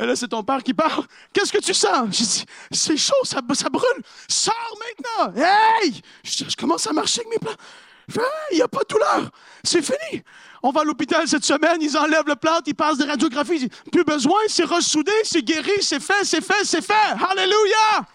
Et 0.01 0.07
là, 0.07 0.17
c'est 0.17 0.29
ton 0.29 0.43
père 0.43 0.63
qui 0.63 0.73
parle. 0.73 1.05
Qu'est-ce 1.31 1.53
que 1.53 1.59
tu 1.59 1.75
sens? 1.75 2.09
J'ai 2.11 2.25
dit, 2.25 2.45
c'est 2.71 2.97
chaud, 2.97 3.23
ça, 3.23 3.41
ça 3.53 3.69
brûle. 3.69 4.03
Sors 4.29 4.79
maintenant. 4.81 5.35
Hey! 5.37 6.01
Je, 6.25 6.57
commence 6.57 6.87
à 6.87 6.93
marcher 6.95 7.21
avec 7.21 7.33
mes 7.33 7.39
plans. 7.39 8.23
Il 8.51 8.57
n'y 8.57 8.63
a 8.63 8.69
pas 8.69 8.81
de 8.81 8.89
douleur. 8.89 9.31
C'est 9.63 9.83
fini. 9.83 10.23
On 10.63 10.71
va 10.71 10.81
à 10.81 10.85
l'hôpital 10.85 11.29
cette 11.29 11.45
semaine, 11.45 11.83
ils 11.83 11.97
enlèvent 11.99 12.27
le 12.27 12.35
plâtre, 12.35 12.63
ils 12.67 12.75
passent 12.75 12.97
des 12.97 13.05
radiographies. 13.05 13.69
Plus 13.93 14.05
besoin, 14.05 14.41
c'est 14.49 14.65
ressoudé, 14.65 15.13
c'est 15.23 15.43
guéri, 15.43 15.71
c'est 15.83 16.01
fait, 16.01 16.25
c'est 16.25 16.43
fait, 16.43 16.65
c'est 16.65 16.83
fait. 16.83 16.95
Alléluia! 17.31 18.07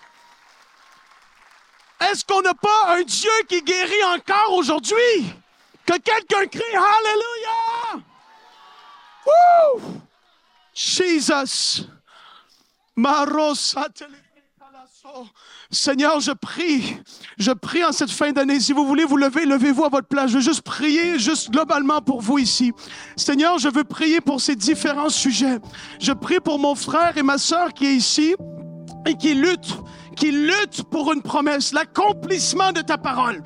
Est-ce 2.01 2.25
qu'on 2.25 2.41
n'a 2.41 2.53
pas 2.55 2.95
un 2.95 3.03
Dieu 3.03 3.31
qui 3.47 3.61
guérit 3.61 4.03
encore 4.15 4.53
aujourd'hui? 4.53 5.33
Que 5.85 5.93
quelqu'un 5.99 6.47
crie 6.47 6.75
Alléluia! 6.75 8.03
Woo! 9.27 10.01
Jesus. 10.75 11.87
Seigneur, 15.71 16.19
je 16.19 16.31
prie, 16.31 16.97
je 17.37 17.51
prie 17.51 17.83
en 17.83 17.91
cette 17.91 18.11
fin 18.11 18.31
d'année. 18.31 18.59
Si 18.59 18.73
vous 18.73 18.85
voulez 18.85 19.05
vous 19.05 19.17
lever, 19.17 19.45
levez-vous 19.45 19.85
à 19.85 19.89
votre 19.89 20.07
place. 20.07 20.31
Je 20.31 20.35
veux 20.35 20.43
juste 20.43 20.61
prier, 20.61 21.17
juste 21.17 21.49
globalement 21.49 22.01
pour 22.01 22.21
vous 22.21 22.37
ici. 22.37 22.73
Seigneur, 23.15 23.57
je 23.57 23.69
veux 23.69 23.83
prier 23.83 24.19
pour 24.21 24.41
ces 24.41 24.55
différents 24.55 25.09
sujets. 25.09 25.59
Je 25.99 26.11
prie 26.11 26.39
pour 26.39 26.59
mon 26.59 26.75
frère 26.75 27.17
et 27.17 27.23
ma 27.23 27.37
sœur 27.37 27.73
qui 27.73 27.85
est 27.85 27.95
ici 27.95 28.35
et 29.05 29.15
qui 29.15 29.33
lutte, 29.33 29.77
qui 30.15 30.31
lutte 30.31 30.83
pour 30.91 31.13
une 31.13 31.21
promesse, 31.21 31.71
l'accomplissement 31.71 32.71
de 32.71 32.81
ta 32.81 32.97
parole. 32.97 33.43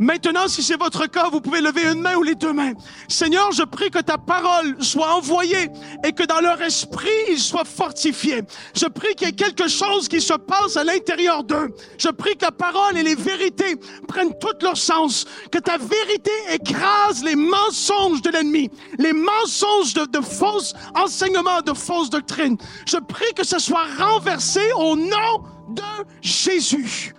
Maintenant, 0.00 0.48
si 0.48 0.62
c'est 0.62 0.78
votre 0.78 1.06
cas, 1.08 1.28
vous 1.28 1.42
pouvez 1.42 1.60
lever 1.60 1.84
une 1.84 2.00
main 2.00 2.16
ou 2.16 2.22
les 2.22 2.34
deux 2.34 2.54
mains. 2.54 2.72
Seigneur, 3.06 3.52
je 3.52 3.62
prie 3.64 3.90
que 3.90 3.98
ta 3.98 4.16
parole 4.16 4.82
soit 4.82 5.14
envoyée 5.14 5.68
et 6.02 6.12
que 6.12 6.22
dans 6.22 6.40
leur 6.40 6.62
esprit, 6.62 7.08
ils 7.28 7.38
soient 7.38 7.66
fortifiés. 7.66 8.40
Je 8.74 8.86
prie 8.86 9.14
qu'il 9.14 9.26
y 9.26 9.30
ait 9.30 9.34
quelque 9.34 9.68
chose 9.68 10.08
qui 10.08 10.22
se 10.22 10.32
passe 10.32 10.78
à 10.78 10.84
l'intérieur 10.84 11.44
d'eux. 11.44 11.68
Je 11.98 12.08
prie 12.08 12.34
que 12.34 12.46
la 12.46 12.50
parole 12.50 12.96
et 12.96 13.02
les 13.02 13.14
vérités 13.14 13.76
prennent 14.08 14.32
tout 14.40 14.56
leur 14.62 14.78
sens. 14.78 15.26
Que 15.52 15.58
ta 15.58 15.76
vérité 15.76 16.30
écrase 16.50 17.22
les 17.22 17.36
mensonges 17.36 18.22
de 18.22 18.30
l'ennemi, 18.30 18.70
les 18.98 19.12
mensonges 19.12 19.92
de, 19.92 20.06
de 20.06 20.24
fausses 20.24 20.72
enseignements, 20.94 21.60
de 21.60 21.74
fausses 21.74 22.08
doctrines. 22.08 22.56
Je 22.86 22.96
prie 22.96 23.34
que 23.36 23.44
ce 23.44 23.58
soit 23.58 23.84
renversé 23.98 24.62
au 24.78 24.96
nom 24.96 25.44
de 25.68 25.82
Jésus. 26.22 27.14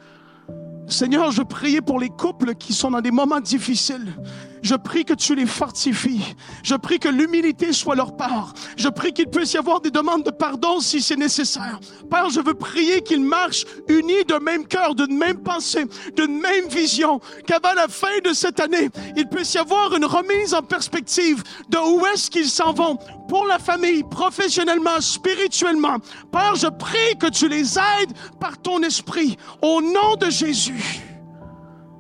Seigneur, 0.92 1.32
je 1.32 1.42
prie 1.42 1.80
pour 1.80 2.00
les 2.00 2.10
couples 2.10 2.54
qui 2.54 2.74
sont 2.74 2.92
dans 2.92 3.00
des 3.00 3.12
moments 3.12 3.40
difficiles, 3.40 4.14
Je 4.62 4.76
prie 4.76 5.06
que 5.06 5.14
tu 5.14 5.36
les 5.36 5.46
fortifies. 5.46 6.36
Je 6.64 6.76
prie 6.76 7.00
que 7.00 7.10
l'humilité 7.10 7.74
soit 7.74 7.96
leur 7.96 8.16
part. 8.16 8.54
Je 8.78 8.90
prie 8.90 9.14
qu'il 9.14 9.28
puisse 9.28 9.54
y 9.54 9.58
avoir 9.58 9.82
des 9.82 9.92
demandes 9.92 10.24
de 10.24 10.32
pardon 10.32 10.80
si 10.80 11.02
c'est 11.02 11.16
nécessaire. 11.16 11.80
Père, 12.10 12.30
je 12.30 12.40
veux 12.42 12.54
prier 12.54 13.02
qu'ils 13.02 13.24
marchent 13.24 13.66
unis 13.88 14.24
d'un 14.28 14.40
même 14.40 14.68
cœur, 14.68 14.94
d'une 14.96 15.18
même 15.18 15.42
pensée, 15.42 15.86
d'une 16.16 16.40
même 16.40 16.68
vision, 16.68 17.20
qu'avant 17.48 17.74
la 17.74 17.88
fin 17.88 18.20
de 18.24 18.34
cette 18.34 18.60
année, 18.60 18.90
il 19.18 19.28
puisse 19.28 19.54
y 19.56 19.58
avoir 19.58 19.96
une 19.96 20.06
remise 20.06 20.54
en 20.54 20.62
perspective 20.62 21.44
de 21.70 21.78
où 21.78 22.06
est-ce 22.08 22.30
qu'ils 22.30 22.50
s'en 22.50 22.74
vont 22.74 22.98
pour 23.28 23.48
la 23.48 23.60
famille, 23.60 24.04
professionnellement, 24.04 25.00
spirituellement. 25.00 25.98
Père, 26.32 26.56
je 26.56 26.68
prie 26.68 27.18
que 27.20 27.28
tu 27.28 27.48
les 27.48 27.78
aides 27.78 28.14
par 28.40 28.62
ton 28.62 28.82
esprit 28.84 29.38
au 29.62 29.82
nom 29.82 30.16
de 30.20 30.30
Jésus. 30.30 31.02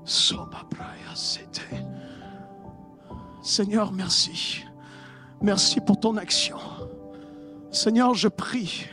Sete. 0.03 1.80
Seigneur, 3.51 3.91
merci. 3.91 4.63
Merci 5.41 5.81
pour 5.81 5.99
ton 5.99 6.15
action. 6.15 6.55
Seigneur, 7.69 8.13
je 8.13 8.29
prie. 8.29 8.85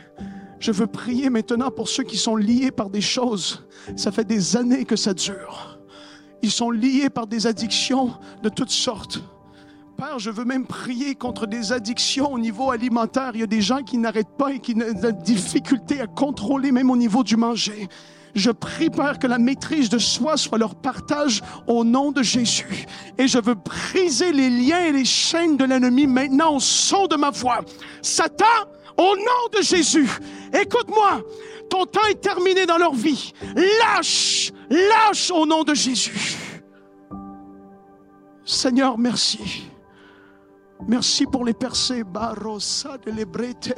Je 0.59 0.73
veux 0.73 0.85
prier 0.85 1.29
maintenant 1.29 1.71
pour 1.71 1.87
ceux 1.87 2.03
qui 2.03 2.17
sont 2.17 2.35
liés 2.35 2.69
par 2.69 2.89
des 2.89 2.99
choses. 2.99 3.65
Ça 3.95 4.11
fait 4.11 4.25
des 4.25 4.57
années 4.57 4.83
que 4.83 4.97
ça 4.97 5.13
dure. 5.13 5.79
Ils 6.41 6.51
sont 6.51 6.71
liés 6.71 7.09
par 7.09 7.25
des 7.25 7.47
addictions 7.47 8.11
de 8.43 8.49
toutes 8.49 8.69
sortes. 8.69 9.23
Père, 9.95 10.19
je 10.19 10.29
veux 10.29 10.43
même 10.43 10.65
prier 10.65 11.15
contre 11.15 11.47
des 11.47 11.71
addictions 11.71 12.33
au 12.33 12.37
niveau 12.37 12.69
alimentaire. 12.69 13.31
Il 13.35 13.39
y 13.39 13.43
a 13.43 13.47
des 13.47 13.61
gens 13.61 13.81
qui 13.81 13.97
n'arrêtent 13.97 14.37
pas 14.37 14.51
et 14.51 14.59
qui 14.59 14.73
ont 14.73 14.79
de 14.79 15.01
la 15.01 15.13
difficulté 15.13 16.01
à 16.01 16.07
contrôler 16.07 16.73
même 16.73 16.91
au 16.91 16.97
niveau 16.97 17.23
du 17.23 17.37
manger. 17.37 17.87
Je 18.35 18.51
prie, 18.51 18.89
Père, 18.89 19.19
que 19.19 19.27
la 19.27 19.37
maîtrise 19.37 19.89
de 19.89 19.97
soi 19.97 20.37
soit 20.37 20.57
leur 20.57 20.75
partage 20.75 21.41
au 21.67 21.83
nom 21.83 22.11
de 22.11 22.23
Jésus. 22.23 22.85
Et 23.17 23.27
je 23.27 23.39
veux 23.39 23.55
briser 23.55 24.31
les 24.31 24.49
liens 24.49 24.85
et 24.85 24.91
les 24.91 25.05
chaînes 25.05 25.57
de 25.57 25.65
l'ennemi 25.65 26.07
maintenant 26.07 26.55
au 26.55 26.59
son 26.59 27.07
de 27.07 27.15
ma 27.15 27.31
voix. 27.31 27.61
Satan, 28.01 28.45
au 28.97 29.15
nom 29.15 29.57
de 29.57 29.63
Jésus, 29.63 30.09
écoute-moi. 30.53 31.21
Ton 31.69 31.85
temps 31.85 32.05
est 32.09 32.21
terminé 32.21 32.65
dans 32.65 32.77
leur 32.77 32.93
vie. 32.93 33.31
Lâche, 33.55 34.51
lâche 34.69 35.31
au 35.31 35.45
nom 35.45 35.63
de 35.63 35.73
Jésus. 35.73 36.35
Seigneur, 38.43 38.97
merci. 38.97 39.69
Merci 40.87 41.25
pour 41.25 41.43
les 41.43 41.53
percées. 41.53 42.03
Barossa 42.03 42.97
de 43.05 43.11
l'ébrete. 43.11 43.73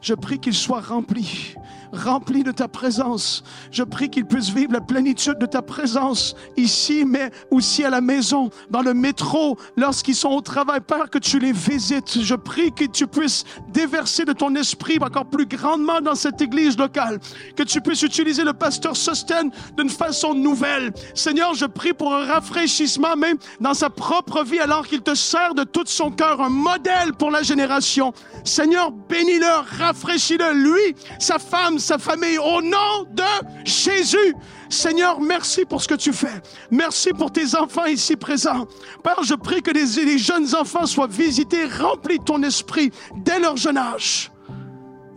Je 0.00 0.14
prie 0.14 0.38
qu'ils 0.38 0.54
soient 0.54 0.80
remplis, 0.80 1.54
remplis 1.92 2.42
de 2.42 2.52
ta 2.52 2.68
présence. 2.68 3.44
Je 3.70 3.82
prie 3.82 4.08
qu'ils 4.08 4.24
puissent 4.24 4.48
vivre 4.48 4.72
la 4.72 4.80
plénitude 4.80 5.38
de 5.38 5.44
ta 5.44 5.60
présence 5.60 6.34
ici, 6.56 7.04
mais 7.06 7.30
aussi 7.50 7.84
à 7.84 7.90
la 7.90 8.00
maison, 8.00 8.48
dans 8.70 8.80
le 8.80 8.94
métro, 8.94 9.58
lorsqu'ils 9.76 10.14
sont 10.14 10.30
au 10.30 10.40
travail. 10.40 10.80
Père, 10.80 11.10
que 11.10 11.18
tu 11.18 11.38
les 11.38 11.52
visites. 11.52 12.22
Je 12.22 12.34
prie 12.34 12.72
que 12.72 12.86
tu 12.86 13.06
puisses 13.06 13.44
déverser 13.68 14.24
de 14.24 14.32
ton 14.32 14.54
esprit 14.54 14.98
encore 15.02 15.26
plus 15.26 15.46
grandement 15.46 16.00
dans 16.00 16.14
cette 16.14 16.40
église 16.40 16.78
locale. 16.78 17.18
Que 17.56 17.62
tu 17.62 17.82
puisses 17.82 18.02
utiliser 18.02 18.42
le 18.42 18.54
pasteur 18.54 18.96
Sosten 18.96 19.50
d'une 19.76 19.90
façon 19.90 20.34
nouvelle. 20.34 20.92
Seigneur, 21.14 21.54
je 21.54 21.66
prie 21.66 21.92
pour 21.92 22.14
un 22.14 22.24
rafraîchissement 22.24 23.16
même 23.16 23.36
dans 23.60 23.74
sa 23.74 23.90
propre 23.90 24.44
vie 24.44 24.60
alors 24.60 24.86
qu'il 24.86 25.02
te 25.02 25.14
sert 25.14 25.54
de 25.54 25.64
tout 25.64 25.84
son 25.86 26.10
cœur 26.10 26.37
un 26.40 26.48
modèle 26.48 27.12
pour 27.18 27.30
la 27.30 27.42
génération. 27.42 28.12
Seigneur, 28.44 28.90
bénis-le, 28.90 29.78
rafraîchis-le, 29.78 30.52
lui, 30.52 30.94
sa 31.18 31.38
femme, 31.38 31.78
sa 31.78 31.98
famille, 31.98 32.38
au 32.38 32.62
nom 32.62 33.04
de 33.10 33.22
Jésus. 33.64 34.34
Seigneur, 34.68 35.20
merci 35.20 35.64
pour 35.64 35.82
ce 35.82 35.88
que 35.88 35.94
tu 35.94 36.12
fais. 36.12 36.42
Merci 36.70 37.10
pour 37.10 37.32
tes 37.32 37.54
enfants 37.54 37.86
ici 37.86 38.16
présents. 38.16 38.66
Père, 39.02 39.22
je 39.22 39.34
prie 39.34 39.62
que 39.62 39.70
les, 39.70 40.18
jeunes 40.18 40.54
enfants 40.54 40.86
soient 40.86 41.06
visités, 41.06 41.66
remplis 41.66 42.18
ton 42.18 42.42
esprit 42.42 42.90
dès 43.16 43.38
leur 43.38 43.56
jeune 43.56 43.78
âge. 43.78 44.30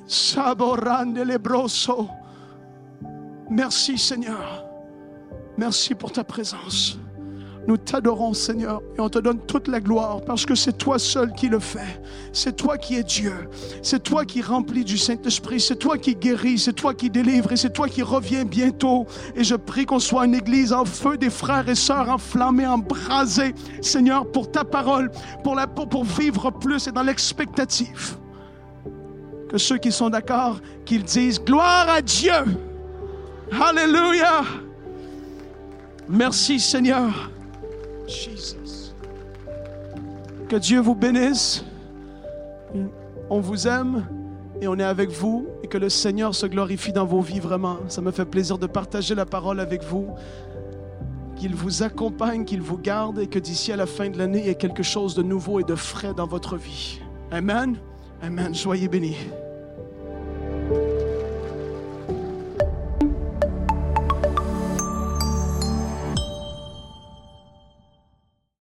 Saborande 0.07 1.17
lebroso. 1.17 2.09
Merci 3.49 3.97
Seigneur. 3.97 4.65
Merci 5.57 5.93
pour 5.93 6.11
ta 6.11 6.24
présence. 6.24 6.97
Nous 7.68 7.78
t'adorons, 7.78 8.34
Seigneur, 8.34 8.82
et 8.97 9.01
on 9.01 9.09
te 9.09 9.20
donne 9.20 9.39
toute 9.39 9.68
la 9.68 9.80
gloire 9.80 10.22
parce 10.26 10.45
que 10.45 10.55
c'est 10.55 10.78
toi 10.78 10.97
seul 10.97 11.32
qui 11.34 11.47
le 11.47 11.59
fais. 11.59 12.01
C'est 12.34 12.55
toi 12.55 12.78
qui 12.78 12.95
es 12.95 13.03
Dieu. 13.03 13.49
C'est 13.84 14.01
toi 14.01 14.26
qui 14.26 14.41
remplis 14.41 14.84
du 14.84 14.97
Saint-Esprit. 14.97 15.59
C'est 15.59 15.76
toi 15.76 15.97
qui 15.97 16.16
guéris. 16.16 16.57
C'est 16.57 16.74
toi 16.74 16.93
qui 16.93 17.09
délivres. 17.09 17.51
Et 17.51 17.57
c'est 17.57 17.72
toi 17.72 17.88
qui 17.88 18.01
reviens 18.01 18.45
bientôt. 18.45 19.05
Et 19.36 19.43
je 19.43 19.55
prie 19.55 19.86
qu'on 19.86 19.99
soit 19.99 20.26
une 20.26 20.34
église 20.34 20.74
en 20.74 20.86
feu, 20.86 21.18
des 21.18 21.30
frères 21.30 21.70
et 21.70 21.76
sœurs 21.76 22.09
enflammés, 22.09 22.66
embrasés, 22.66 23.53
Seigneur, 23.82 24.30
pour 24.32 24.49
ta 24.49 24.64
parole, 24.64 25.12
pour, 25.43 26.03
vivre 26.03 26.49
plus 26.51 26.88
et 26.88 26.91
dans 26.91 27.03
l'expectative. 27.03 28.18
Que 29.49 29.57
ceux 29.57 29.78
qui 29.78 29.91
sont 29.91 30.09
d'accord, 30.09 30.59
qu'ils 30.86 31.03
disent 31.03 31.39
gloire 31.39 31.88
à 31.89 32.01
Dieu. 32.01 32.34
Alléluia. 33.51 34.43
Merci, 36.07 36.59
Seigneur. 36.59 37.30
Que 40.47 40.55
Dieu 40.57 40.80
vous 40.80 40.95
bénisse. 40.95 41.64
On 43.30 43.39
vous 43.39 43.68
aime 43.68 44.05
et 44.62 44.68
on 44.68 44.78
est 44.78 44.84
avec 44.84 45.09
vous 45.09 45.47
et 45.64 45.68
que 45.68 45.78
le 45.78 45.89
Seigneur 45.89 46.36
se 46.36 46.45
glorifie 46.45 46.91
dans 46.91 47.05
vos 47.05 47.22
vies 47.22 47.39
vraiment. 47.39 47.78
Ça 47.88 48.01
me 48.01 48.12
fait 48.12 48.26
plaisir 48.26 48.57
de 48.57 48.68
partager 48.68 49.16
la 49.16 49.26
parole 49.26 49.59
avec 49.59 49.84
vous. 49.84 50.09
Qu'il 51.36 51.55
vous 51.55 51.84
accompagne, 51.84 52.45
qu'il 52.45 52.62
vous 52.62 52.78
garde 52.78 53.20
et 53.20 53.28
que 53.28 53.39
d'ici 53.39 53.72
à 53.72 53.76
la 53.76 53.88
fin 53.88 54.09
de 54.09 54.18
l'année, 54.18 54.39
il 54.39 54.45
y 54.45 54.49
ait 54.49 54.55
quelque 54.55 54.84
chose 54.84 55.16
de 55.16 55.24
nouveau 55.24 55.59
et 55.59 55.64
de 55.64 55.76
frais 55.76 56.14
dans 56.14 56.28
votre 56.28 56.57
vie. 56.57 56.99
Amen. 57.32 57.78
Amen. 58.22 58.53
Soyez 58.53 58.88
bénis. 58.88 59.18